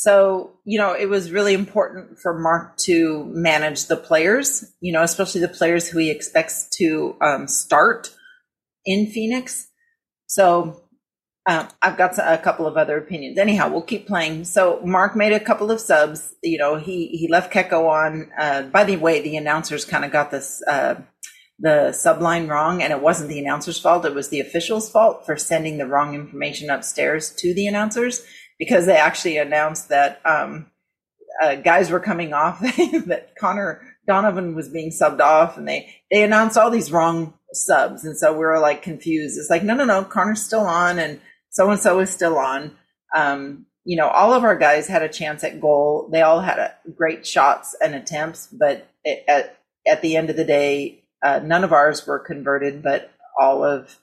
So, 0.00 0.52
you 0.64 0.78
know, 0.78 0.92
it 0.92 1.06
was 1.06 1.32
really 1.32 1.54
important 1.54 2.20
for 2.20 2.38
Mark 2.38 2.76
to 2.84 3.24
manage 3.34 3.86
the 3.86 3.96
players, 3.96 4.64
you 4.80 4.92
know, 4.92 5.02
especially 5.02 5.40
the 5.40 5.48
players 5.48 5.88
who 5.88 5.98
he 5.98 6.08
expects 6.08 6.68
to 6.76 7.16
um, 7.20 7.48
start 7.48 8.14
in 8.86 9.10
Phoenix. 9.10 9.66
So, 10.28 10.84
um, 11.48 11.66
I've 11.82 11.98
got 11.98 12.16
a 12.16 12.38
couple 12.38 12.68
of 12.68 12.76
other 12.76 12.96
opinions. 12.96 13.38
Anyhow, 13.38 13.70
we'll 13.70 13.82
keep 13.82 14.06
playing. 14.06 14.44
So, 14.44 14.80
Mark 14.84 15.16
made 15.16 15.32
a 15.32 15.40
couple 15.40 15.68
of 15.68 15.80
subs. 15.80 16.32
You 16.44 16.58
know, 16.58 16.76
he 16.76 17.08
he 17.08 17.26
left 17.28 17.52
Keko 17.52 17.88
on. 17.88 18.30
Uh, 18.38 18.62
by 18.62 18.84
the 18.84 18.98
way, 18.98 19.20
the 19.20 19.36
announcers 19.36 19.84
kind 19.84 20.04
of 20.04 20.12
got 20.12 20.30
this 20.30 20.62
uh, 20.68 20.94
the 21.58 21.90
subline 21.90 22.48
wrong, 22.48 22.84
and 22.84 22.92
it 22.92 23.02
wasn't 23.02 23.30
the 23.30 23.40
announcer's 23.40 23.80
fault. 23.80 24.04
It 24.04 24.14
was 24.14 24.28
the 24.28 24.38
official's 24.38 24.88
fault 24.88 25.26
for 25.26 25.36
sending 25.36 25.76
the 25.76 25.88
wrong 25.88 26.14
information 26.14 26.70
upstairs 26.70 27.34
to 27.38 27.52
the 27.52 27.66
announcers 27.66 28.22
because 28.58 28.86
they 28.86 28.96
actually 28.96 29.38
announced 29.38 29.88
that 29.88 30.20
um, 30.24 30.70
uh, 31.42 31.54
guys 31.56 31.90
were 31.90 32.00
coming 32.00 32.32
off 32.32 32.60
that 32.60 33.32
Conor 33.38 33.82
Donovan 34.06 34.54
was 34.54 34.68
being 34.68 34.90
subbed 34.90 35.20
off, 35.20 35.56
and 35.56 35.68
they 35.68 35.94
they 36.10 36.22
announced 36.22 36.56
all 36.56 36.70
these 36.70 36.90
wrong 36.90 37.34
subs, 37.52 38.04
and 38.04 38.16
so 38.16 38.32
we 38.32 38.40
were 38.40 38.58
like 38.58 38.82
confused. 38.82 39.38
It's 39.38 39.50
like, 39.50 39.62
no, 39.62 39.74
no, 39.74 39.84
no, 39.84 40.04
Conor's 40.04 40.42
still 40.42 40.66
on, 40.66 40.98
and 40.98 41.20
so 41.50 41.70
and 41.70 41.80
so 41.80 42.00
is 42.00 42.10
still 42.10 42.38
on. 42.38 42.76
Um, 43.14 43.66
you 43.84 43.96
know, 43.96 44.08
all 44.08 44.34
of 44.34 44.44
our 44.44 44.56
guys 44.56 44.86
had 44.86 45.02
a 45.02 45.08
chance 45.08 45.44
at 45.44 45.60
goal. 45.60 46.08
They 46.12 46.22
all 46.22 46.40
had 46.40 46.58
a, 46.58 46.74
great 46.94 47.26
shots 47.26 47.74
and 47.82 47.94
attempts, 47.94 48.48
but 48.48 48.88
it, 49.04 49.24
at 49.28 49.58
at 49.86 50.02
the 50.02 50.16
end 50.16 50.30
of 50.30 50.36
the 50.36 50.44
day, 50.44 51.04
uh, 51.22 51.40
none 51.42 51.64
of 51.64 51.72
ours 51.72 52.06
were 52.06 52.18
converted, 52.18 52.82
but 52.82 53.10
all 53.38 53.64
of 53.64 53.98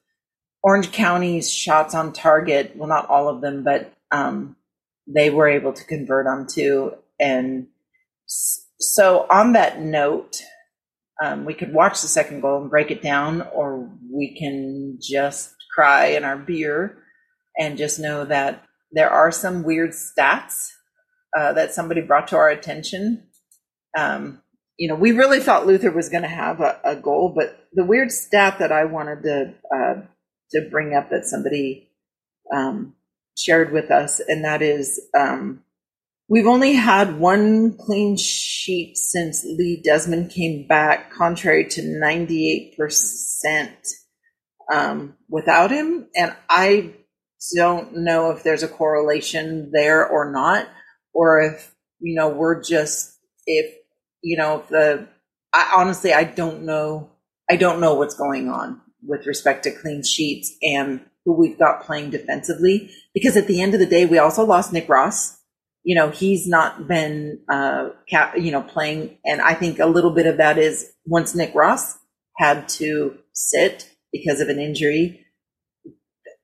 Orange 0.63 0.91
County's 0.91 1.51
shots 1.51 1.93
on 1.93 2.13
target, 2.13 2.75
well, 2.75 2.89
not 2.89 3.07
all 3.09 3.27
of 3.27 3.41
them, 3.41 3.63
but 3.63 3.91
um, 4.15 4.55
they 5.07 5.29
were 5.29 5.47
able 5.47 5.73
to 5.73 5.83
convert 5.83 6.27
on 6.27 6.47
too. 6.47 6.93
And 7.19 7.67
so, 8.25 9.27
on 9.29 9.53
that 9.53 9.79
note, 9.81 10.41
um, 11.23 11.45
we 11.45 11.53
could 11.53 11.73
watch 11.73 12.01
the 12.01 12.07
second 12.07 12.41
goal 12.41 12.61
and 12.61 12.69
break 12.69 12.91
it 12.91 13.01
down, 13.01 13.41
or 13.53 13.89
we 14.11 14.35
can 14.37 14.97
just 15.01 15.53
cry 15.73 16.07
in 16.07 16.23
our 16.23 16.37
beer 16.37 16.97
and 17.57 17.77
just 17.77 17.99
know 17.99 18.25
that 18.25 18.63
there 18.91 19.09
are 19.09 19.31
some 19.31 19.63
weird 19.63 19.91
stats 19.91 20.69
uh, 21.37 21.53
that 21.53 21.73
somebody 21.73 22.01
brought 22.01 22.29
to 22.29 22.37
our 22.37 22.49
attention. 22.49 23.27
Um, 23.97 24.41
you 24.77 24.89
know, 24.89 24.95
we 24.95 25.11
really 25.11 25.39
thought 25.39 25.67
Luther 25.67 25.91
was 25.91 26.09
going 26.09 26.23
to 26.23 26.29
have 26.29 26.59
a, 26.59 26.79
a, 26.83 26.95
goal, 26.95 27.33
but 27.33 27.65
the 27.73 27.85
weird 27.85 28.11
stat 28.11 28.59
that 28.59 28.73
I 28.73 28.85
wanted 28.85 29.23
to 29.23 29.53
uh, 29.73 30.01
to 30.51 30.69
bring 30.69 30.93
up 30.93 31.09
that 31.11 31.25
somebody 31.25 31.89
um, 32.53 32.94
shared 33.35 33.71
with 33.71 33.91
us, 33.91 34.19
and 34.19 34.43
that 34.45 34.61
is 34.61 35.01
um, 35.17 35.63
we've 36.27 36.47
only 36.47 36.73
had 36.73 37.19
one 37.19 37.77
clean 37.77 38.17
sheet 38.17 38.97
since 38.97 39.43
Lee 39.43 39.81
Desmond 39.83 40.31
came 40.31 40.67
back, 40.67 41.11
contrary 41.11 41.65
to 41.69 41.83
ninety 41.83 42.51
eight 42.51 42.77
percent 42.77 43.87
um, 44.71 45.15
without 45.29 45.71
him, 45.71 46.07
and 46.15 46.35
I 46.49 46.93
don't 47.55 47.97
know 47.97 48.31
if 48.31 48.43
there's 48.43 48.63
a 48.63 48.67
correlation 48.67 49.71
there 49.71 50.07
or 50.07 50.31
not, 50.31 50.67
or 51.13 51.41
if 51.41 51.75
you 51.99 52.15
know 52.15 52.29
we're 52.29 52.61
just 52.61 53.17
if 53.45 53.75
you 54.21 54.37
know 54.37 54.63
the 54.69 55.07
I 55.53 55.73
honestly 55.77 56.13
I 56.13 56.23
don't 56.23 56.63
know 56.63 57.11
I 57.49 57.55
don't 57.55 57.79
know 57.79 57.95
what's 57.95 58.15
going 58.15 58.49
on 58.49 58.81
with 59.03 59.27
respect 59.27 59.63
to 59.63 59.71
clean 59.71 60.03
sheets 60.03 60.55
and 60.63 61.01
who 61.23 61.33
we've 61.33 61.59
got 61.59 61.83
playing 61.83 62.09
defensively 62.09 62.91
because 63.15 63.35
at 63.35 63.47
the 63.47 63.61
end 63.61 63.73
of 63.73 63.79
the 63.79 63.87
day 63.87 64.05
we 64.05 64.19
also 64.19 64.45
lost 64.45 64.71
Nick 64.71 64.87
Ross. 64.87 65.39
You 65.83 65.95
know, 65.95 66.09
he's 66.11 66.47
not 66.47 66.87
been 66.87 67.39
uh 67.49 67.89
cap, 68.07 68.37
you 68.37 68.51
know 68.51 68.61
playing 68.61 69.17
and 69.25 69.41
I 69.41 69.55
think 69.55 69.79
a 69.79 69.87
little 69.87 70.11
bit 70.11 70.27
of 70.27 70.37
that 70.37 70.59
is 70.59 70.93
once 71.05 71.33
Nick 71.33 71.55
Ross 71.55 71.97
had 72.37 72.69
to 72.69 73.17
sit 73.33 73.89
because 74.11 74.39
of 74.39 74.49
an 74.49 74.59
injury 74.59 75.25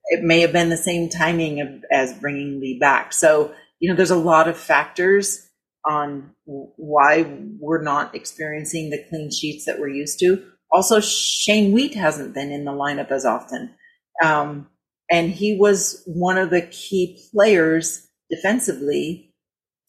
it 0.06 0.22
may 0.22 0.40
have 0.40 0.52
been 0.52 0.68
the 0.68 0.76
same 0.76 1.08
timing 1.08 1.60
of, 1.60 1.68
as 1.90 2.12
bringing 2.12 2.60
Lee 2.60 2.78
back. 2.78 3.12
So, 3.12 3.54
you 3.80 3.88
know, 3.88 3.96
there's 3.96 4.10
a 4.10 4.16
lot 4.16 4.48
of 4.48 4.56
factors 4.56 5.48
on 5.88 6.34
why 6.44 7.22
we're 7.58 7.82
not 7.82 8.14
experiencing 8.14 8.90
the 8.90 9.02
clean 9.08 9.30
sheets 9.30 9.64
that 9.64 9.78
we're 9.78 9.88
used 9.88 10.18
to. 10.20 10.44
Also, 10.70 11.00
Shane 11.00 11.72
Wheat 11.72 11.94
hasn't 11.94 12.34
been 12.34 12.50
in 12.52 12.64
the 12.64 12.72
lineup 12.72 13.10
as 13.10 13.24
often. 13.24 13.74
Um, 14.22 14.68
and 15.12 15.30
he 15.30 15.56
was 15.56 16.02
one 16.06 16.38
of 16.38 16.50
the 16.50 16.62
key 16.62 17.22
players 17.32 18.08
defensively 18.30 19.32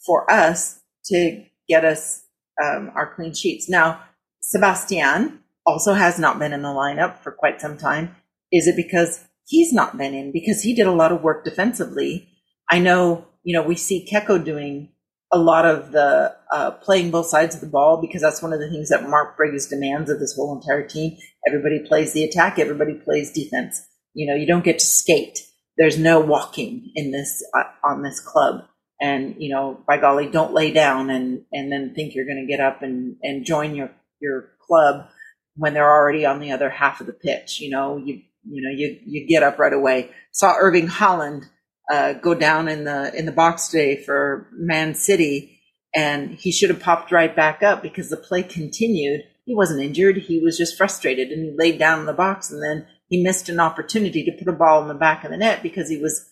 for 0.05 0.29
us 0.29 0.81
to 1.05 1.45
get 1.67 1.85
us 1.85 2.25
um, 2.61 2.91
our 2.93 3.15
clean 3.15 3.33
sheets. 3.33 3.69
Now, 3.69 4.03
Sebastian 4.41 5.39
also 5.65 5.93
has 5.93 6.19
not 6.19 6.39
been 6.39 6.51
in 6.51 6.61
the 6.61 6.67
lineup 6.67 7.19
for 7.19 7.31
quite 7.31 7.61
some 7.61 7.77
time. 7.77 8.15
Is 8.51 8.67
it 8.67 8.75
because 8.75 9.23
he's 9.45 9.73
not 9.73 9.97
been 9.97 10.13
in 10.13 10.31
because 10.31 10.61
he 10.61 10.75
did 10.75 10.87
a 10.87 10.91
lot 10.91 11.11
of 11.11 11.21
work 11.21 11.43
defensively. 11.43 12.27
I 12.69 12.79
know, 12.79 13.25
you 13.43 13.53
know, 13.53 13.63
we 13.63 13.75
see 13.75 14.07
Keko 14.11 14.43
doing 14.43 14.89
a 15.31 15.37
lot 15.37 15.65
of 15.65 15.91
the 15.91 16.35
uh, 16.51 16.71
playing 16.71 17.11
both 17.11 17.27
sides 17.27 17.55
of 17.55 17.61
the 17.61 17.67
ball 17.67 17.99
because 17.99 18.21
that's 18.21 18.41
one 18.41 18.53
of 18.53 18.59
the 18.59 18.69
things 18.69 18.89
that 18.89 19.09
Mark 19.09 19.35
Briggs 19.35 19.67
demands 19.67 20.09
of 20.09 20.19
this 20.19 20.35
whole 20.35 20.55
entire 20.55 20.87
team. 20.87 21.17
Everybody 21.47 21.79
plays 21.79 22.13
the 22.13 22.23
attack, 22.23 22.59
everybody 22.59 22.93
plays 22.93 23.31
defense. 23.31 23.85
You 24.13 24.27
know, 24.27 24.35
you 24.35 24.47
don't 24.47 24.63
get 24.63 24.79
to 24.79 24.85
skate. 24.85 25.39
There's 25.77 25.97
no 25.97 26.19
walking 26.19 26.91
in 26.95 27.11
this 27.11 27.43
uh, 27.55 27.63
on 27.83 28.03
this 28.03 28.19
club. 28.19 28.65
And 29.01 29.35
you 29.37 29.49
know, 29.49 29.83
by 29.87 29.97
golly, 29.97 30.29
don't 30.29 30.53
lay 30.53 30.71
down 30.71 31.09
and 31.09 31.43
and 31.51 31.71
then 31.71 31.93
think 31.93 32.15
you're 32.15 32.25
going 32.25 32.45
to 32.45 32.51
get 32.51 32.59
up 32.59 32.81
and 32.81 33.17
and 33.23 33.45
join 33.45 33.75
your 33.75 33.91
your 34.19 34.49
club 34.65 35.07
when 35.55 35.73
they're 35.73 35.91
already 35.91 36.25
on 36.25 36.39
the 36.39 36.51
other 36.51 36.69
half 36.69 37.01
of 37.01 37.07
the 37.07 37.13
pitch. 37.13 37.59
You 37.59 37.69
know, 37.69 37.97
you 37.97 38.21
you 38.45 38.61
know, 38.61 38.69
you 38.69 38.99
you 39.05 39.27
get 39.27 39.43
up 39.43 39.59
right 39.59 39.73
away. 39.73 40.11
Saw 40.31 40.55
Erling 40.57 40.87
Haaland 40.87 41.45
uh, 41.91 42.13
go 42.13 42.33
down 42.33 42.67
in 42.67 42.83
the 42.83 43.13
in 43.15 43.25
the 43.25 43.31
box 43.31 43.67
today 43.67 43.95
for 43.97 44.47
Man 44.53 44.95
City, 44.95 45.59
and 45.93 46.31
he 46.31 46.51
should 46.51 46.69
have 46.69 46.79
popped 46.79 47.11
right 47.11 47.35
back 47.35 47.63
up 47.63 47.81
because 47.81 48.09
the 48.09 48.17
play 48.17 48.43
continued. 48.43 49.21
He 49.45 49.55
wasn't 49.55 49.83
injured; 49.83 50.17
he 50.17 50.39
was 50.39 50.57
just 50.57 50.77
frustrated, 50.77 51.29
and 51.29 51.43
he 51.43 51.55
laid 51.57 51.79
down 51.79 51.99
in 51.99 52.05
the 52.05 52.13
box, 52.13 52.51
and 52.51 52.61
then 52.63 52.87
he 53.13 53.21
missed 53.21 53.47
an 53.47 53.59
opportunity 53.59 54.23
to 54.25 54.31
put 54.31 54.51
a 54.51 54.57
ball 54.57 54.81
in 54.81 54.87
the 54.87 54.95
back 54.95 55.23
of 55.23 55.29
the 55.29 55.37
net 55.37 55.61
because 55.61 55.87
he 55.87 55.97
was 55.99 56.31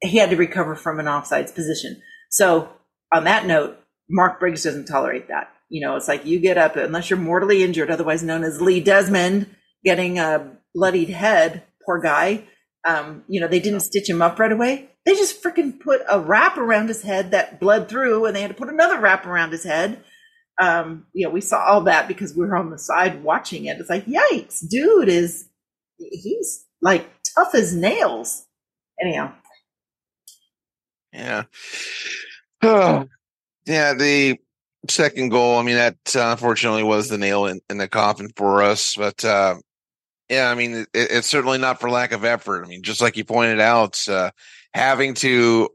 he 0.00 0.16
had 0.16 0.30
to 0.30 0.36
recover 0.36 0.76
from 0.76 1.00
an 1.00 1.06
offsides 1.06 1.52
position. 1.52 2.00
So 2.30 2.68
on 3.12 3.24
that 3.24 3.46
note, 3.46 3.76
Mark 4.08 4.38
Briggs 4.38 4.62
doesn't 4.62 4.86
tolerate 4.86 5.26
that. 5.26 5.50
You 5.68 5.84
know, 5.84 5.96
it's 5.96 6.06
like 6.06 6.24
you 6.24 6.38
get 6.38 6.56
up 6.56 6.76
unless 6.76 7.10
you're 7.10 7.18
mortally 7.18 7.64
injured, 7.64 7.90
otherwise 7.90 8.22
known 8.22 8.44
as 8.44 8.60
Lee 8.60 8.78
Desmond, 8.78 9.48
getting 9.82 10.20
a 10.20 10.56
bloodied 10.72 11.08
head, 11.08 11.64
poor 11.84 12.00
guy. 12.00 12.44
Um, 12.84 13.24
you 13.26 13.40
know, 13.40 13.48
they 13.48 13.58
didn't 13.58 13.80
stitch 13.80 14.08
him 14.08 14.22
up 14.22 14.38
right 14.38 14.52
away. 14.52 14.90
They 15.04 15.14
just 15.14 15.42
freaking 15.42 15.80
put 15.80 16.02
a 16.08 16.20
wrap 16.20 16.58
around 16.58 16.86
his 16.86 17.02
head 17.02 17.32
that 17.32 17.58
bled 17.58 17.88
through, 17.88 18.26
and 18.26 18.36
they 18.36 18.42
had 18.42 18.52
to 18.52 18.56
put 18.56 18.68
another 18.68 19.00
wrap 19.00 19.26
around 19.26 19.50
his 19.50 19.64
head. 19.64 20.04
Um, 20.60 21.06
you 21.12 21.26
know, 21.26 21.32
we 21.32 21.40
saw 21.40 21.64
all 21.64 21.80
that 21.82 22.06
because 22.06 22.36
we 22.36 22.46
were 22.46 22.56
on 22.56 22.70
the 22.70 22.78
side 22.78 23.24
watching 23.24 23.64
it. 23.64 23.80
It's 23.80 23.90
like, 23.90 24.06
yikes, 24.06 24.64
dude 24.68 25.08
is 25.08 25.48
he's 26.10 26.64
like 26.80 27.08
tough 27.34 27.54
as 27.54 27.74
nails. 27.74 28.46
Anyhow. 29.00 29.32
Yeah. 31.12 31.44
Oh, 32.62 33.06
yeah, 33.66 33.94
the 33.94 34.38
second 34.88 35.30
goal, 35.30 35.58
I 35.58 35.62
mean, 35.62 35.76
that 35.76 35.96
uh, 36.14 36.30
unfortunately 36.32 36.82
was 36.82 37.08
the 37.08 37.18
nail 37.18 37.46
in, 37.46 37.60
in 37.70 37.78
the 37.78 37.88
coffin 37.88 38.30
for 38.36 38.62
us. 38.62 38.94
But 38.96 39.24
uh, 39.24 39.56
yeah, 40.28 40.50
I 40.50 40.54
mean, 40.54 40.74
it, 40.74 40.88
it's 40.92 41.28
certainly 41.28 41.58
not 41.58 41.80
for 41.80 41.90
lack 41.90 42.12
of 42.12 42.24
effort. 42.24 42.64
I 42.64 42.68
mean, 42.68 42.82
just 42.82 43.00
like 43.00 43.16
you 43.16 43.24
pointed 43.24 43.60
out, 43.60 44.06
uh, 44.08 44.30
having 44.72 45.14
to, 45.14 45.68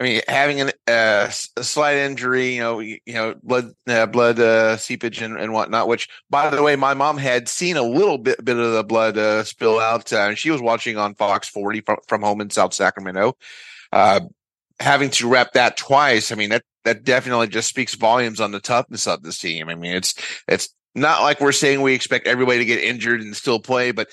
I 0.00 0.04
mean, 0.04 0.20
having 0.26 0.60
an, 0.60 0.72
uh, 0.88 1.30
a 1.56 1.64
slight 1.64 1.98
injury, 1.98 2.54
you 2.56 2.60
know, 2.60 2.80
you, 2.80 2.98
know, 3.06 3.34
blood, 3.42 3.72
uh, 3.86 4.06
blood 4.06 4.40
uh, 4.40 4.76
seepage 4.76 5.22
and, 5.22 5.38
and 5.38 5.52
whatnot. 5.52 5.86
Which, 5.86 6.08
by 6.28 6.50
the 6.50 6.62
way, 6.62 6.74
my 6.74 6.94
mom 6.94 7.16
had 7.16 7.48
seen 7.48 7.76
a 7.76 7.82
little 7.82 8.18
bit 8.18 8.44
bit 8.44 8.56
of 8.56 8.72
the 8.72 8.82
blood 8.82 9.16
uh, 9.16 9.44
spill 9.44 9.78
out, 9.78 10.12
uh, 10.12 10.34
she 10.34 10.50
was 10.50 10.60
watching 10.60 10.96
on 10.96 11.14
Fox 11.14 11.48
40 11.48 11.80
from, 11.82 11.96
from 12.08 12.22
home 12.22 12.40
in 12.40 12.50
South 12.50 12.74
Sacramento. 12.74 13.36
Uh, 13.92 14.20
having 14.80 15.10
to 15.10 15.28
wrap 15.28 15.52
that 15.52 15.76
twice, 15.76 16.32
I 16.32 16.34
mean, 16.34 16.50
that 16.50 16.64
that 16.84 17.04
definitely 17.04 17.46
just 17.46 17.68
speaks 17.68 17.94
volumes 17.94 18.40
on 18.40 18.50
the 18.50 18.60
toughness 18.60 19.06
of 19.06 19.22
this 19.22 19.38
team. 19.38 19.68
I 19.68 19.76
mean, 19.76 19.94
it's 19.94 20.14
it's 20.48 20.74
not 20.94 21.22
like 21.22 21.40
we're 21.40 21.52
saying 21.52 21.80
we 21.80 21.94
expect 21.94 22.26
everybody 22.26 22.58
to 22.58 22.64
get 22.64 22.82
injured 22.82 23.20
and 23.20 23.36
still 23.36 23.60
play, 23.60 23.90
but 23.92 24.08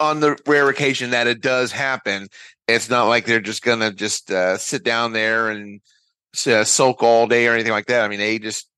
on 0.00 0.20
the 0.20 0.38
rare 0.46 0.68
occasion 0.68 1.10
that 1.10 1.26
it 1.26 1.40
does 1.40 1.72
happen, 1.72 2.28
it's 2.66 2.90
not 2.90 3.08
like 3.08 3.26
they're 3.26 3.40
just 3.40 3.62
gonna 3.62 3.92
just 3.92 4.30
uh, 4.30 4.56
sit 4.58 4.84
down 4.84 5.12
there 5.12 5.50
and 5.50 5.80
uh, 6.46 6.64
sulk 6.64 7.02
all 7.02 7.26
day 7.26 7.46
or 7.46 7.54
anything 7.54 7.72
like 7.72 7.86
that. 7.86 8.04
I 8.04 8.08
mean, 8.08 8.18
they 8.18 8.38
just 8.38 8.68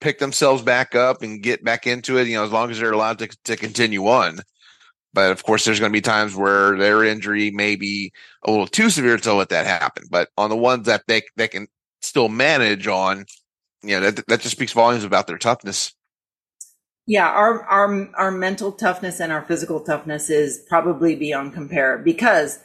pick 0.00 0.18
themselves 0.18 0.62
back 0.62 0.94
up 0.94 1.22
and 1.22 1.42
get 1.42 1.64
back 1.64 1.86
into 1.86 2.18
it. 2.18 2.26
You 2.26 2.36
know, 2.36 2.44
as 2.44 2.52
long 2.52 2.70
as 2.70 2.78
they're 2.78 2.92
allowed 2.92 3.18
to 3.20 3.28
to 3.44 3.56
continue 3.56 4.06
on. 4.06 4.40
But 5.12 5.32
of 5.32 5.42
course, 5.42 5.64
there's 5.64 5.80
going 5.80 5.90
to 5.90 5.96
be 5.96 6.00
times 6.00 6.36
where 6.36 6.76
their 6.76 7.02
injury 7.04 7.50
may 7.50 7.74
be 7.74 8.12
a 8.44 8.50
little 8.50 8.68
too 8.68 8.90
severe 8.90 9.16
to 9.18 9.34
let 9.34 9.48
that 9.48 9.66
happen. 9.66 10.04
But 10.08 10.28
on 10.38 10.50
the 10.50 10.56
ones 10.56 10.86
that 10.86 11.02
they 11.08 11.22
they 11.36 11.48
can 11.48 11.66
still 12.00 12.28
manage 12.28 12.86
on, 12.86 13.24
you 13.82 13.98
know, 13.98 14.10
that 14.10 14.26
that 14.28 14.40
just 14.40 14.54
speaks 14.54 14.72
volumes 14.72 15.04
about 15.04 15.26
their 15.26 15.38
toughness. 15.38 15.94
Yeah, 17.06 17.28
our 17.28 17.64
our 17.64 18.10
our 18.14 18.30
mental 18.30 18.72
toughness 18.72 19.20
and 19.20 19.32
our 19.32 19.42
physical 19.42 19.80
toughness 19.80 20.30
is 20.30 20.64
probably 20.68 21.16
beyond 21.16 21.54
compare 21.54 21.98
because 21.98 22.60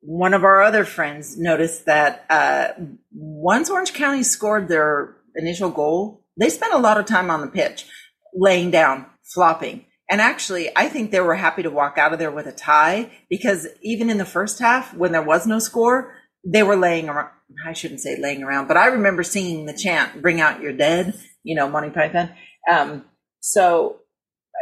one 0.00 0.34
of 0.34 0.44
our 0.44 0.62
other 0.62 0.84
friends 0.84 1.36
noticed 1.36 1.86
that 1.86 2.24
uh, 2.30 2.68
once 3.12 3.70
Orange 3.70 3.92
County 3.92 4.22
scored 4.22 4.68
their 4.68 5.16
initial 5.34 5.70
goal, 5.70 6.24
they 6.38 6.48
spent 6.48 6.74
a 6.74 6.78
lot 6.78 6.98
of 6.98 7.06
time 7.06 7.30
on 7.30 7.40
the 7.40 7.48
pitch, 7.48 7.86
laying 8.34 8.70
down, 8.70 9.06
flopping. 9.24 9.84
And 10.08 10.20
actually, 10.20 10.70
I 10.76 10.88
think 10.88 11.10
they 11.10 11.20
were 11.20 11.34
happy 11.34 11.64
to 11.64 11.70
walk 11.70 11.98
out 11.98 12.12
of 12.12 12.20
there 12.20 12.30
with 12.30 12.46
a 12.46 12.52
tie 12.52 13.10
because 13.28 13.66
even 13.82 14.08
in 14.08 14.18
the 14.18 14.24
first 14.24 14.60
half, 14.60 14.94
when 14.94 15.10
there 15.10 15.22
was 15.22 15.46
no 15.46 15.58
score, 15.58 16.14
they 16.44 16.62
were 16.62 16.76
laying 16.76 17.08
around. 17.08 17.30
I 17.66 17.72
shouldn't 17.72 18.00
say 18.00 18.16
laying 18.20 18.42
around, 18.42 18.68
but 18.68 18.76
I 18.76 18.86
remember 18.86 19.22
singing 19.22 19.66
the 19.66 19.72
chant, 19.72 20.22
Bring 20.22 20.40
Out 20.40 20.60
Your 20.60 20.72
Dead, 20.72 21.14
you 21.42 21.56
know, 21.56 21.68
Monty 21.68 21.90
Python. 21.90 22.30
Um, 22.70 23.04
so 23.40 24.00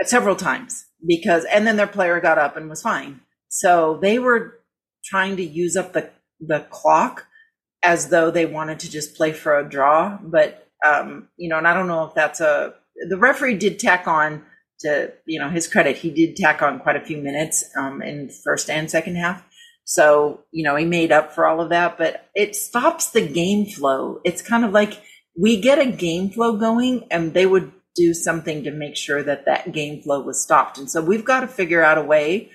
several 0.02 0.36
times 0.36 0.86
because, 1.06 1.44
and 1.44 1.66
then 1.66 1.76
their 1.76 1.86
player 1.86 2.20
got 2.20 2.38
up 2.38 2.56
and 2.56 2.68
was 2.68 2.82
fine. 2.82 3.20
So 3.48 3.98
they 4.00 4.18
were 4.18 4.60
trying 5.04 5.36
to 5.36 5.44
use 5.44 5.76
up 5.76 5.92
the, 5.92 6.10
the 6.40 6.66
clock 6.70 7.26
as 7.82 8.08
though 8.08 8.30
they 8.30 8.46
wanted 8.46 8.80
to 8.80 8.90
just 8.90 9.16
play 9.16 9.32
for 9.32 9.58
a 9.58 9.68
draw. 9.68 10.18
But, 10.22 10.68
um, 10.84 11.28
you 11.36 11.48
know, 11.48 11.58
and 11.58 11.68
I 11.68 11.74
don't 11.74 11.88
know 11.88 12.04
if 12.04 12.14
that's 12.14 12.40
a, 12.40 12.74
the 13.08 13.18
referee 13.18 13.58
did 13.58 13.78
tack 13.78 14.08
on 14.08 14.44
to, 14.80 15.12
you 15.26 15.38
know, 15.38 15.50
his 15.50 15.68
credit, 15.68 15.96
he 15.96 16.10
did 16.10 16.36
tack 16.36 16.62
on 16.62 16.80
quite 16.80 16.96
a 16.96 17.04
few 17.04 17.18
minutes, 17.18 17.64
um, 17.76 18.02
in 18.02 18.30
first 18.44 18.68
and 18.70 18.90
second 18.90 19.16
half. 19.16 19.44
So, 19.84 20.40
you 20.50 20.64
know, 20.64 20.76
he 20.76 20.86
made 20.86 21.12
up 21.12 21.32
for 21.32 21.46
all 21.46 21.60
of 21.60 21.68
that, 21.68 21.98
but 21.98 22.28
it 22.34 22.56
stops 22.56 23.10
the 23.10 23.26
game 23.26 23.66
flow. 23.66 24.20
It's 24.24 24.40
kind 24.40 24.64
of 24.64 24.72
like 24.72 25.02
we 25.38 25.60
get 25.60 25.78
a 25.78 25.86
game 25.90 26.30
flow 26.30 26.56
going 26.56 27.06
and 27.10 27.34
they 27.34 27.44
would 27.44 27.70
do 27.94 28.12
something 28.14 28.64
to 28.64 28.70
make 28.70 28.96
sure 28.96 29.22
that 29.22 29.44
that 29.46 29.72
game 29.72 30.02
flow 30.02 30.20
was 30.20 30.42
stopped. 30.42 30.78
And 30.78 30.90
so 30.90 31.00
we've 31.00 31.24
got 31.24 31.40
to 31.40 31.48
figure 31.48 31.82
out 31.82 31.98
a 31.98 32.02
way 32.02 32.50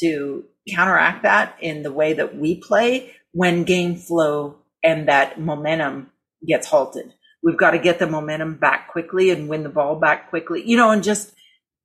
to 0.00 0.44
counteract 0.68 1.22
that 1.22 1.56
in 1.60 1.82
the 1.82 1.92
way 1.92 2.12
that 2.14 2.36
we 2.36 2.60
play 2.60 3.12
when 3.32 3.64
game 3.64 3.96
flow 3.96 4.56
and 4.82 5.08
that 5.08 5.40
momentum 5.40 6.10
gets 6.46 6.66
halted. 6.66 7.12
We've 7.42 7.56
got 7.56 7.72
to 7.72 7.78
get 7.78 7.98
the 7.98 8.06
momentum 8.06 8.56
back 8.58 8.90
quickly 8.90 9.30
and 9.30 9.48
win 9.48 9.62
the 9.62 9.68
ball 9.68 9.96
back 9.96 10.30
quickly, 10.30 10.62
you 10.64 10.76
know, 10.76 10.90
and 10.90 11.02
just 11.02 11.32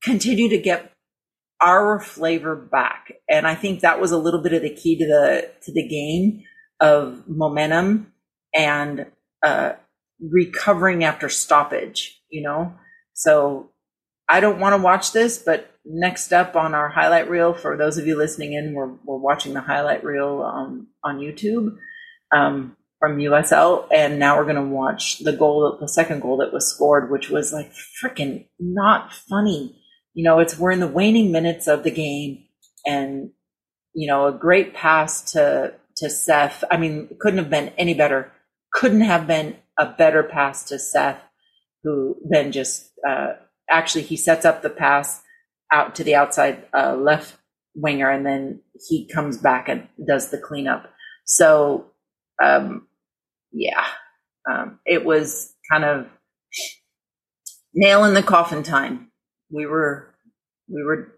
continue 0.03 0.49
to 0.49 0.57
get 0.57 0.91
our 1.59 1.99
flavor 1.99 2.55
back. 2.55 3.13
And 3.29 3.47
I 3.47 3.55
think 3.55 3.79
that 3.79 3.99
was 3.99 4.11
a 4.11 4.17
little 4.17 4.41
bit 4.41 4.53
of 4.53 4.61
the 4.61 4.73
key 4.73 4.97
to 4.97 5.05
the 5.05 5.51
to 5.63 5.71
the 5.71 5.87
game 5.87 6.43
of 6.79 7.27
momentum 7.27 8.13
and 8.53 9.07
uh, 9.43 9.73
recovering 10.19 11.03
after 11.03 11.29
stoppage. 11.29 12.21
You 12.29 12.43
know, 12.43 12.73
so 13.17 13.71
I 14.29 14.39
don't 14.39 14.59
want 14.59 14.73
to 14.73 14.81
watch 14.81 15.11
this, 15.11 15.37
but 15.37 15.71
next 15.85 16.33
up 16.33 16.55
on 16.55 16.75
our 16.75 16.89
highlight 16.89 17.29
reel 17.29 17.53
for 17.53 17.77
those 17.77 17.97
of 17.97 18.07
you 18.07 18.17
listening 18.17 18.53
in, 18.53 18.73
we're 18.73 18.93
we're 19.05 19.17
watching 19.17 19.53
the 19.53 19.61
highlight 19.61 20.03
reel 20.03 20.41
um, 20.43 20.87
on 21.03 21.19
YouTube 21.19 21.77
um, 22.31 22.75
from 22.99 23.17
USL, 23.17 23.87
and 23.93 24.19
now 24.19 24.37
we're 24.37 24.43
going 24.43 24.55
to 24.55 24.61
watch 24.63 25.19
the 25.19 25.33
goal, 25.33 25.77
the 25.79 25.87
second 25.87 26.21
goal 26.21 26.37
that 26.37 26.53
was 26.53 26.67
scored, 26.67 27.11
which 27.11 27.29
was 27.29 27.53
like 27.53 27.71
freaking 28.03 28.47
not 28.59 29.13
funny 29.13 29.77
you 30.17 30.23
know, 30.23 30.39
it's 30.39 30.57
we're 30.57 30.71
in 30.71 30.79
the 30.79 30.87
waning 30.87 31.31
minutes 31.31 31.67
of 31.67 31.83
the 31.83 31.91
game, 31.91 32.45
and 32.87 33.29
you 33.93 34.07
know, 34.07 34.25
a 34.25 34.31
great 34.31 34.73
pass 34.73 35.31
to 35.33 35.75
to 35.97 36.09
Seth. 36.09 36.63
I 36.71 36.77
mean, 36.77 37.15
couldn't 37.19 37.37
have 37.37 37.51
been 37.51 37.71
any 37.77 37.93
better. 37.93 38.31
Couldn't 38.73 39.01
have 39.01 39.27
been 39.27 39.57
a 39.77 39.85
better 39.85 40.23
pass 40.23 40.63
to 40.69 40.79
Seth, 40.79 41.21
who 41.83 42.15
then 42.29 42.51
just 42.51 42.91
uh, 43.07 43.33
actually 43.69 44.03
he 44.03 44.17
sets 44.17 44.45
up 44.45 44.61
the 44.61 44.69
pass 44.69 45.21
out 45.71 45.95
to 45.95 46.03
the 46.03 46.15
outside 46.15 46.65
uh, 46.73 46.95
left 46.95 47.37
winger, 47.75 48.09
and 48.09 48.25
then 48.25 48.61
he 48.87 49.07
comes 49.07 49.37
back 49.37 49.69
and 49.69 49.87
does 50.07 50.29
the 50.29 50.37
cleanup. 50.37 50.91
So, 51.25 51.87
um, 52.43 52.87
yeah, 53.51 53.85
um, 54.49 54.79
it 54.85 55.05
was 55.05 55.53
kind 55.71 55.83
of 55.83 56.07
nail 57.73 58.05
in 58.05 58.13
the 58.13 58.23
coffin 58.23 58.63
time 58.63 59.07
we 59.49 59.65
were 59.65 60.13
we 60.67 60.83
were 60.83 61.13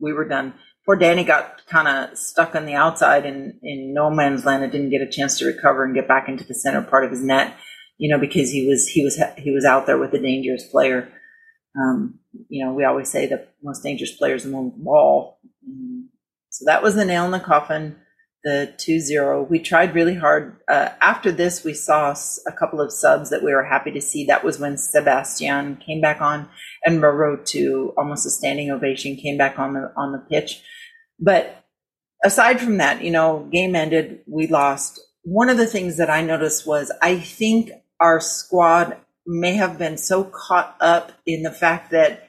we 0.00 0.12
were 0.12 0.26
done. 0.26 0.54
Poor 0.84 0.96
Danny 0.96 1.24
got 1.24 1.64
kind 1.66 1.86
of 1.86 2.18
stuck 2.18 2.54
on 2.54 2.66
the 2.66 2.74
outside 2.74 3.24
in 3.24 3.58
in 3.62 3.94
no 3.94 4.10
man's 4.10 4.44
land 4.44 4.62
and 4.62 4.72
didn't 4.72 4.90
get 4.90 5.00
a 5.00 5.10
chance 5.10 5.38
to 5.38 5.46
recover 5.46 5.84
and 5.84 5.94
get 5.94 6.08
back 6.08 6.28
into 6.28 6.44
the 6.44 6.54
center 6.54 6.82
part 6.82 7.04
of 7.04 7.10
his 7.10 7.22
net. 7.22 7.56
You 8.02 8.10
know, 8.10 8.18
because 8.18 8.50
he 8.50 8.66
was 8.66 8.88
he 8.88 9.04
was 9.04 9.20
he 9.38 9.50
was 9.52 9.64
out 9.64 9.86
there 9.86 9.98
with 9.98 10.12
a 10.12 10.18
dangerous 10.18 10.66
player. 10.66 11.08
Um, 11.80 12.18
you 12.48 12.64
know, 12.64 12.72
we 12.72 12.84
always 12.84 13.10
say 13.10 13.26
the 13.26 13.46
most 13.62 13.82
dangerous 13.82 14.12
player 14.12 14.34
is 14.34 14.44
the 14.44 14.50
one 14.50 14.66
with 14.66 14.76
the 14.76 14.84
ball. 14.84 15.38
So 16.50 16.64
that 16.66 16.82
was 16.82 16.96
the 16.96 17.04
nail 17.04 17.24
in 17.24 17.30
the 17.30 17.40
coffin 17.40 17.96
the 18.44 18.74
2-0 18.76 19.48
we 19.48 19.58
tried 19.58 19.94
really 19.94 20.14
hard 20.14 20.56
uh, 20.68 20.88
after 21.00 21.30
this 21.30 21.64
we 21.64 21.74
saw 21.74 22.14
a 22.46 22.52
couple 22.52 22.80
of 22.80 22.92
subs 22.92 23.30
that 23.30 23.42
we 23.42 23.52
were 23.52 23.64
happy 23.64 23.92
to 23.92 24.00
see 24.00 24.24
that 24.26 24.42
was 24.42 24.58
when 24.58 24.76
sebastian 24.76 25.76
came 25.76 26.00
back 26.00 26.20
on 26.20 26.48
and 26.84 27.00
Roro 27.00 27.44
to 27.46 27.92
almost 27.96 28.26
a 28.26 28.30
standing 28.30 28.70
ovation 28.70 29.16
came 29.16 29.38
back 29.38 29.58
on 29.58 29.74
the 29.74 29.92
on 29.96 30.12
the 30.12 30.18
pitch 30.18 30.62
but 31.20 31.64
aside 32.24 32.60
from 32.60 32.78
that 32.78 33.02
you 33.02 33.10
know 33.10 33.48
game 33.52 33.76
ended 33.76 34.20
we 34.26 34.48
lost 34.48 35.00
one 35.22 35.48
of 35.48 35.56
the 35.56 35.66
things 35.66 35.96
that 35.98 36.10
i 36.10 36.20
noticed 36.20 36.66
was 36.66 36.90
i 37.00 37.16
think 37.16 37.70
our 38.02 38.20
squad 38.20 38.96
may 39.26 39.54
have 39.54 39.78
been 39.78 39.96
so 39.96 40.24
caught 40.24 40.76
up 40.80 41.12
in 41.24 41.42
the 41.42 41.52
fact 41.52 41.92
that 41.92 42.28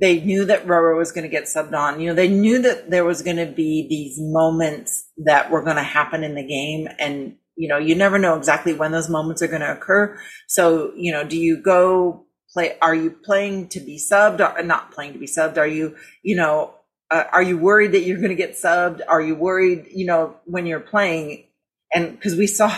they 0.00 0.20
knew 0.20 0.44
that 0.46 0.66
Roro 0.66 0.96
was 0.96 1.12
going 1.12 1.24
to 1.24 1.30
get 1.30 1.44
subbed 1.44 1.74
on. 1.74 2.00
You 2.00 2.08
know, 2.08 2.14
they 2.14 2.28
knew 2.28 2.60
that 2.62 2.90
there 2.90 3.04
was 3.04 3.22
going 3.22 3.36
to 3.36 3.46
be 3.46 3.86
these 3.88 4.18
moments 4.18 5.06
that 5.24 5.50
were 5.50 5.62
going 5.62 5.76
to 5.76 5.82
happen 5.82 6.24
in 6.24 6.34
the 6.34 6.46
game. 6.46 6.88
And, 6.98 7.36
you 7.56 7.68
know, 7.68 7.78
you 7.78 7.94
never 7.94 8.18
know 8.18 8.36
exactly 8.36 8.72
when 8.72 8.92
those 8.92 9.10
moments 9.10 9.42
are 9.42 9.48
going 9.48 9.60
to 9.60 9.72
occur. 9.72 10.18
So, 10.48 10.92
you 10.96 11.12
know, 11.12 11.24
do 11.24 11.38
you 11.38 11.62
go 11.62 12.24
play? 12.52 12.78
Are 12.80 12.94
you 12.94 13.10
playing 13.10 13.68
to 13.68 13.80
be 13.80 13.98
subbed 13.98 14.40
or 14.40 14.62
not 14.62 14.92
playing 14.92 15.12
to 15.14 15.18
be 15.18 15.26
subbed? 15.26 15.58
Are 15.58 15.66
you, 15.66 15.96
you 16.22 16.36
know, 16.36 16.74
uh, 17.10 17.24
are 17.32 17.42
you 17.42 17.58
worried 17.58 17.92
that 17.92 18.00
you're 18.00 18.18
going 18.18 18.30
to 18.30 18.34
get 18.34 18.52
subbed? 18.52 19.00
Are 19.06 19.20
you 19.20 19.34
worried, 19.34 19.88
you 19.92 20.06
know, 20.06 20.36
when 20.44 20.64
you're 20.64 20.80
playing? 20.80 21.44
And 21.92 22.12
because 22.12 22.36
we 22.36 22.46
saw, 22.46 22.74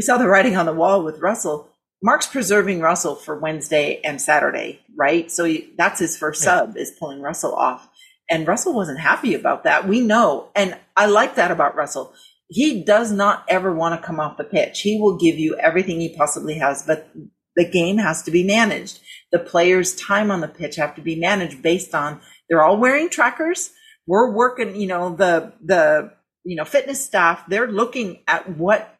we 0.00 0.02
saw 0.02 0.16
the 0.16 0.26
writing 0.26 0.56
on 0.56 0.64
the 0.64 0.72
wall 0.72 1.04
with 1.04 1.18
Russell 1.18 1.68
Mark's 2.02 2.26
preserving 2.26 2.80
Russell 2.80 3.14
for 3.14 3.38
Wednesday 3.38 4.00
and 4.02 4.18
Saturday, 4.18 4.80
right? 4.96 5.30
So 5.30 5.44
he, 5.44 5.74
that's 5.76 6.00
his 6.00 6.16
first 6.16 6.42
yeah. 6.42 6.60
sub 6.60 6.78
is 6.78 6.96
pulling 6.98 7.20
Russell 7.20 7.54
off. 7.54 7.86
And 8.30 8.48
Russell 8.48 8.72
wasn't 8.72 9.00
happy 9.00 9.34
about 9.34 9.64
that. 9.64 9.86
We 9.86 10.00
know. 10.00 10.48
And 10.56 10.78
I 10.96 11.04
like 11.04 11.34
that 11.34 11.50
about 11.50 11.76
Russell. 11.76 12.14
He 12.48 12.82
does 12.82 13.12
not 13.12 13.44
ever 13.46 13.74
want 13.74 14.00
to 14.00 14.06
come 14.06 14.18
off 14.20 14.38
the 14.38 14.44
pitch. 14.44 14.80
He 14.80 14.98
will 14.98 15.18
give 15.18 15.38
you 15.38 15.58
everything 15.58 16.00
he 16.00 16.16
possibly 16.16 16.54
has, 16.54 16.82
but 16.86 17.10
the 17.54 17.68
game 17.68 17.98
has 17.98 18.22
to 18.22 18.30
be 18.30 18.42
managed. 18.42 19.00
The 19.32 19.38
players' 19.38 19.94
time 19.94 20.30
on 20.30 20.40
the 20.40 20.48
pitch 20.48 20.76
have 20.76 20.94
to 20.94 21.02
be 21.02 21.20
managed 21.20 21.60
based 21.60 21.94
on 21.94 22.22
they're 22.48 22.64
all 22.64 22.78
wearing 22.78 23.10
trackers. 23.10 23.68
We're 24.06 24.32
working, 24.32 24.76
you 24.76 24.86
know, 24.86 25.14
the 25.14 25.52
the 25.62 26.14
you 26.44 26.56
know, 26.56 26.64
fitness 26.64 27.04
staff, 27.04 27.44
they're 27.48 27.70
looking 27.70 28.22
at 28.26 28.56
what 28.56 28.96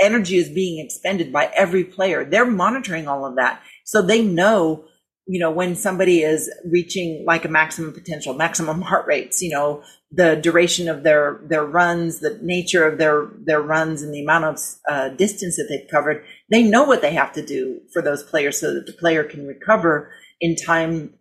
energy 0.00 0.36
is 0.36 0.48
being 0.48 0.84
expended 0.84 1.32
by 1.32 1.50
every 1.56 1.84
player. 1.84 2.24
They're 2.24 2.46
monitoring 2.46 3.08
all 3.08 3.24
of 3.24 3.36
that. 3.36 3.62
So 3.84 4.02
they 4.02 4.22
know, 4.22 4.84
you 5.26 5.40
know, 5.40 5.50
when 5.50 5.74
somebody 5.74 6.22
is 6.22 6.50
reaching 6.64 7.24
like 7.26 7.44
a 7.44 7.48
maximum 7.48 7.92
potential, 7.92 8.34
maximum 8.34 8.82
heart 8.82 9.06
rates, 9.06 9.42
you 9.42 9.50
know, 9.50 9.82
the 10.12 10.36
duration 10.36 10.88
of 10.88 11.02
their, 11.02 11.40
their 11.44 11.64
runs, 11.64 12.20
the 12.20 12.38
nature 12.42 12.86
of 12.86 12.98
their, 12.98 13.28
their 13.44 13.60
runs 13.60 14.02
and 14.02 14.14
the 14.14 14.22
amount 14.22 14.44
of 14.44 14.60
uh, 14.88 15.08
distance 15.10 15.56
that 15.56 15.66
they've 15.68 15.90
covered. 15.90 16.24
They 16.50 16.62
know 16.62 16.84
what 16.84 17.02
they 17.02 17.12
have 17.14 17.32
to 17.32 17.44
do 17.44 17.80
for 17.92 18.02
those 18.02 18.22
players 18.22 18.60
so 18.60 18.72
that 18.74 18.86
the 18.86 18.92
player 18.92 19.24
can 19.24 19.46
recover 19.46 20.10
in 20.40 20.54
time 20.54 21.14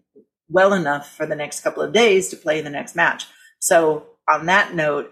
well 0.50 0.74
enough 0.74 1.10
for 1.16 1.26
the 1.26 1.36
next 1.36 1.62
couple 1.62 1.82
of 1.82 1.94
days 1.94 2.30
to 2.30 2.38
play 2.38 2.62
the 2.62 2.70
next 2.70 2.96
match. 2.96 3.26
So 3.60 4.06
on 4.30 4.46
that 4.46 4.76
note, 4.76 5.12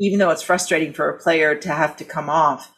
even 0.00 0.18
though 0.18 0.30
it's 0.30 0.42
frustrating 0.42 0.94
for 0.94 1.10
a 1.10 1.20
player 1.20 1.54
to 1.54 1.68
have 1.68 1.96
to 1.98 2.04
come 2.04 2.30
off, 2.30 2.72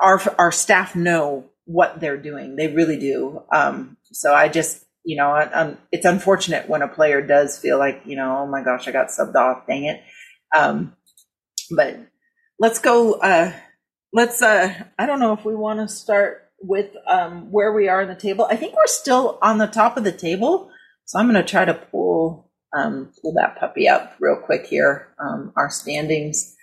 our 0.00 0.20
our 0.38 0.52
staff 0.52 0.94
know 0.94 1.50
what 1.64 2.00
they're 2.00 2.16
doing. 2.16 2.56
They 2.56 2.68
really 2.68 2.98
do. 2.98 3.42
Um, 3.52 3.98
so 4.04 4.34
I 4.34 4.48
just, 4.48 4.84
you 5.04 5.16
know, 5.16 5.48
um, 5.52 5.76
it's 5.92 6.06
unfortunate 6.06 6.68
when 6.68 6.82
a 6.82 6.88
player 6.88 7.20
does 7.20 7.58
feel 7.58 7.78
like, 7.78 8.02
you 8.06 8.16
know, 8.16 8.38
oh 8.38 8.46
my 8.46 8.62
gosh, 8.62 8.88
I 8.88 8.92
got 8.92 9.08
subbed 9.08 9.34
off. 9.34 9.66
Dang 9.66 9.84
it. 9.84 10.02
Um, 10.56 10.96
but 11.70 11.98
let's 12.58 12.78
go. 12.78 13.14
Uh, 13.14 13.52
let's. 14.12 14.40
Uh, 14.42 14.72
I 14.98 15.06
don't 15.06 15.20
know 15.20 15.34
if 15.34 15.44
we 15.44 15.54
want 15.54 15.80
to 15.80 15.94
start 15.94 16.44
with 16.60 16.90
um, 17.06 17.52
where 17.52 17.72
we 17.72 17.88
are 17.88 18.02
in 18.02 18.08
the 18.08 18.14
table. 18.14 18.46
I 18.50 18.56
think 18.56 18.74
we're 18.74 18.86
still 18.86 19.38
on 19.42 19.58
the 19.58 19.66
top 19.66 19.96
of 19.96 20.04
the 20.04 20.12
table. 20.12 20.70
So 21.04 21.18
I'm 21.18 21.30
going 21.30 21.42
to 21.42 21.48
try 21.48 21.64
to 21.64 21.74
pull 21.74 22.50
um, 22.74 23.12
pull 23.20 23.34
that 23.34 23.58
puppy 23.58 23.88
up 23.88 24.14
real 24.20 24.40
quick 24.44 24.66
here. 24.66 25.14
Um, 25.18 25.52
our 25.56 25.70
standings 25.70 26.54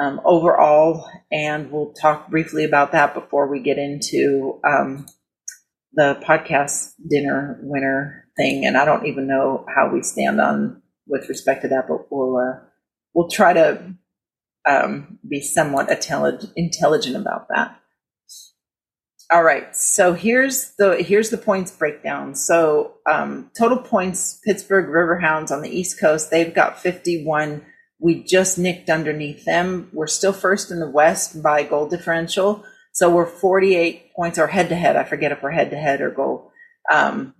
um, 0.00 0.20
overall, 0.24 1.08
and 1.30 1.70
we'll 1.70 1.92
talk 1.92 2.28
briefly 2.28 2.64
about 2.64 2.92
that 2.92 3.14
before 3.14 3.46
we 3.48 3.60
get 3.60 3.78
into 3.78 4.60
um, 4.66 5.06
the 5.94 6.20
podcast 6.22 6.92
dinner 7.08 7.58
winner 7.62 8.26
thing. 8.36 8.66
And 8.66 8.76
I 8.76 8.84
don't 8.84 9.06
even 9.06 9.26
know 9.26 9.64
how 9.74 9.90
we 9.92 10.02
stand 10.02 10.40
on 10.40 10.82
with 11.06 11.28
respect 11.28 11.62
to 11.62 11.68
that, 11.68 11.88
but 11.88 12.10
we'll 12.10 12.36
uh, 12.36 12.60
we'll 13.14 13.28
try 13.28 13.52
to 13.54 13.94
um, 14.68 15.18
be 15.26 15.40
somewhat 15.40 15.90
intelligent 15.90 16.52
intelligent 16.56 17.16
about 17.16 17.48
that. 17.48 17.80
All 19.32 19.42
right, 19.42 19.74
so 19.74 20.12
here's 20.12 20.74
the 20.78 21.02
here's 21.02 21.30
the 21.30 21.38
points 21.38 21.72
breakdown. 21.72 22.34
So 22.34 22.94
um, 23.10 23.50
total 23.58 23.78
points: 23.78 24.40
Pittsburgh 24.44 24.86
Riverhounds 24.86 25.50
on 25.50 25.62
the 25.62 25.70
East 25.70 25.98
Coast, 25.98 26.30
they've 26.30 26.54
got 26.54 26.78
51 26.78 27.64
we 28.06 28.22
just 28.22 28.56
nicked 28.56 28.88
underneath 28.88 29.44
them. 29.44 29.90
We're 29.92 30.06
still 30.06 30.32
first 30.32 30.70
in 30.70 30.78
the 30.78 30.88
West 30.88 31.42
by 31.42 31.64
goal 31.64 31.88
differential. 31.88 32.62
So 32.92 33.10
we're 33.10 33.26
48 33.26 34.14
points 34.14 34.38
or 34.38 34.46
head 34.46 34.68
to 34.68 34.76
head. 34.76 34.94
I 34.94 35.02
forget 35.02 35.32
if 35.32 35.42
we're 35.42 35.50
head 35.50 35.70
to 35.70 35.76
head 35.76 36.00
or 36.00 36.12
goal. 36.12 36.52
Um, 36.88 37.34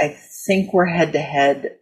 I 0.00 0.16
think 0.46 0.72
we're 0.72 0.86
head 0.86 1.12
to 1.12 1.18
head 1.18 1.76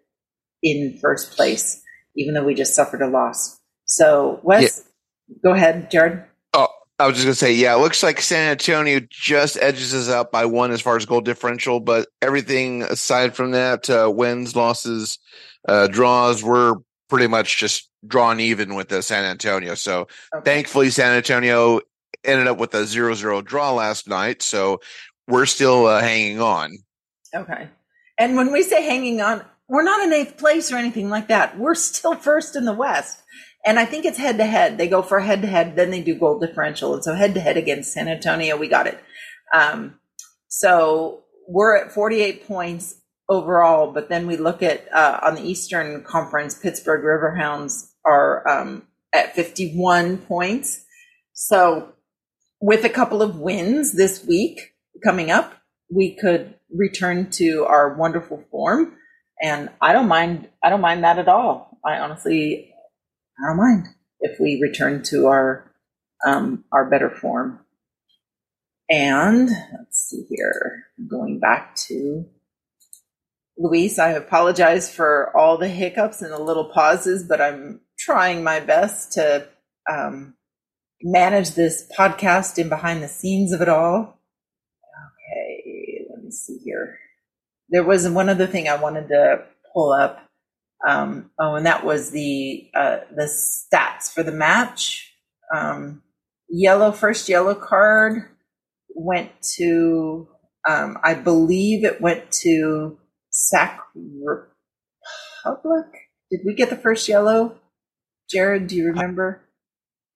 in 0.60 0.98
first 1.00 1.36
place, 1.36 1.80
even 2.16 2.34
though 2.34 2.42
we 2.42 2.54
just 2.54 2.74
suffered 2.74 3.00
a 3.00 3.06
loss. 3.06 3.60
So, 3.84 4.40
Wes, 4.42 4.84
yeah. 5.28 5.36
go 5.44 5.54
ahead, 5.54 5.88
Jared. 5.88 6.24
Oh, 6.52 6.66
I 6.98 7.06
was 7.06 7.14
just 7.14 7.26
going 7.26 7.34
to 7.34 7.38
say, 7.38 7.52
yeah, 7.52 7.76
it 7.76 7.78
looks 7.78 8.02
like 8.02 8.20
San 8.20 8.50
Antonio 8.50 8.98
just 9.08 9.56
edges 9.62 9.94
us 9.94 10.10
out 10.10 10.32
by 10.32 10.46
one 10.46 10.72
as 10.72 10.80
far 10.80 10.96
as 10.96 11.06
goal 11.06 11.20
differential, 11.20 11.78
but 11.78 12.08
everything 12.20 12.82
aside 12.82 13.36
from 13.36 13.52
that, 13.52 13.88
uh, 13.88 14.10
wins, 14.12 14.56
losses, 14.56 15.20
uh, 15.68 15.86
draws, 15.86 16.42
we're 16.42 16.74
pretty 17.10 17.26
much 17.26 17.58
just 17.58 17.90
drawn 18.06 18.40
even 18.40 18.74
with 18.74 18.88
the 18.88 19.02
San 19.02 19.24
Antonio. 19.24 19.74
So 19.74 20.08
okay. 20.34 20.44
thankfully, 20.44 20.90
San 20.90 21.12
Antonio 21.12 21.80
ended 22.24 22.46
up 22.46 22.58
with 22.58 22.74
a 22.74 22.86
zero 22.86 23.14
zero 23.14 23.42
draw 23.42 23.72
last 23.72 24.08
night. 24.08 24.40
So 24.42 24.80
we're 25.28 25.46
still 25.46 25.86
uh, 25.86 26.00
hanging 26.00 26.40
on. 26.40 26.78
Okay. 27.34 27.68
And 28.18 28.36
when 28.36 28.52
we 28.52 28.62
say 28.62 28.82
hanging 28.82 29.20
on, 29.20 29.44
we're 29.68 29.82
not 29.82 30.02
in 30.02 30.12
eighth 30.12 30.36
place 30.36 30.72
or 30.72 30.76
anything 30.76 31.10
like 31.10 31.28
that. 31.28 31.58
We're 31.58 31.74
still 31.74 32.14
first 32.14 32.56
in 32.56 32.64
the 32.64 32.72
West. 32.72 33.22
And 33.64 33.78
I 33.78 33.84
think 33.84 34.04
it's 34.04 34.18
head 34.18 34.38
to 34.38 34.44
head. 34.44 34.78
They 34.78 34.88
go 34.88 35.02
for 35.02 35.20
head 35.20 35.42
to 35.42 35.48
head, 35.48 35.76
then 35.76 35.90
they 35.90 36.00
do 36.02 36.14
goal 36.14 36.38
differential. 36.38 36.94
And 36.94 37.04
so 37.04 37.14
head 37.14 37.34
to 37.34 37.40
head 37.40 37.56
against 37.56 37.92
San 37.92 38.08
Antonio, 38.08 38.56
we 38.56 38.68
got 38.68 38.86
it. 38.86 38.98
Um, 39.52 40.00
so 40.48 41.22
we're 41.46 41.76
at 41.76 41.92
48 41.92 42.46
points 42.46 42.99
overall, 43.30 43.92
but 43.92 44.08
then 44.08 44.26
we 44.26 44.36
look 44.36 44.62
at 44.62 44.92
uh, 44.92 45.20
on 45.22 45.36
the 45.36 45.42
Eastern 45.42 46.02
Conference, 46.02 46.58
Pittsburgh 46.58 47.02
Riverhounds 47.02 47.92
are 48.04 48.46
um, 48.46 48.82
at 49.12 49.34
51 49.34 50.18
points. 50.18 50.84
So 51.32 51.94
with 52.60 52.84
a 52.84 52.88
couple 52.90 53.22
of 53.22 53.38
wins 53.38 53.92
this 53.92 54.26
week 54.26 54.74
coming 55.04 55.30
up, 55.30 55.54
we 55.88 56.16
could 56.16 56.54
return 56.74 57.30
to 57.30 57.64
our 57.66 57.94
wonderful 57.94 58.44
form. 58.50 58.96
And 59.40 59.70
I 59.80 59.92
don't 59.92 60.08
mind, 60.08 60.48
I 60.62 60.68
don't 60.68 60.80
mind 60.80 61.04
that 61.04 61.18
at 61.18 61.28
all. 61.28 61.78
I 61.84 61.98
honestly, 61.98 62.74
I 63.38 63.48
don't 63.48 63.56
mind 63.56 63.86
if 64.20 64.38
we 64.40 64.60
return 64.60 65.02
to 65.04 65.28
our, 65.28 65.72
um, 66.26 66.64
our 66.72 66.90
better 66.90 67.10
form. 67.10 67.60
And 68.90 69.48
let's 69.48 69.98
see 69.98 70.26
here, 70.28 70.84
going 71.08 71.38
back 71.38 71.76
to 71.86 72.26
Luis, 73.62 73.98
I 73.98 74.12
apologize 74.12 74.90
for 74.90 75.36
all 75.36 75.58
the 75.58 75.68
hiccups 75.68 76.22
and 76.22 76.32
the 76.32 76.38
little 76.38 76.64
pauses, 76.64 77.22
but 77.22 77.42
I'm 77.42 77.82
trying 77.98 78.42
my 78.42 78.58
best 78.58 79.12
to 79.12 79.48
um, 79.90 80.32
manage 81.02 81.50
this 81.50 81.86
podcast 81.96 82.56
in 82.56 82.70
behind 82.70 83.02
the 83.02 83.08
scenes 83.08 83.52
of 83.52 83.60
it 83.60 83.68
all. 83.68 84.18
Okay, 85.06 86.06
let 86.08 86.24
me 86.24 86.30
see 86.30 86.56
here. 86.64 86.98
There 87.68 87.84
was 87.84 88.08
one 88.08 88.30
other 88.30 88.46
thing 88.46 88.66
I 88.66 88.76
wanted 88.76 89.08
to 89.08 89.44
pull 89.74 89.92
up. 89.92 90.26
Um, 90.88 91.30
oh, 91.38 91.56
and 91.56 91.66
that 91.66 91.84
was 91.84 92.12
the 92.12 92.66
uh, 92.74 93.00
the 93.14 93.24
stats 93.24 94.10
for 94.10 94.22
the 94.22 94.32
match. 94.32 95.14
Um, 95.54 96.02
yellow 96.48 96.92
first 96.92 97.28
yellow 97.28 97.54
card 97.54 98.22
went 98.94 99.30
to 99.56 100.28
um, 100.66 100.96
I 101.04 101.12
believe 101.12 101.84
it 101.84 102.00
went 102.00 102.32
to 102.32 102.96
Sac 103.30 103.80
Republic. 105.44 105.86
Did 106.30 106.40
we 106.44 106.54
get 106.54 106.70
the 106.70 106.76
first 106.76 107.08
yellow? 107.08 107.56
Jared, 108.30 108.66
do 108.66 108.76
you 108.76 108.86
remember? 108.86 109.42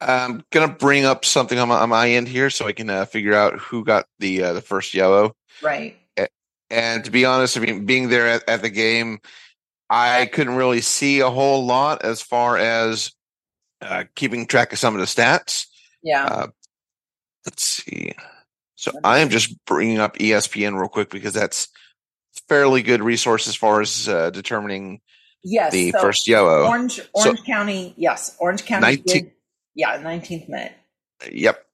I'm 0.01 0.45
gonna 0.51 0.73
bring 0.73 1.05
up 1.05 1.25
something 1.25 1.59
on 1.59 1.69
my, 1.69 1.77
on 1.81 1.89
my 1.89 2.11
end 2.11 2.29
here 2.29 2.51
so 2.51 2.67
I 2.67 2.73
can 2.73 2.91
uh, 2.91 3.05
figure 3.07 3.35
out 3.35 3.59
who 3.59 3.85
got 3.85 4.07
the 4.19 4.43
uh, 4.45 4.53
the 4.53 4.61
first 4.61 4.95
yellow. 4.95 5.35
Right. 5.63 5.97
And 6.71 7.05
to 7.05 7.11
be 7.11 7.25
honest, 7.25 7.57
I 7.57 7.61
mean, 7.61 7.87
being 7.87 8.09
there 8.09 8.27
at, 8.27 8.49
at 8.49 8.63
the 8.63 8.71
game, 8.71 9.21
I 9.89 10.27
couldn't 10.27 10.57
really 10.57 10.81
see 10.81 11.21
a 11.21 11.31
whole 11.31 11.67
lot 11.67 12.05
as 12.05 12.21
far 12.21 12.57
as 12.57 13.13
uh, 13.81 14.05
keeping 14.17 14.47
track 14.47 14.73
of 14.73 14.79
some 14.79 14.95
of 14.95 15.01
the 15.01 15.07
stats. 15.07 15.67
Yeah. 16.03 16.25
Uh, 16.25 16.47
let's 17.47 17.63
see. 17.63 18.13
So 18.75 18.93
I 19.05 19.21
am 19.21 19.29
just 19.29 19.65
bringing 19.67 19.99
up 19.99 20.19
ESPN 20.19 20.77
real 20.79 20.89
quick 20.89 21.11
because 21.11 21.33
that's 21.33 21.69
fairly 22.49 22.83
good 22.83 23.03
resource 23.03 23.49
as 23.49 23.55
far 23.55 23.81
as 23.81 24.09
uh, 24.09 24.31
determining 24.31 25.01
yes, 25.43 25.73
the 25.73 25.91
so 25.91 26.01
first 26.01 26.29
yellow. 26.29 26.67
Orange 26.67 27.01
Orange 27.15 27.39
so, 27.39 27.45
County, 27.45 27.95
yes, 27.97 28.37
Orange 28.39 28.65
County 28.65 28.97
19, 28.97 29.05
did, 29.05 29.33
yeah, 29.75 29.99
19th 29.99 30.49
minute. 30.49 30.73
Yep. 31.31 31.65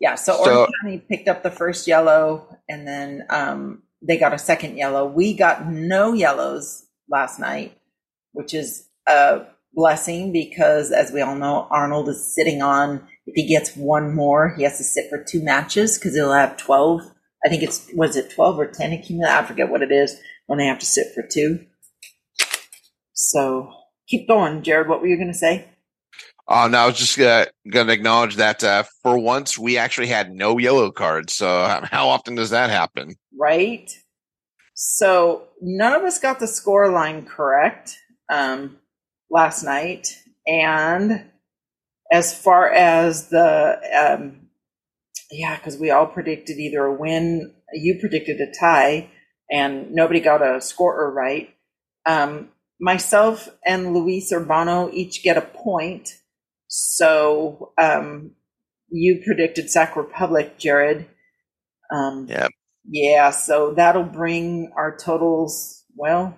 Yeah, 0.00 0.14
so 0.16 0.34
Orange 0.34 0.46
so, 0.46 0.68
County 0.82 0.98
picked 1.08 1.28
up 1.28 1.42
the 1.42 1.50
first 1.50 1.86
yellow 1.86 2.58
and 2.68 2.86
then 2.86 3.24
um, 3.30 3.82
they 4.02 4.18
got 4.18 4.34
a 4.34 4.38
second 4.38 4.76
yellow. 4.76 5.06
We 5.06 5.34
got 5.34 5.66
no 5.66 6.12
yellows 6.12 6.86
last 7.08 7.38
night, 7.38 7.78
which 8.32 8.54
is 8.54 8.88
a 9.06 9.42
blessing 9.72 10.32
because 10.32 10.92
as 10.92 11.10
we 11.12 11.20
all 11.20 11.34
know, 11.34 11.66
Arnold 11.70 12.08
is 12.08 12.34
sitting 12.34 12.62
on 12.62 13.06
if 13.26 13.34
he 13.34 13.46
gets 13.46 13.74
one 13.74 14.14
more, 14.14 14.54
he 14.54 14.64
has 14.64 14.76
to 14.78 14.84
sit 14.84 15.08
for 15.08 15.22
two 15.22 15.42
matches 15.42 15.98
because 15.98 16.14
he'll 16.14 16.32
have 16.32 16.56
12 16.56 17.10
I 17.44 17.48
think 17.48 17.62
it's 17.62 17.90
was 17.94 18.16
it 18.16 18.30
twelve 18.30 18.58
or 18.58 18.66
ten 18.66 18.92
accumulate. 18.92 19.30
I 19.30 19.44
forget 19.44 19.68
what 19.68 19.82
it 19.82 19.92
is 19.92 20.18
when 20.46 20.58
they 20.58 20.66
have 20.66 20.78
to 20.78 20.86
sit 20.86 21.14
for 21.14 21.22
two. 21.22 21.66
So 23.12 23.72
keep 24.08 24.26
going, 24.28 24.62
Jared. 24.62 24.88
What 24.88 25.00
were 25.00 25.06
you 25.06 25.16
going 25.16 25.32
to 25.32 25.38
say? 25.38 25.68
Oh 26.46 26.68
no, 26.68 26.78
I 26.78 26.86
was 26.86 26.98
just 26.98 27.18
uh, 27.18 27.46
going 27.70 27.86
to 27.86 27.92
acknowledge 27.92 28.36
that 28.36 28.62
uh, 28.62 28.84
for 29.02 29.18
once 29.18 29.58
we 29.58 29.78
actually 29.78 30.08
had 30.08 30.30
no 30.30 30.58
yellow 30.58 30.90
cards. 30.90 31.34
So 31.34 31.46
how 31.90 32.08
often 32.08 32.34
does 32.34 32.50
that 32.50 32.70
happen? 32.70 33.14
Right. 33.38 33.90
So 34.74 35.48
none 35.62 35.92
of 35.92 36.02
us 36.02 36.18
got 36.18 36.40
the 36.40 36.48
score 36.48 36.90
line 36.90 37.24
correct 37.24 37.96
um, 38.30 38.78
last 39.30 39.62
night, 39.62 40.08
and 40.46 41.24
as 42.12 42.38
far 42.38 42.70
as 42.70 43.28
the 43.28 43.78
um, 44.18 44.43
yeah, 45.34 45.56
because 45.56 45.76
we 45.78 45.90
all 45.90 46.06
predicted 46.06 46.58
either 46.58 46.84
a 46.84 46.94
win. 46.94 47.54
You 47.72 47.98
predicted 48.00 48.40
a 48.40 48.52
tie, 48.58 49.10
and 49.50 49.92
nobody 49.92 50.20
got 50.20 50.42
a 50.42 50.60
scorer 50.60 51.12
right. 51.12 51.54
Um, 52.06 52.50
myself 52.80 53.48
and 53.66 53.94
Luis 53.94 54.32
Urbano 54.32 54.92
each 54.92 55.22
get 55.22 55.36
a 55.36 55.42
point. 55.42 56.10
So 56.68 57.72
um, 57.78 58.32
you 58.90 59.22
predicted 59.24 59.70
Sac 59.70 59.96
Republic, 59.96 60.58
Jared. 60.58 61.06
Um, 61.92 62.26
yeah. 62.28 62.48
Yeah, 62.86 63.30
so 63.30 63.72
that'll 63.74 64.04
bring 64.04 64.70
our 64.76 64.96
totals. 64.96 65.84
Well, 65.96 66.36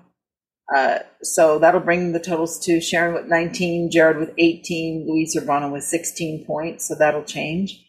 uh, 0.75 1.01
so 1.23 1.59
that'll 1.59 1.81
bring 1.81 2.13
the 2.13 2.21
totals 2.21 2.59
to 2.67 2.81
Sharon 2.81 3.15
with 3.15 3.27
19, 3.27 3.91
Jared 3.91 4.19
with 4.19 4.33
18, 4.39 5.07
Luis 5.09 5.37
Urbano 5.37 5.73
with 5.73 5.85
16 5.85 6.45
points. 6.47 6.87
So 6.89 6.95
that'll 6.95 7.25
change. 7.25 7.86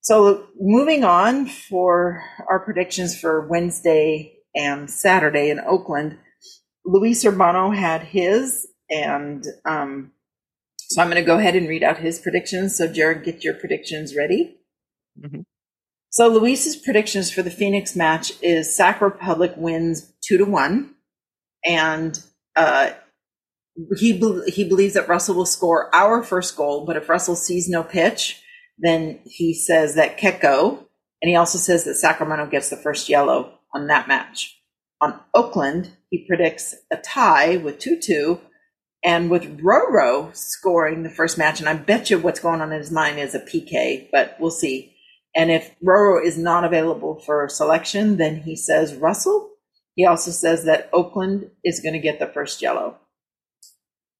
So 0.00 0.46
moving 0.58 1.04
on 1.04 1.46
for 1.46 2.22
our 2.48 2.58
predictions 2.58 3.18
for 3.18 3.46
Wednesday 3.46 4.32
and 4.54 4.90
Saturday 4.90 5.50
in 5.50 5.60
Oakland, 5.60 6.18
Luis 6.84 7.22
Urbano 7.24 7.74
had 7.74 8.02
his, 8.02 8.66
and 8.88 9.44
um, 9.66 10.12
so 10.78 11.00
I'm 11.00 11.08
going 11.08 11.22
to 11.22 11.26
go 11.26 11.38
ahead 11.38 11.54
and 11.54 11.68
read 11.68 11.82
out 11.82 11.98
his 11.98 12.18
predictions. 12.18 12.76
So 12.76 12.88
Jared, 12.90 13.24
get 13.24 13.44
your 13.44 13.54
predictions 13.54 14.16
ready. 14.16 14.56
Mm-hmm. 15.22 15.42
So 16.08 16.28
Luis's 16.28 16.76
predictions 16.76 17.30
for 17.30 17.42
the 17.42 17.50
Phoenix 17.50 17.94
match 17.94 18.32
is 18.42 18.74
Sac 18.74 19.00
Republic 19.00 19.52
wins 19.56 20.12
two 20.26 20.38
to 20.38 20.44
one, 20.44 20.94
and 21.64 22.18
uh, 22.56 22.92
he 23.98 24.18
be- 24.18 24.50
he 24.50 24.68
believes 24.68 24.94
that 24.94 25.08
Russell 25.08 25.36
will 25.36 25.46
score 25.46 25.94
our 25.94 26.22
first 26.22 26.56
goal, 26.56 26.84
but 26.84 26.96
if 26.96 27.08
Russell 27.08 27.36
sees 27.36 27.68
no 27.68 27.84
pitch 27.84 28.39
then 28.80 29.20
he 29.24 29.54
says 29.54 29.94
that 29.94 30.18
Keko, 30.18 30.78
and 31.22 31.28
he 31.28 31.36
also 31.36 31.58
says 31.58 31.84
that 31.84 31.96
Sacramento 31.96 32.46
gets 32.46 32.70
the 32.70 32.76
first 32.76 33.08
yellow 33.08 33.58
on 33.74 33.86
that 33.88 34.08
match. 34.08 34.58
On 35.00 35.20
Oakland, 35.34 35.90
he 36.10 36.26
predicts 36.26 36.74
a 36.90 36.96
tie 36.96 37.56
with 37.56 37.78
2 37.78 38.00
2, 38.00 38.40
and 39.02 39.30
with 39.30 39.60
Roro 39.62 40.34
scoring 40.36 41.02
the 41.02 41.10
first 41.10 41.38
match, 41.38 41.60
and 41.60 41.68
I 41.68 41.74
bet 41.74 42.10
you 42.10 42.18
what's 42.18 42.40
going 42.40 42.60
on 42.60 42.72
in 42.72 42.78
his 42.78 42.90
mind 42.90 43.18
is 43.18 43.34
a 43.34 43.40
PK, 43.40 44.08
but 44.10 44.36
we'll 44.40 44.50
see. 44.50 44.94
And 45.34 45.50
if 45.50 45.74
Roro 45.80 46.22
is 46.24 46.36
not 46.36 46.64
available 46.64 47.20
for 47.20 47.48
selection, 47.48 48.16
then 48.16 48.42
he 48.42 48.56
says 48.56 48.94
Russell. 48.94 49.50
He 49.94 50.06
also 50.06 50.30
says 50.30 50.64
that 50.64 50.90
Oakland 50.92 51.50
is 51.64 51.80
going 51.80 51.92
to 51.92 51.98
get 51.98 52.18
the 52.18 52.26
first 52.26 52.62
yellow. 52.62 52.96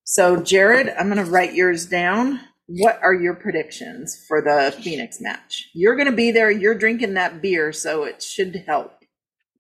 So, 0.05 0.37
Jared, 0.43 0.89
I'm 0.89 1.11
going 1.11 1.25
to 1.25 1.31
write 1.31 1.55
yours 1.55 1.87
down 1.87 2.41
what 2.79 3.01
are 3.03 3.15
your 3.15 3.35
predictions 3.35 4.25
for 4.29 4.41
the 4.41 4.73
Phoenix 4.81 5.21
match? 5.21 5.69
You're 5.75 5.97
going 5.97 6.07
to 6.07 6.17
be 6.17 6.31
there. 6.31 6.51
You're 6.51 6.77
drinking 6.77 7.15
that 7.15 7.43
beer, 7.43 7.73
so 7.73 8.05
it 8.05 8.23
should 8.23 8.63
help. 8.67 8.93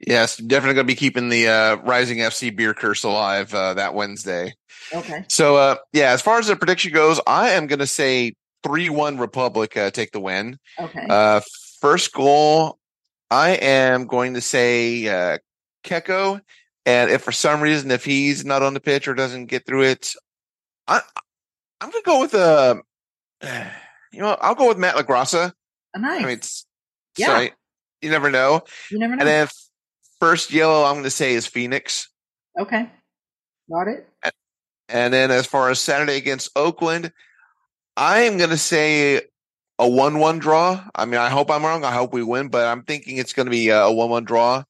Yes, 0.06 0.36
definitely 0.36 0.74
going 0.74 0.86
to 0.86 0.92
be 0.92 0.96
keeping 0.96 1.28
the 1.28 1.48
uh, 1.48 1.76
Rising 1.78 2.18
FC 2.18 2.54
beer 2.54 2.72
curse 2.72 3.02
alive 3.02 3.52
uh, 3.52 3.74
that 3.74 3.94
Wednesday. 3.94 4.54
Okay. 4.92 5.24
So, 5.28 5.56
uh, 5.56 5.76
yeah, 5.92 6.12
as 6.12 6.22
far 6.22 6.38
as 6.38 6.46
the 6.46 6.56
prediction 6.56 6.92
goes, 6.92 7.20
I 7.26 7.50
am 7.50 7.66
going 7.66 7.80
to 7.80 7.86
say 7.86 8.34
3 8.62 8.88
1 8.90 9.18
Republic 9.18 9.76
uh, 9.76 9.90
take 9.90 10.12
the 10.12 10.20
win. 10.20 10.58
Okay. 10.78 11.06
Uh, 11.08 11.40
first 11.80 12.12
goal, 12.12 12.78
I 13.30 13.50
am 13.50 14.06
going 14.06 14.34
to 14.34 14.40
say 14.40 15.08
uh, 15.08 15.38
Keko 15.84 16.40
And 16.86 17.10
if 17.10 17.22
for 17.22 17.32
some 17.32 17.60
reason, 17.60 17.90
if 17.90 18.04
he's 18.04 18.44
not 18.44 18.62
on 18.62 18.74
the 18.74 18.80
pitch 18.80 19.08
or 19.08 19.14
doesn't 19.14 19.46
get 19.46 19.66
through 19.66 19.82
it, 19.82 20.12
I, 20.86 21.02
I'm 21.80 21.90
going 21.90 22.02
to 22.02 22.06
go 22.06 22.20
with 22.20 22.34
uh, 22.34 22.76
you 24.12 24.20
know, 24.20 24.36
I'll 24.40 24.54
go 24.54 24.68
with 24.68 24.78
Matt 24.78 24.96
LaGrassa. 24.96 25.52
Oh, 25.96 26.00
nice. 26.00 26.20
I 26.20 26.24
mean, 26.24 26.30
it's, 26.30 26.66
yeah. 27.16 27.48
You 28.02 28.10
never 28.10 28.30
know. 28.30 28.62
You 28.90 28.98
never 28.98 29.16
know. 29.16 29.20
And 29.20 29.28
then 29.28 29.48
first 30.20 30.52
yellow, 30.52 30.84
I'm 30.84 30.94
going 30.94 31.04
to 31.04 31.10
say 31.10 31.34
is 31.34 31.46
Phoenix. 31.46 32.08
Okay. 32.58 32.88
Got 33.70 33.88
it. 33.88 34.08
And 34.88 35.14
then 35.14 35.30
as 35.30 35.46
far 35.46 35.70
as 35.70 35.80
Saturday 35.80 36.16
against 36.16 36.50
Oakland, 36.56 37.12
I 37.96 38.20
am 38.20 38.38
going 38.38 38.50
to 38.50 38.58
say 38.58 39.22
a 39.78 39.88
1 39.88 40.18
1 40.18 40.38
draw. 40.38 40.84
I 40.94 41.04
mean, 41.04 41.20
I 41.20 41.28
hope 41.28 41.50
I'm 41.50 41.64
wrong. 41.64 41.84
I 41.84 41.92
hope 41.92 42.12
we 42.12 42.22
win, 42.22 42.48
but 42.48 42.66
I'm 42.66 42.82
thinking 42.82 43.16
it's 43.16 43.32
going 43.32 43.46
to 43.46 43.50
be 43.50 43.68
a 43.68 43.90
1 43.90 44.10
1 44.10 44.24
draw. 44.24 44.64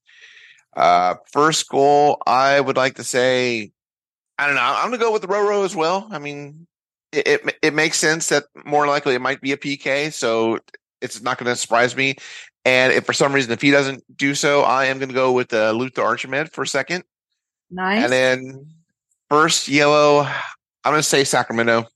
Uh, 0.77 1.15
first 1.33 1.69
goal, 1.69 2.23
I 2.27 2.61
would 2.61 2.77
like 2.77 2.97
to 2.97 3.05
say, 3.05 3.73
I 4.39 4.47
don't 4.47 4.55
know. 4.55 4.63
I'm 4.63 4.89
going 4.89 4.99
to 4.99 5.05
go 5.05 5.13
with 5.13 5.23
the 5.23 5.29
Roro 5.29 5.65
as 5.65 5.75
well. 5.75 6.09
I 6.11 6.19
mean, 6.19 6.67
it, 7.13 7.27
it, 7.27 7.59
it 7.63 7.75
makes 7.75 7.99
sense 7.99 8.29
that 8.29 8.45
more 8.65 8.87
likely 8.87 9.15
it 9.15 9.21
might 9.21 9.41
be 9.41 9.53
a 9.53 9.57
PK, 9.57 10.13
so 10.13 10.59
it's 11.01 11.23
not 11.23 11.39
going 11.39 11.51
to 11.51 11.57
surprise 11.57 11.97
me. 11.97 12.17
And 12.65 12.93
if 12.93 13.07
for 13.07 13.13
some 13.13 13.33
reason 13.33 13.53
if 13.53 13.63
he 13.63 13.71
doesn't 13.71 14.05
do 14.17 14.35
so, 14.35 14.63
I 14.63 14.87
am 14.87 14.99
going 14.99 15.09
to 15.09 15.15
go 15.15 15.33
with 15.33 15.53
uh, 15.53 15.73
Luther 15.73 16.03
Archimède 16.03 16.53
for 16.53 16.63
a 16.63 16.67
second. 16.67 17.05
Nice. 17.71 18.05
And 18.05 18.13
then 18.13 18.67
first 19.29 19.69
yellow, 19.69 20.21
I'm 20.85 20.93
going 20.93 20.97
to 20.97 21.03
say 21.03 21.25
Sacramento. 21.25 21.87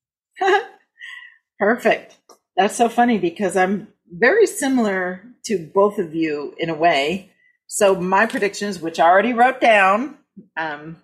Perfect. 1.59 2.17
That's 2.57 2.77
so 2.77 2.89
funny 2.89 3.19
because 3.19 3.57
I'm 3.57 3.89
very 4.11 4.47
similar 4.47 5.23
to 5.47 5.71
both 5.75 5.99
of 5.99 6.15
you 6.15 6.55
in 6.59 6.71
a 6.71 6.75
way. 6.75 7.31
So 7.67 7.95
my 7.95 8.27
predictions, 8.27 8.81
which 8.81 9.01
I 9.01 9.09
already 9.09 9.33
wrote 9.33 9.61
down, 9.61 10.19
um, 10.57 10.97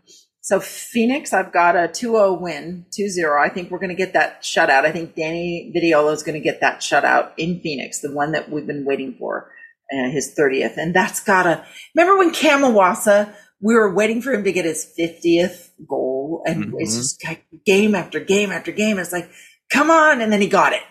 so 0.51 0.59
Phoenix, 0.59 1.33
I've 1.33 1.53
got 1.53 1.77
a 1.77 1.87
2-0 1.87 2.41
win, 2.41 2.85
2-0. 2.91 3.41
I 3.41 3.49
think 3.51 3.71
we're 3.71 3.79
going 3.79 3.91
to 3.91 3.95
get 3.95 4.15
that 4.15 4.43
shutout. 4.43 4.85
I 4.85 4.91
think 4.91 5.15
Danny 5.15 5.73
Vitiello 5.73 6.13
is 6.13 6.25
going 6.25 6.35
to 6.35 6.41
get 6.41 6.61
that 6.61 6.81
shutout 6.81 7.31
in 7.37 7.61
Phoenix, 7.61 8.01
the 8.01 8.11
one 8.11 8.33
that 8.33 8.51
we've 8.51 8.67
been 8.67 8.85
waiting 8.85 9.15
for, 9.17 9.53
uh, 9.93 10.11
his 10.11 10.35
30th. 10.37 10.77
And 10.77 10.93
that's 10.93 11.21
got 11.21 11.45
to, 11.45 11.65
remember 11.95 12.19
when 12.19 12.33
Cam 12.33 12.63
Iwasa, 12.63 13.33
we 13.61 13.77
were 13.77 13.95
waiting 13.95 14.21
for 14.21 14.33
him 14.33 14.43
to 14.43 14.51
get 14.51 14.65
his 14.65 14.93
50th 14.99 15.69
goal 15.89 16.43
and 16.45 16.65
mm-hmm. 16.65 16.81
it's 16.81 16.97
just 16.97 17.25
like 17.25 17.45
game 17.65 17.95
after 17.95 18.19
game 18.19 18.51
after 18.51 18.73
game. 18.73 18.99
It's 18.99 19.13
like, 19.13 19.31
come 19.71 19.89
on. 19.89 20.21
And 20.21 20.33
then 20.33 20.41
he 20.41 20.49
got 20.49 20.73
it 20.73 20.83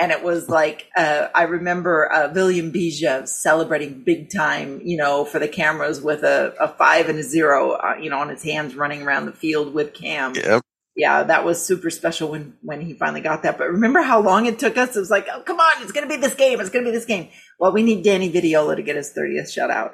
and 0.00 0.10
it 0.10 0.24
was 0.24 0.48
like 0.48 0.88
uh, 0.96 1.28
I 1.34 1.42
remember 1.42 2.10
uh, 2.10 2.30
Villyan 2.30 2.72
Bijev 2.72 3.28
celebrating 3.28 4.02
big 4.02 4.30
time, 4.30 4.80
you 4.82 4.96
know, 4.96 5.26
for 5.26 5.38
the 5.38 5.46
cameras 5.46 6.00
with 6.00 6.24
a, 6.24 6.54
a 6.58 6.68
five 6.68 7.10
and 7.10 7.18
a 7.18 7.22
zero, 7.22 7.72
uh, 7.72 7.96
you 8.00 8.08
know, 8.08 8.18
on 8.18 8.30
his 8.30 8.42
hands 8.42 8.74
running 8.74 9.02
around 9.02 9.26
the 9.26 9.32
field 9.32 9.74
with 9.74 9.92
Cam. 9.92 10.34
Yep. 10.34 10.62
Yeah, 10.96 11.22
that 11.22 11.44
was 11.44 11.64
super 11.64 11.90
special 11.90 12.30
when 12.30 12.56
when 12.62 12.80
he 12.80 12.94
finally 12.94 13.20
got 13.20 13.42
that. 13.42 13.58
But 13.58 13.70
remember 13.70 14.00
how 14.00 14.20
long 14.22 14.46
it 14.46 14.58
took 14.58 14.78
us? 14.78 14.96
It 14.96 15.00
was 15.00 15.10
like, 15.10 15.28
oh, 15.30 15.42
come 15.42 15.60
on, 15.60 15.82
it's 15.82 15.92
going 15.92 16.08
to 16.08 16.14
be 16.14 16.20
this 16.20 16.34
game. 16.34 16.60
It's 16.60 16.70
going 16.70 16.84
to 16.84 16.90
be 16.90 16.96
this 16.96 17.06
game. 17.06 17.28
Well, 17.58 17.72
we 17.72 17.82
need 17.82 18.02
Danny 18.02 18.32
Vitiello 18.32 18.74
to 18.74 18.82
get 18.82 18.96
his 18.96 19.12
30th 19.12 19.54
shutout. 19.54 19.92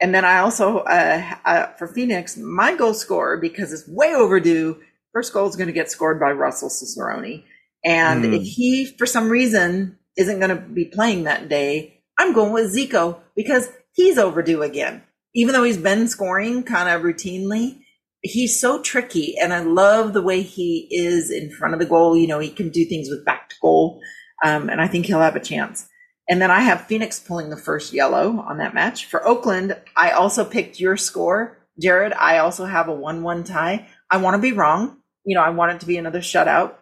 And 0.00 0.14
then 0.14 0.24
I 0.24 0.38
also, 0.38 0.78
uh, 0.78 1.34
uh, 1.44 1.66
for 1.78 1.86
Phoenix, 1.86 2.36
my 2.36 2.74
goal 2.74 2.94
scorer, 2.94 3.36
because 3.36 3.72
it's 3.72 3.86
way 3.86 4.14
overdue, 4.14 4.80
first 5.12 5.32
goal 5.32 5.48
is 5.48 5.56
going 5.56 5.68
to 5.68 5.74
get 5.74 5.90
scored 5.90 6.18
by 6.18 6.32
Russell 6.32 6.70
Cicerone. 6.70 7.44
And 7.84 8.24
mm. 8.24 8.36
if 8.36 8.42
he, 8.42 8.86
for 8.98 9.06
some 9.06 9.28
reason, 9.28 9.98
isn't 10.16 10.38
going 10.38 10.54
to 10.54 10.62
be 10.62 10.86
playing 10.86 11.24
that 11.24 11.48
day, 11.48 12.02
I'm 12.18 12.32
going 12.32 12.52
with 12.52 12.74
Zico 12.74 13.20
because 13.34 13.68
he's 13.92 14.18
overdue 14.18 14.62
again. 14.62 15.02
Even 15.34 15.54
though 15.54 15.62
he's 15.62 15.78
been 15.78 16.08
scoring 16.08 16.62
kind 16.64 16.88
of 16.88 17.02
routinely, 17.02 17.80
he's 18.22 18.60
so 18.60 18.82
tricky. 18.82 19.36
And 19.40 19.52
I 19.52 19.60
love 19.60 20.12
the 20.12 20.22
way 20.22 20.42
he 20.42 20.88
is 20.90 21.30
in 21.30 21.50
front 21.50 21.74
of 21.74 21.80
the 21.80 21.86
goal. 21.86 22.16
You 22.16 22.26
know, 22.26 22.38
he 22.38 22.50
can 22.50 22.70
do 22.70 22.84
things 22.84 23.08
with 23.08 23.24
back 23.24 23.48
to 23.50 23.56
goal. 23.62 24.00
Um, 24.44 24.68
and 24.68 24.80
I 24.80 24.88
think 24.88 25.06
he'll 25.06 25.20
have 25.20 25.36
a 25.36 25.40
chance. 25.40 25.88
And 26.28 26.40
then 26.40 26.50
I 26.50 26.60
have 26.60 26.86
Phoenix 26.86 27.18
pulling 27.18 27.50
the 27.50 27.56
first 27.56 27.92
yellow 27.92 28.40
on 28.40 28.58
that 28.58 28.74
match. 28.74 29.06
For 29.06 29.26
Oakland, 29.26 29.76
I 29.96 30.10
also 30.10 30.44
picked 30.44 30.78
your 30.78 30.96
score, 30.96 31.58
Jared. 31.80 32.12
I 32.12 32.38
also 32.38 32.66
have 32.66 32.88
a 32.88 32.94
1 32.94 33.22
1 33.22 33.44
tie. 33.44 33.88
I 34.10 34.18
want 34.18 34.34
to 34.34 34.42
be 34.42 34.52
wrong. 34.52 34.98
You 35.24 35.34
know, 35.34 35.42
I 35.42 35.50
want 35.50 35.72
it 35.72 35.80
to 35.80 35.86
be 35.86 35.96
another 35.96 36.20
shutout. 36.20 36.74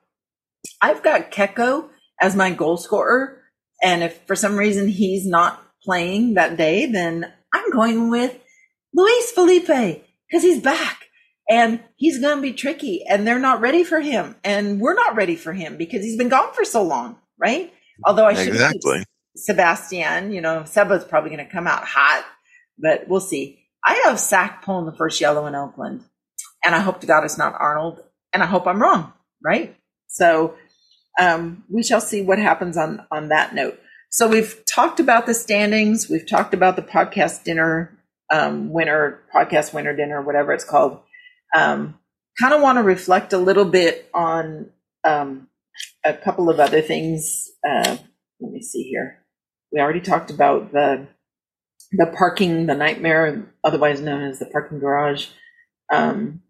I've 0.81 1.03
got 1.03 1.31
Keko 1.31 1.89
as 2.21 2.37
my 2.37 2.51
goal 2.51 2.77
scorer. 2.77 3.43
And 3.83 4.03
if 4.03 4.21
for 4.27 4.35
some 4.37 4.57
reason 4.57 4.89
he's 4.89 5.27
not 5.27 5.63
playing 5.83 6.35
that 6.35 6.57
day, 6.57 6.87
then 6.87 7.33
I'm 7.53 7.71
going 7.71 8.11
with 8.11 8.37
Luis 8.95 9.31
Felipe 9.31 9.67
because 9.67 10.43
he's 10.43 10.61
back 10.61 11.05
and 11.49 11.81
he's 11.97 12.19
going 12.19 12.37
to 12.37 12.43
be 12.43 12.53
tricky 12.53 13.05
and 13.09 13.27
they're 13.27 13.39
not 13.39 13.61
ready 13.61 13.85
for 13.85 14.01
him. 14.01 14.37
And 14.45 14.81
we're 14.81 14.95
not 14.95 15.17
ready 15.17 15.37
for 15.37 15.53
him 15.53 15.77
because 15.77 16.03
he's 16.03 16.19
been 16.19 16.29
gone 16.29 16.53
for 16.55 16.65
so 16.65 16.83
long, 16.83 17.17
right? 17.39 17.73
Although 18.05 18.27
I 18.27 18.35
should 18.35 18.49
exactly. 18.49 19.05
Sebastian, 19.37 20.33
you 20.33 20.41
know, 20.41 20.63
Seba's 20.65 21.05
probably 21.05 21.31
going 21.31 21.45
to 21.45 21.53
come 21.53 21.67
out 21.67 21.85
hot, 21.85 22.25
but 22.79 23.09
we'll 23.09 23.21
see. 23.21 23.65
I 23.85 24.03
have 24.07 24.19
Sac 24.19 24.65
pulling 24.65 24.87
the 24.87 24.97
first 24.97 25.21
yellow 25.21 25.47
in 25.47 25.55
Oakland, 25.55 26.03
and 26.65 26.75
I 26.75 26.81
hope 26.81 27.01
to 27.01 27.07
God 27.07 27.25
it's 27.25 27.39
not 27.39 27.55
Arnold, 27.59 28.01
and 28.33 28.43
I 28.43 28.47
hope 28.47 28.67
I'm 28.67 28.83
wrong, 28.83 29.13
right? 29.43 29.77
So 30.09 30.55
um, 31.19 31.65
we 31.69 31.83
shall 31.83 32.01
see 32.01 32.23
what 32.23 32.39
happens 32.39 32.77
on 32.77 33.07
on 33.11 33.29
that 33.29 33.55
note. 33.55 33.79
So 34.11 34.27
we've 34.27 34.63
talked 34.65 35.01
about 35.01 35.27
the 35.27 35.35
standings. 35.35 36.09
We've 36.09 36.27
talked 36.27 36.55
about 36.55 36.77
the 36.77 36.83
podcast 36.83 37.45
dinner 37.45 37.99
um, 38.31 38.71
winner, 38.71 39.21
podcast 39.35 39.73
winner 39.73 39.95
dinner, 39.95 40.21
whatever 40.23 40.53
it's 40.53 40.65
called. 40.65 41.01
Um, 41.55 41.99
kind 42.39 42.55
of 42.55 42.61
want 42.61 42.77
to 42.77 42.83
reflect 42.83 43.33
a 43.33 43.39
little 43.39 43.65
bit 43.65 44.09
on 44.13 44.71
um, 45.05 45.49
a 46.05 46.15
couple 46.15 46.51
of 46.51 46.61
other 46.61 46.81
things. 46.81 47.51
Uh, 47.67 47.97
let 48.41 48.53
me 48.53 48.63
see 48.63 48.83
here. 48.83 49.25
We 49.73 49.81
already 49.81 50.01
talked 50.01 50.31
about 50.31 50.73
the 50.73 51.09
the 51.93 52.07
parking, 52.07 52.67
the 52.67 52.75
nightmare, 52.75 53.51
otherwise 53.65 54.01
known 54.01 54.23
as 54.23 54.39
the 54.39 54.47
parking 54.47 54.79
garage. 54.79 55.29
Um, 55.91 56.43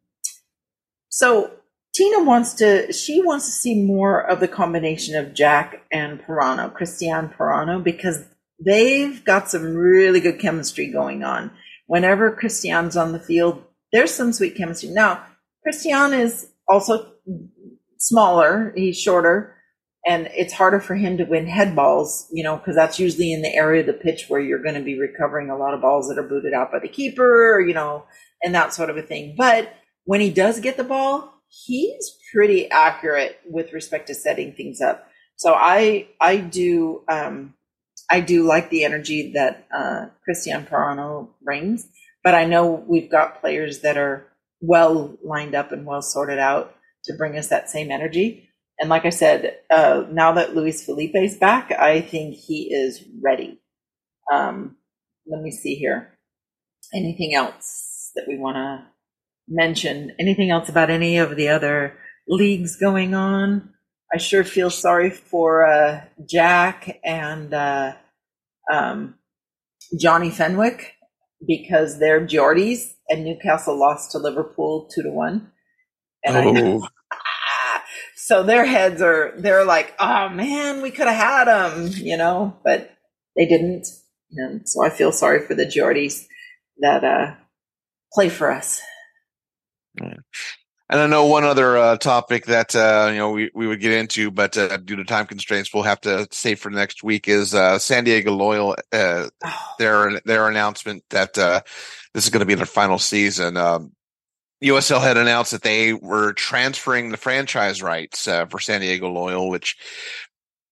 so 1.10 1.52
Tina 1.98 2.22
wants 2.22 2.54
to, 2.54 2.92
she 2.92 3.20
wants 3.22 3.46
to 3.46 3.50
see 3.50 3.82
more 3.82 4.20
of 4.20 4.38
the 4.38 4.46
combination 4.46 5.16
of 5.16 5.34
Jack 5.34 5.82
and 5.90 6.22
Parano, 6.22 6.72
Cristian 6.72 7.36
Parano, 7.36 7.82
because 7.82 8.24
they've 8.64 9.24
got 9.24 9.50
some 9.50 9.74
really 9.74 10.20
good 10.20 10.38
chemistry 10.38 10.92
going 10.92 11.24
on. 11.24 11.50
Whenever 11.88 12.30
Cristian's 12.30 12.96
on 12.96 13.10
the 13.10 13.18
field, 13.18 13.64
there's 13.92 14.14
some 14.14 14.32
sweet 14.32 14.54
chemistry. 14.54 14.90
Now, 14.90 15.24
Cristian 15.66 16.16
is 16.16 16.52
also 16.68 17.14
smaller, 17.98 18.72
he's 18.76 18.96
shorter, 18.96 19.56
and 20.06 20.28
it's 20.36 20.52
harder 20.52 20.78
for 20.78 20.94
him 20.94 21.16
to 21.16 21.24
win 21.24 21.48
head 21.48 21.74
balls, 21.74 22.28
you 22.30 22.44
know, 22.44 22.58
because 22.58 22.76
that's 22.76 23.00
usually 23.00 23.32
in 23.32 23.42
the 23.42 23.52
area 23.52 23.80
of 23.80 23.88
the 23.88 23.92
pitch 23.92 24.26
where 24.28 24.40
you're 24.40 24.62
going 24.62 24.76
to 24.76 24.82
be 24.82 25.00
recovering 25.00 25.50
a 25.50 25.58
lot 25.58 25.74
of 25.74 25.80
balls 25.80 26.08
that 26.08 26.18
are 26.18 26.28
booted 26.28 26.52
out 26.54 26.70
by 26.70 26.78
the 26.78 26.86
keeper, 26.86 27.58
you 27.58 27.74
know, 27.74 28.04
and 28.40 28.54
that 28.54 28.72
sort 28.72 28.88
of 28.88 28.96
a 28.96 29.02
thing. 29.02 29.34
But 29.36 29.74
when 30.04 30.20
he 30.20 30.30
does 30.30 30.60
get 30.60 30.76
the 30.76 30.84
ball, 30.84 31.34
he's 31.48 32.16
pretty 32.32 32.70
accurate 32.70 33.40
with 33.46 33.72
respect 33.72 34.06
to 34.08 34.14
setting 34.14 34.52
things 34.52 34.80
up. 34.80 35.08
So 35.36 35.54
I 35.54 36.08
I 36.20 36.36
do 36.38 37.02
um, 37.08 37.54
I 38.10 38.20
do 38.20 38.46
like 38.46 38.70
the 38.70 38.84
energy 38.84 39.32
that 39.34 39.66
uh, 39.76 40.06
Cristian 40.26 40.68
Parano 40.68 41.28
brings, 41.42 41.88
but 42.24 42.34
I 42.34 42.44
know 42.44 42.84
we've 42.86 43.10
got 43.10 43.40
players 43.40 43.80
that 43.80 43.96
are 43.96 44.26
well 44.60 45.16
lined 45.22 45.54
up 45.54 45.72
and 45.72 45.86
well 45.86 46.02
sorted 46.02 46.38
out 46.38 46.74
to 47.04 47.14
bring 47.14 47.36
us 47.36 47.48
that 47.48 47.70
same 47.70 47.90
energy. 47.90 48.48
And 48.80 48.88
like 48.88 49.04
I 49.04 49.10
said, 49.10 49.56
uh, 49.70 50.04
now 50.10 50.32
that 50.32 50.54
Luis 50.54 50.84
Felipe's 50.84 51.36
back, 51.36 51.72
I 51.72 52.00
think 52.00 52.36
he 52.36 52.72
is 52.72 53.04
ready. 53.20 53.60
Um, 54.32 54.76
let 55.26 55.42
me 55.42 55.50
see 55.50 55.74
here. 55.74 56.16
Anything 56.94 57.34
else 57.34 58.12
that 58.14 58.26
we 58.28 58.38
want 58.38 58.56
to 58.56 58.86
mention 59.48 60.12
anything 60.18 60.50
else 60.50 60.68
about 60.68 60.90
any 60.90 61.18
of 61.18 61.36
the 61.36 61.48
other 61.48 61.96
leagues 62.26 62.76
going 62.76 63.14
on. 63.14 63.70
I 64.12 64.18
sure 64.18 64.44
feel 64.44 64.70
sorry 64.70 65.10
for 65.10 65.66
uh, 65.66 66.04
Jack 66.28 66.98
and 67.04 67.52
uh, 67.52 67.94
um, 68.72 69.14
Johnny 69.98 70.30
Fenwick 70.30 70.94
because 71.46 71.98
they're 71.98 72.26
Geordies 72.26 72.92
and 73.08 73.24
Newcastle 73.24 73.78
lost 73.78 74.12
to 74.12 74.18
Liverpool 74.18 74.88
two 74.94 75.02
to 75.02 75.10
one. 75.10 75.50
And 76.24 76.36
oh. 76.36 76.88
I 77.12 77.80
so 78.16 78.42
their 78.42 78.64
heads 78.64 79.02
are 79.02 79.34
they're 79.36 79.64
like, 79.64 79.94
oh 79.98 80.28
man, 80.30 80.82
we 80.82 80.90
could 80.90 81.06
have 81.06 81.16
had 81.16 81.44
them, 81.44 81.90
you 81.94 82.16
know, 82.16 82.56
but 82.64 82.90
they 83.36 83.46
didn't. 83.46 83.86
And 84.32 84.68
so 84.68 84.84
I 84.84 84.90
feel 84.90 85.12
sorry 85.12 85.46
for 85.46 85.54
the 85.54 85.64
Geordies 85.64 86.26
that 86.78 87.04
uh, 87.04 87.34
play 88.12 88.28
for 88.28 88.50
us. 88.50 88.80
And 90.90 91.00
I 91.00 91.06
know 91.06 91.26
one 91.26 91.44
other 91.44 91.76
uh, 91.76 91.96
topic 91.98 92.46
that 92.46 92.74
uh, 92.74 93.08
you 93.12 93.18
know 93.18 93.30
we, 93.30 93.50
we 93.54 93.66
would 93.66 93.80
get 93.80 93.92
into, 93.92 94.30
but 94.30 94.56
uh, 94.56 94.78
due 94.78 94.96
to 94.96 95.04
time 95.04 95.26
constraints, 95.26 95.72
we'll 95.72 95.82
have 95.82 96.00
to 96.02 96.26
save 96.30 96.60
for 96.60 96.70
next 96.70 97.02
week. 97.02 97.28
Is 97.28 97.54
uh, 97.54 97.78
San 97.78 98.04
Diego 98.04 98.32
Loyal 98.32 98.74
uh, 98.92 99.28
oh. 99.44 99.74
their 99.78 100.20
their 100.24 100.48
announcement 100.48 101.04
that 101.10 101.36
uh, 101.36 101.60
this 102.14 102.24
is 102.24 102.30
going 102.30 102.40
to 102.40 102.46
be 102.46 102.54
their 102.54 102.64
final 102.64 102.98
season? 102.98 103.58
Um, 103.58 103.92
USL 104.64 105.02
had 105.02 105.18
announced 105.18 105.52
that 105.52 105.62
they 105.62 105.92
were 105.92 106.32
transferring 106.32 107.10
the 107.10 107.16
franchise 107.18 107.82
rights 107.82 108.24
for 108.24 108.58
San 108.58 108.80
Diego 108.80 109.10
Loyal, 109.10 109.50
which 109.50 109.76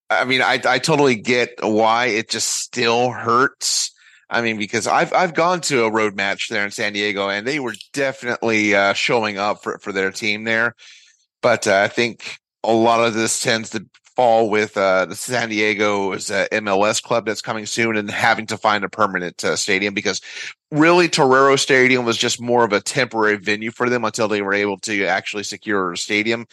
I 0.08 0.24
mean, 0.24 0.40
I 0.40 0.60
I 0.64 0.78
totally 0.78 1.16
get 1.16 1.58
why 1.60 2.06
it 2.06 2.30
just 2.30 2.58
still 2.58 3.10
hurts 3.10 3.92
I 4.28 4.42
mean, 4.42 4.58
because 4.58 4.86
I've 4.86 5.12
I've 5.12 5.34
gone 5.34 5.60
to 5.62 5.84
a 5.84 5.90
road 5.90 6.16
match 6.16 6.48
there 6.48 6.64
in 6.64 6.70
San 6.70 6.92
Diego, 6.92 7.28
and 7.28 7.46
they 7.46 7.60
were 7.60 7.74
definitely 7.92 8.74
uh, 8.74 8.92
showing 8.92 9.38
up 9.38 9.62
for 9.62 9.78
for 9.78 9.92
their 9.92 10.10
team 10.10 10.44
there. 10.44 10.74
But 11.42 11.66
uh, 11.66 11.76
I 11.76 11.88
think 11.88 12.38
a 12.64 12.72
lot 12.72 13.06
of 13.06 13.14
this 13.14 13.40
tends 13.40 13.70
to 13.70 13.86
fall 14.16 14.48
with 14.48 14.76
uh, 14.76 15.04
the 15.04 15.14
San 15.14 15.50
Diego's 15.50 16.30
uh, 16.30 16.46
MLS 16.50 17.02
club 17.02 17.26
that's 17.26 17.42
coming 17.42 17.66
soon, 17.66 17.96
and 17.96 18.10
having 18.10 18.46
to 18.46 18.56
find 18.56 18.82
a 18.82 18.88
permanent 18.88 19.44
uh, 19.44 19.54
stadium 19.54 19.94
because 19.94 20.20
really 20.72 21.08
Torero 21.08 21.54
Stadium 21.54 22.04
was 22.04 22.16
just 22.16 22.40
more 22.40 22.64
of 22.64 22.72
a 22.72 22.80
temporary 22.80 23.36
venue 23.36 23.70
for 23.70 23.88
them 23.88 24.04
until 24.04 24.26
they 24.26 24.42
were 24.42 24.54
able 24.54 24.78
to 24.78 25.04
actually 25.04 25.44
secure 25.44 25.92
a 25.92 25.96
stadium. 25.96 26.46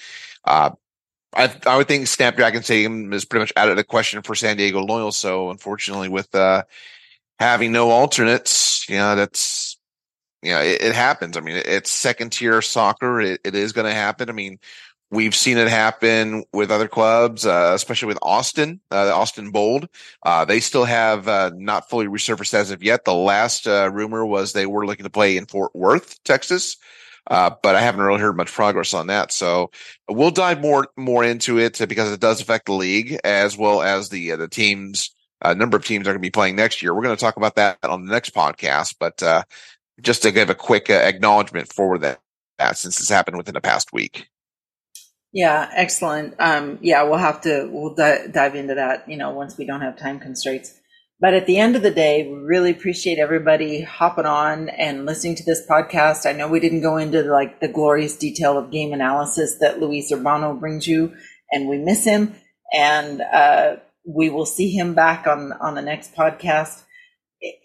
Uh, 0.45 0.71
I, 1.35 1.51
I 1.65 1.77
would 1.77 1.87
think 1.87 2.05
Snapdragon 2.07 2.61
Stadium 2.61 3.11
is 3.13 3.25
pretty 3.25 3.41
much 3.41 3.53
out 3.55 3.69
of 3.69 3.77
the 3.77 3.83
question 3.83 4.21
for 4.21 4.35
San 4.35 4.57
Diego 4.57 4.81
Loyal. 4.81 5.11
So 5.11 5.49
unfortunately, 5.49 6.09
with 6.09 6.33
uh, 6.35 6.63
having 7.39 7.71
no 7.71 7.89
alternates, 7.89 8.87
you 8.89 8.97
know, 8.97 9.15
that's, 9.15 9.77
you 10.41 10.51
know, 10.51 10.61
it, 10.61 10.81
it 10.81 10.95
happens. 10.95 11.37
I 11.37 11.41
mean, 11.41 11.61
it's 11.65 11.91
second 11.91 12.31
tier 12.31 12.61
soccer. 12.61 13.21
It, 13.21 13.41
it 13.43 13.55
is 13.55 13.73
going 13.73 13.87
to 13.87 13.93
happen. 13.93 14.29
I 14.29 14.33
mean, 14.33 14.59
we've 15.13 15.35
seen 15.35 15.57
it 15.57 15.67
happen 15.67 16.43
with 16.51 16.71
other 16.71 16.87
clubs, 16.87 17.45
uh, 17.45 17.71
especially 17.75 18.07
with 18.07 18.19
Austin, 18.21 18.81
uh, 18.91 19.13
Austin 19.13 19.51
Bold. 19.51 19.87
Uh, 20.23 20.43
they 20.43 20.59
still 20.59 20.85
have 20.85 21.27
uh, 21.27 21.51
not 21.55 21.89
fully 21.89 22.07
resurfaced 22.07 22.53
as 22.53 22.71
of 22.71 22.83
yet. 22.83 23.05
The 23.05 23.13
last 23.13 23.67
uh, 23.67 23.89
rumor 23.93 24.25
was 24.25 24.51
they 24.53 24.65
were 24.65 24.85
looking 24.85 25.05
to 25.05 25.11
play 25.11 25.37
in 25.37 25.45
Fort 25.45 25.73
Worth, 25.75 26.21
Texas. 26.23 26.77
Uh, 27.29 27.51
but 27.61 27.75
I 27.75 27.81
haven't 27.81 28.01
really 28.01 28.19
heard 28.19 28.35
much 28.35 28.51
progress 28.51 28.93
on 28.93 29.07
that. 29.07 29.31
So 29.31 29.71
we'll 30.09 30.31
dive 30.31 30.59
more 30.59 30.87
more 30.97 31.23
into 31.23 31.57
it 31.57 31.79
because 31.87 32.11
it 32.11 32.19
does 32.19 32.41
affect 32.41 32.65
the 32.65 32.73
league 32.73 33.17
as 33.23 33.57
well 33.57 33.81
as 33.81 34.09
the 34.09 34.31
the 34.31 34.49
teams 34.49 35.11
a 35.43 35.55
number 35.55 35.77
of 35.77 35.85
teams 35.85 36.07
are 36.07 36.11
going 36.11 36.15
to 36.15 36.19
be 36.19 36.31
playing 36.31 36.55
next 36.55 36.81
year. 36.81 36.93
We're 36.93 37.03
going 37.03 37.15
to 37.15 37.21
talk 37.21 37.37
about 37.37 37.55
that 37.55 37.77
on 37.83 38.05
the 38.05 38.11
next 38.11 38.33
podcast, 38.33 38.95
but 38.99 39.21
uh, 39.21 39.43
just 40.01 40.23
to 40.23 40.31
give 40.31 40.49
a 40.49 40.55
quick 40.55 40.89
uh, 40.89 40.93
acknowledgement 40.93 41.71
for 41.71 41.97
that, 41.99 42.19
that 42.57 42.77
since 42.77 42.97
this 42.97 43.09
happened 43.09 43.37
within 43.37 43.53
the 43.53 43.61
past 43.61 43.93
week. 43.93 44.29
Yeah, 45.33 45.67
excellent. 45.73 46.35
Um, 46.39 46.77
yeah, 46.81 47.03
we'll 47.03 47.17
have 47.17 47.41
to 47.41 47.67
we'll 47.71 47.95
di- 47.95 48.27
dive 48.27 48.55
into 48.55 48.75
that. 48.75 49.09
You 49.09 49.17
know, 49.17 49.31
once 49.31 49.57
we 49.57 49.65
don't 49.65 49.81
have 49.81 49.97
time 49.97 50.19
constraints. 50.19 50.79
But 51.19 51.33
at 51.33 51.45
the 51.45 51.57
end 51.57 51.75
of 51.75 51.83
the 51.83 51.91
day, 51.91 52.27
we 52.27 52.37
really 52.37 52.71
appreciate 52.71 53.17
everybody 53.17 53.81
hopping 53.81 54.25
on 54.25 54.69
and 54.69 55.05
listening 55.05 55.35
to 55.35 55.43
this 55.43 55.65
podcast. 55.65 56.25
I 56.25 56.33
know 56.33 56.49
we 56.49 56.59
didn't 56.59 56.81
go 56.81 56.97
into 56.97 57.23
like 57.23 57.61
the 57.61 57.67
glorious 57.67 58.17
detail 58.17 58.57
of 58.57 58.71
game 58.71 58.93
analysis 58.93 59.57
that 59.59 59.79
Luis 59.79 60.11
Urbano 60.11 60.59
brings 60.59 60.85
you, 60.87 61.13
and 61.51 61.67
we 61.69 61.77
miss 61.77 62.03
him. 62.03 62.35
And 62.73 63.21
uh, 63.21 63.77
we 64.05 64.29
will 64.29 64.45
see 64.45 64.69
him 64.69 64.93
back 64.93 65.27
on 65.27 65.51
on 65.53 65.75
the 65.75 65.81
next 65.81 66.15
podcast. 66.15 66.83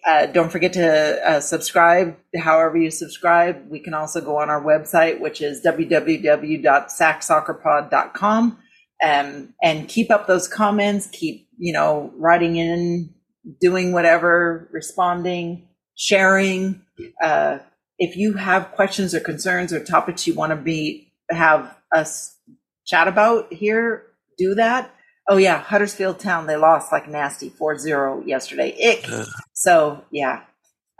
Uh, 0.04 0.26
don't 0.26 0.50
forget 0.50 0.72
to 0.72 1.28
uh, 1.28 1.38
subscribe 1.40 2.16
however 2.36 2.76
you 2.76 2.90
subscribe. 2.90 3.70
We 3.70 3.78
can 3.78 3.94
also 3.94 4.20
go 4.20 4.38
on 4.38 4.50
our 4.50 4.60
website, 4.60 5.20
which 5.20 5.40
is 5.40 5.64
www.sacsoccerpod.com 5.64 8.58
um, 9.04 9.54
and 9.62 9.88
keep 9.88 10.10
up 10.10 10.26
those 10.26 10.48
comments. 10.48 11.06
Keep, 11.12 11.48
you 11.58 11.72
know, 11.72 12.12
writing 12.16 12.56
in, 12.56 13.14
doing 13.60 13.92
whatever, 13.92 14.68
responding, 14.72 15.68
sharing. 15.94 16.82
Uh, 17.22 17.58
if 17.98 18.16
you 18.16 18.32
have 18.34 18.72
questions 18.72 19.14
or 19.14 19.20
concerns 19.20 19.72
or 19.72 19.84
topics 19.84 20.26
you 20.26 20.34
want 20.34 20.50
to 20.50 20.56
be, 20.56 21.12
have 21.30 21.76
us 21.92 22.36
chat 22.84 23.06
about 23.06 23.52
here, 23.52 24.06
do 24.36 24.56
that. 24.56 24.92
Oh 25.28 25.36
yeah, 25.36 25.60
Huddersfield 25.60 26.18
Town. 26.18 26.46
They 26.46 26.56
lost 26.56 26.90
like 26.90 27.08
nasty 27.08 27.50
4-0 27.50 28.26
yesterday. 28.26 28.74
Ick. 28.82 29.06
So 29.52 30.04
yeah. 30.10 30.42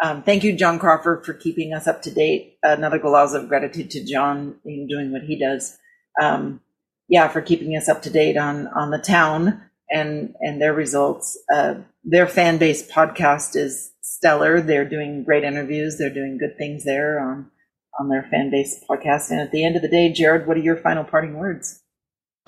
Um, 0.03 0.23
thank 0.23 0.45
you, 0.45 0.55
John 0.55 0.79
Crawford, 0.79 1.25
for 1.25 1.33
keeping 1.35 1.73
us 1.73 1.89
up 1.89 2.03
to 2.03 2.11
date. 2.13 2.59
Another 2.63 2.99
golazo 3.01 3.43
of 3.43 3.49
gratitude 3.49 3.91
to 3.93 4.05
John 4.05 4.57
in 4.65 4.87
doing 4.87 5.11
what 5.13 5.23
he 5.23 5.39
does. 5.39 5.77
Um, 6.21 6.61
yeah, 7.09 7.29
for 7.29 7.41
keeping 7.41 7.77
us 7.77 7.89
up 7.89 8.03
to 8.03 8.11
date 8.11 8.37
on 8.37 8.67
on 8.69 8.91
the 8.91 8.99
town 8.99 9.63
and 9.91 10.35
and 10.41 10.61
their 10.61 10.75
results. 10.75 11.39
Uh, 11.53 11.77
their 12.05 12.27
fan 12.27 12.59
base 12.59 12.89
podcast 12.89 13.57
is 13.57 13.93
stellar. 14.03 14.61
They're 14.61 14.89
doing 14.89 15.25
great 15.25 15.45
interviews. 15.45 15.97
They're 15.99 16.13
doing 16.13 16.39
good 16.39 16.57
things 16.59 16.85
there 16.85 17.19
on 17.21 17.51
on 17.99 18.09
their 18.09 18.23
fan 18.31 18.51
base 18.51 18.85
podcast. 18.89 19.31
And 19.31 19.41
at 19.41 19.51
the 19.51 19.65
end 19.65 19.77
of 19.77 19.83
the 19.83 19.89
day, 19.89 20.13
Jared, 20.13 20.47
what 20.47 20.57
are 20.57 20.61
your 20.61 20.77
final 20.77 21.05
parting 21.05 21.35
words? 21.35 21.83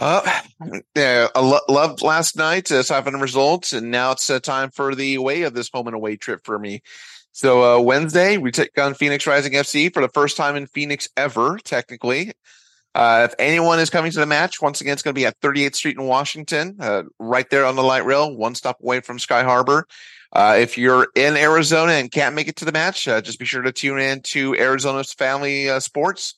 Uh, 0.00 0.40
yeah, 0.96 1.28
I 1.34 1.40
lo- 1.40 1.60
loved 1.68 2.00
last 2.00 2.34
night, 2.34 2.72
uh, 2.72 2.82
having 2.88 3.20
results, 3.20 3.74
and 3.74 3.90
now 3.90 4.12
it's 4.12 4.30
uh, 4.30 4.40
time 4.40 4.70
for 4.70 4.94
the 4.94 5.18
way 5.18 5.42
of 5.42 5.52
this 5.52 5.68
home 5.70 5.88
and 5.88 5.94
away 5.94 6.16
trip 6.16 6.40
for 6.42 6.58
me. 6.58 6.80
So 7.32 7.62
uh, 7.62 7.82
Wednesday, 7.82 8.38
we 8.38 8.50
take 8.50 8.78
on 8.78 8.94
Phoenix 8.94 9.26
Rising 9.26 9.52
FC 9.52 9.92
for 9.92 10.00
the 10.00 10.08
first 10.08 10.38
time 10.38 10.56
in 10.56 10.66
Phoenix 10.68 11.06
ever, 11.18 11.58
technically. 11.64 12.32
Uh, 12.94 13.28
if 13.28 13.34
anyone 13.38 13.78
is 13.78 13.90
coming 13.90 14.10
to 14.10 14.18
the 14.18 14.26
match, 14.26 14.62
once 14.62 14.80
again, 14.80 14.94
it's 14.94 15.02
going 15.02 15.14
to 15.14 15.20
be 15.20 15.26
at 15.26 15.38
38th 15.40 15.74
Street 15.74 15.98
in 15.98 16.04
Washington, 16.06 16.76
uh, 16.80 17.02
right 17.18 17.48
there 17.50 17.66
on 17.66 17.76
the 17.76 17.82
light 17.82 18.06
rail, 18.06 18.34
one 18.34 18.54
stop 18.54 18.78
away 18.82 19.00
from 19.00 19.18
Sky 19.18 19.42
Harbor. 19.42 19.86
Uh, 20.32 20.56
if 20.58 20.78
you're 20.78 21.08
in 21.16 21.36
Arizona 21.36 21.92
and 21.92 22.10
can't 22.10 22.34
make 22.34 22.48
it 22.48 22.56
to 22.56 22.64
the 22.64 22.72
match, 22.72 23.08
uh, 23.08 23.20
just 23.20 23.38
be 23.38 23.44
sure 23.44 23.62
to 23.62 23.72
tune 23.72 23.98
in 23.98 24.20
to 24.22 24.54
Arizona's 24.56 25.12
Family 25.12 25.68
uh, 25.68 25.80
Sports 25.80 26.34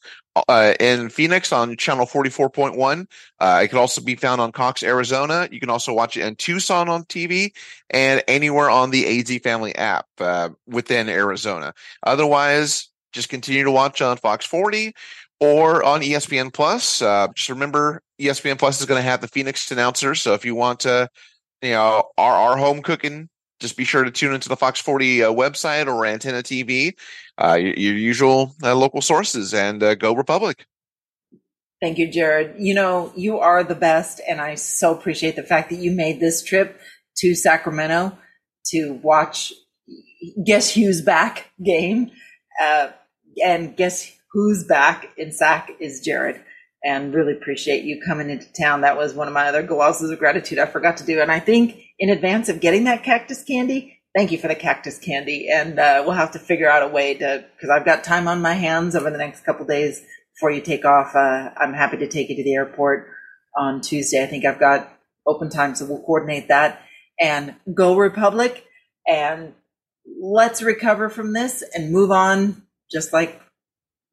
uh, 0.49 0.73
in 0.81 1.11
Phoenix 1.11 1.53
on 1.53 1.77
channel 1.77 2.07
44.1. 2.07 3.07
Uh, 3.39 3.61
it 3.63 3.69
can 3.69 3.79
also 3.79 4.01
be 4.01 4.15
found 4.15 4.41
on 4.41 4.51
Cox, 4.51 4.83
Arizona. 4.83 5.47
You 5.51 5.61
can 5.61 5.69
also 5.69 5.93
watch 5.93 6.17
it 6.17 6.25
in 6.25 6.37
Tucson 6.37 6.89
on 6.89 7.05
TV 7.05 7.55
and 7.91 8.23
anywhere 8.29 8.71
on 8.71 8.91
the 8.91 9.21
AZ 9.21 9.39
Family 9.43 9.75
app 9.75 10.07
uh, 10.19 10.49
within 10.67 11.11
Arizona. 11.11 11.75
Otherwise, 12.03 12.89
just 13.13 13.29
continue 13.29 13.65
to 13.65 13.71
watch 13.71 14.01
on 14.01 14.17
Fox 14.17 14.47
40 14.47 14.95
or 15.39 15.85
on 15.85 16.01
ESPN 16.01 16.51
Plus. 16.51 17.01
Just 17.01 17.51
remember, 17.51 18.01
ESPN 18.19 18.59
Plus 18.59 18.81
is 18.81 18.87
going 18.87 18.99
to 18.99 19.07
have 19.07 19.21
the 19.21 19.29
Phoenix 19.29 19.71
announcers. 19.71 20.23
So 20.23 20.33
if 20.33 20.47
you 20.47 20.55
want 20.55 20.81
to, 20.81 21.11
you 21.61 21.73
know, 21.73 22.05
our, 22.17 22.35
our 22.35 22.57
home 22.57 22.81
cooking 22.81 23.29
just 23.63 23.77
be 23.77 23.85
sure 23.85 24.05
to 24.05 24.11
tune 24.11 24.35
into 24.35 24.49
the 24.49 24.57
Fox 24.57 24.81
40 24.81 25.25
uh, 25.25 25.33
website 25.33 25.87
or 25.87 26.05
Antenna 26.05 26.43
TV, 26.43 26.95
uh, 27.39 27.55
your, 27.55 27.95
usual 27.95 28.55
uh, 28.63 28.75
local 28.75 29.01
sources, 29.01 29.55
and 29.55 29.83
uh, 29.83 29.95
go 29.95 30.15
Republic. 30.15 30.67
Thank 31.81 31.99
you, 31.99 32.09
Jared. 32.09 32.57
You 32.59 32.75
know, 32.75 33.13
you 33.17 33.39
are 33.39 33.65
the 33.65 33.75
best, 33.75 34.21
and 34.29 34.41
I 34.41 34.57
so 34.57 34.95
appreciate 34.95 35.37
the 35.37 35.43
fact 35.43 35.71
that 35.71 35.77
you 35.77 35.91
made 35.91 36.21
this 36.21 36.45
trip 36.45 36.79
to 37.19 37.35
Sacramento 37.35 38.17
to 38.67 38.93
watch 39.03 39.53
Guess 40.45 40.75
Who's 40.75 41.01
Back 41.01 41.51
game. 41.65 42.11
Uh, 42.63 42.89
and 43.43 43.77
guess 43.77 44.13
who's 44.33 44.65
back 44.65 45.09
in 45.17 45.33
SAC 45.33 45.71
is 45.81 46.01
Jared 46.01 46.43
and 46.85 47.15
really 47.15 47.33
appreciate 47.33 47.85
you 47.85 48.01
coming 48.05 48.31
into 48.31 48.53
town. 48.53 48.81
That 48.81 48.97
was 48.97 49.15
one 49.15 49.29
of 49.29 49.35
my 49.35 49.49
other 49.49 49.67
golazos 49.67 50.13
of 50.13 50.19
gratitude 50.19 50.59
I 50.59 50.67
forgot 50.67 50.97
to 50.99 51.05
do. 51.05 51.21
And 51.21 51.31
I 51.31 51.39
think 51.39 51.81
in 52.03 52.11
advance 52.11 52.49
of 52.49 52.59
getting 52.59 52.83
that 52.83 53.05
cactus 53.05 53.45
candy, 53.45 54.01
thank 54.13 54.33
you 54.33 54.39
for 54.39 54.49
the 54.49 54.57
cactus 54.57 54.99
candy. 54.99 55.49
And 55.49 55.79
uh, 55.79 56.03
we'll 56.05 56.17
have 56.17 56.33
to 56.33 56.41
figure 56.41 56.69
out 56.69 56.83
a 56.83 56.89
way 56.89 57.15
to, 57.15 57.45
because 57.55 57.71
I've 57.71 57.85
got 57.85 58.03
time 58.03 58.27
on 58.27 58.43
my 58.43 58.55
hands 58.55 58.97
over 58.97 59.09
the 59.09 59.19
next 59.19 59.45
couple 59.45 59.65
days 59.67 60.03
before 60.35 60.51
you 60.51 60.61
take 60.63 60.85
off. 60.85 61.15
Uh, 61.15 61.51
I'm 61.57 61.73
happy 61.73 61.99
to 61.99 62.09
take 62.09 62.29
you 62.29 62.35
to 62.35 62.43
the 62.43 62.55
airport 62.55 63.09
on 63.57 63.83
Tuesday. 63.83 64.21
I 64.21 64.27
think 64.27 64.45
I've 64.45 64.59
got 64.59 64.93
open 65.29 65.49
time, 65.49 65.77
so 65.77 65.87
we'll 65.87 66.03
coordinate 66.03 66.49
that. 66.49 66.83
And 67.21 67.55
go 67.73 67.97
Republic, 67.97 68.65
and 69.07 69.55
let's 70.21 70.61
recover 70.61 71.09
from 71.09 71.35
this 71.35 71.63
and 71.73 71.93
move 71.93 72.11
on, 72.11 72.65
just 72.91 73.13
like 73.13 73.41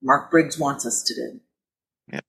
Mark 0.04 0.30
Briggs 0.30 0.60
wants 0.60 0.86
us 0.86 1.02
to 1.08 1.16
do. 1.16 2.20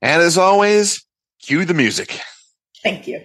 And 0.00 0.22
as 0.22 0.38
always, 0.38 1.04
cue 1.42 1.66
the 1.66 1.74
music. 1.74 2.18
Thank 2.82 3.06
you. 3.06 3.20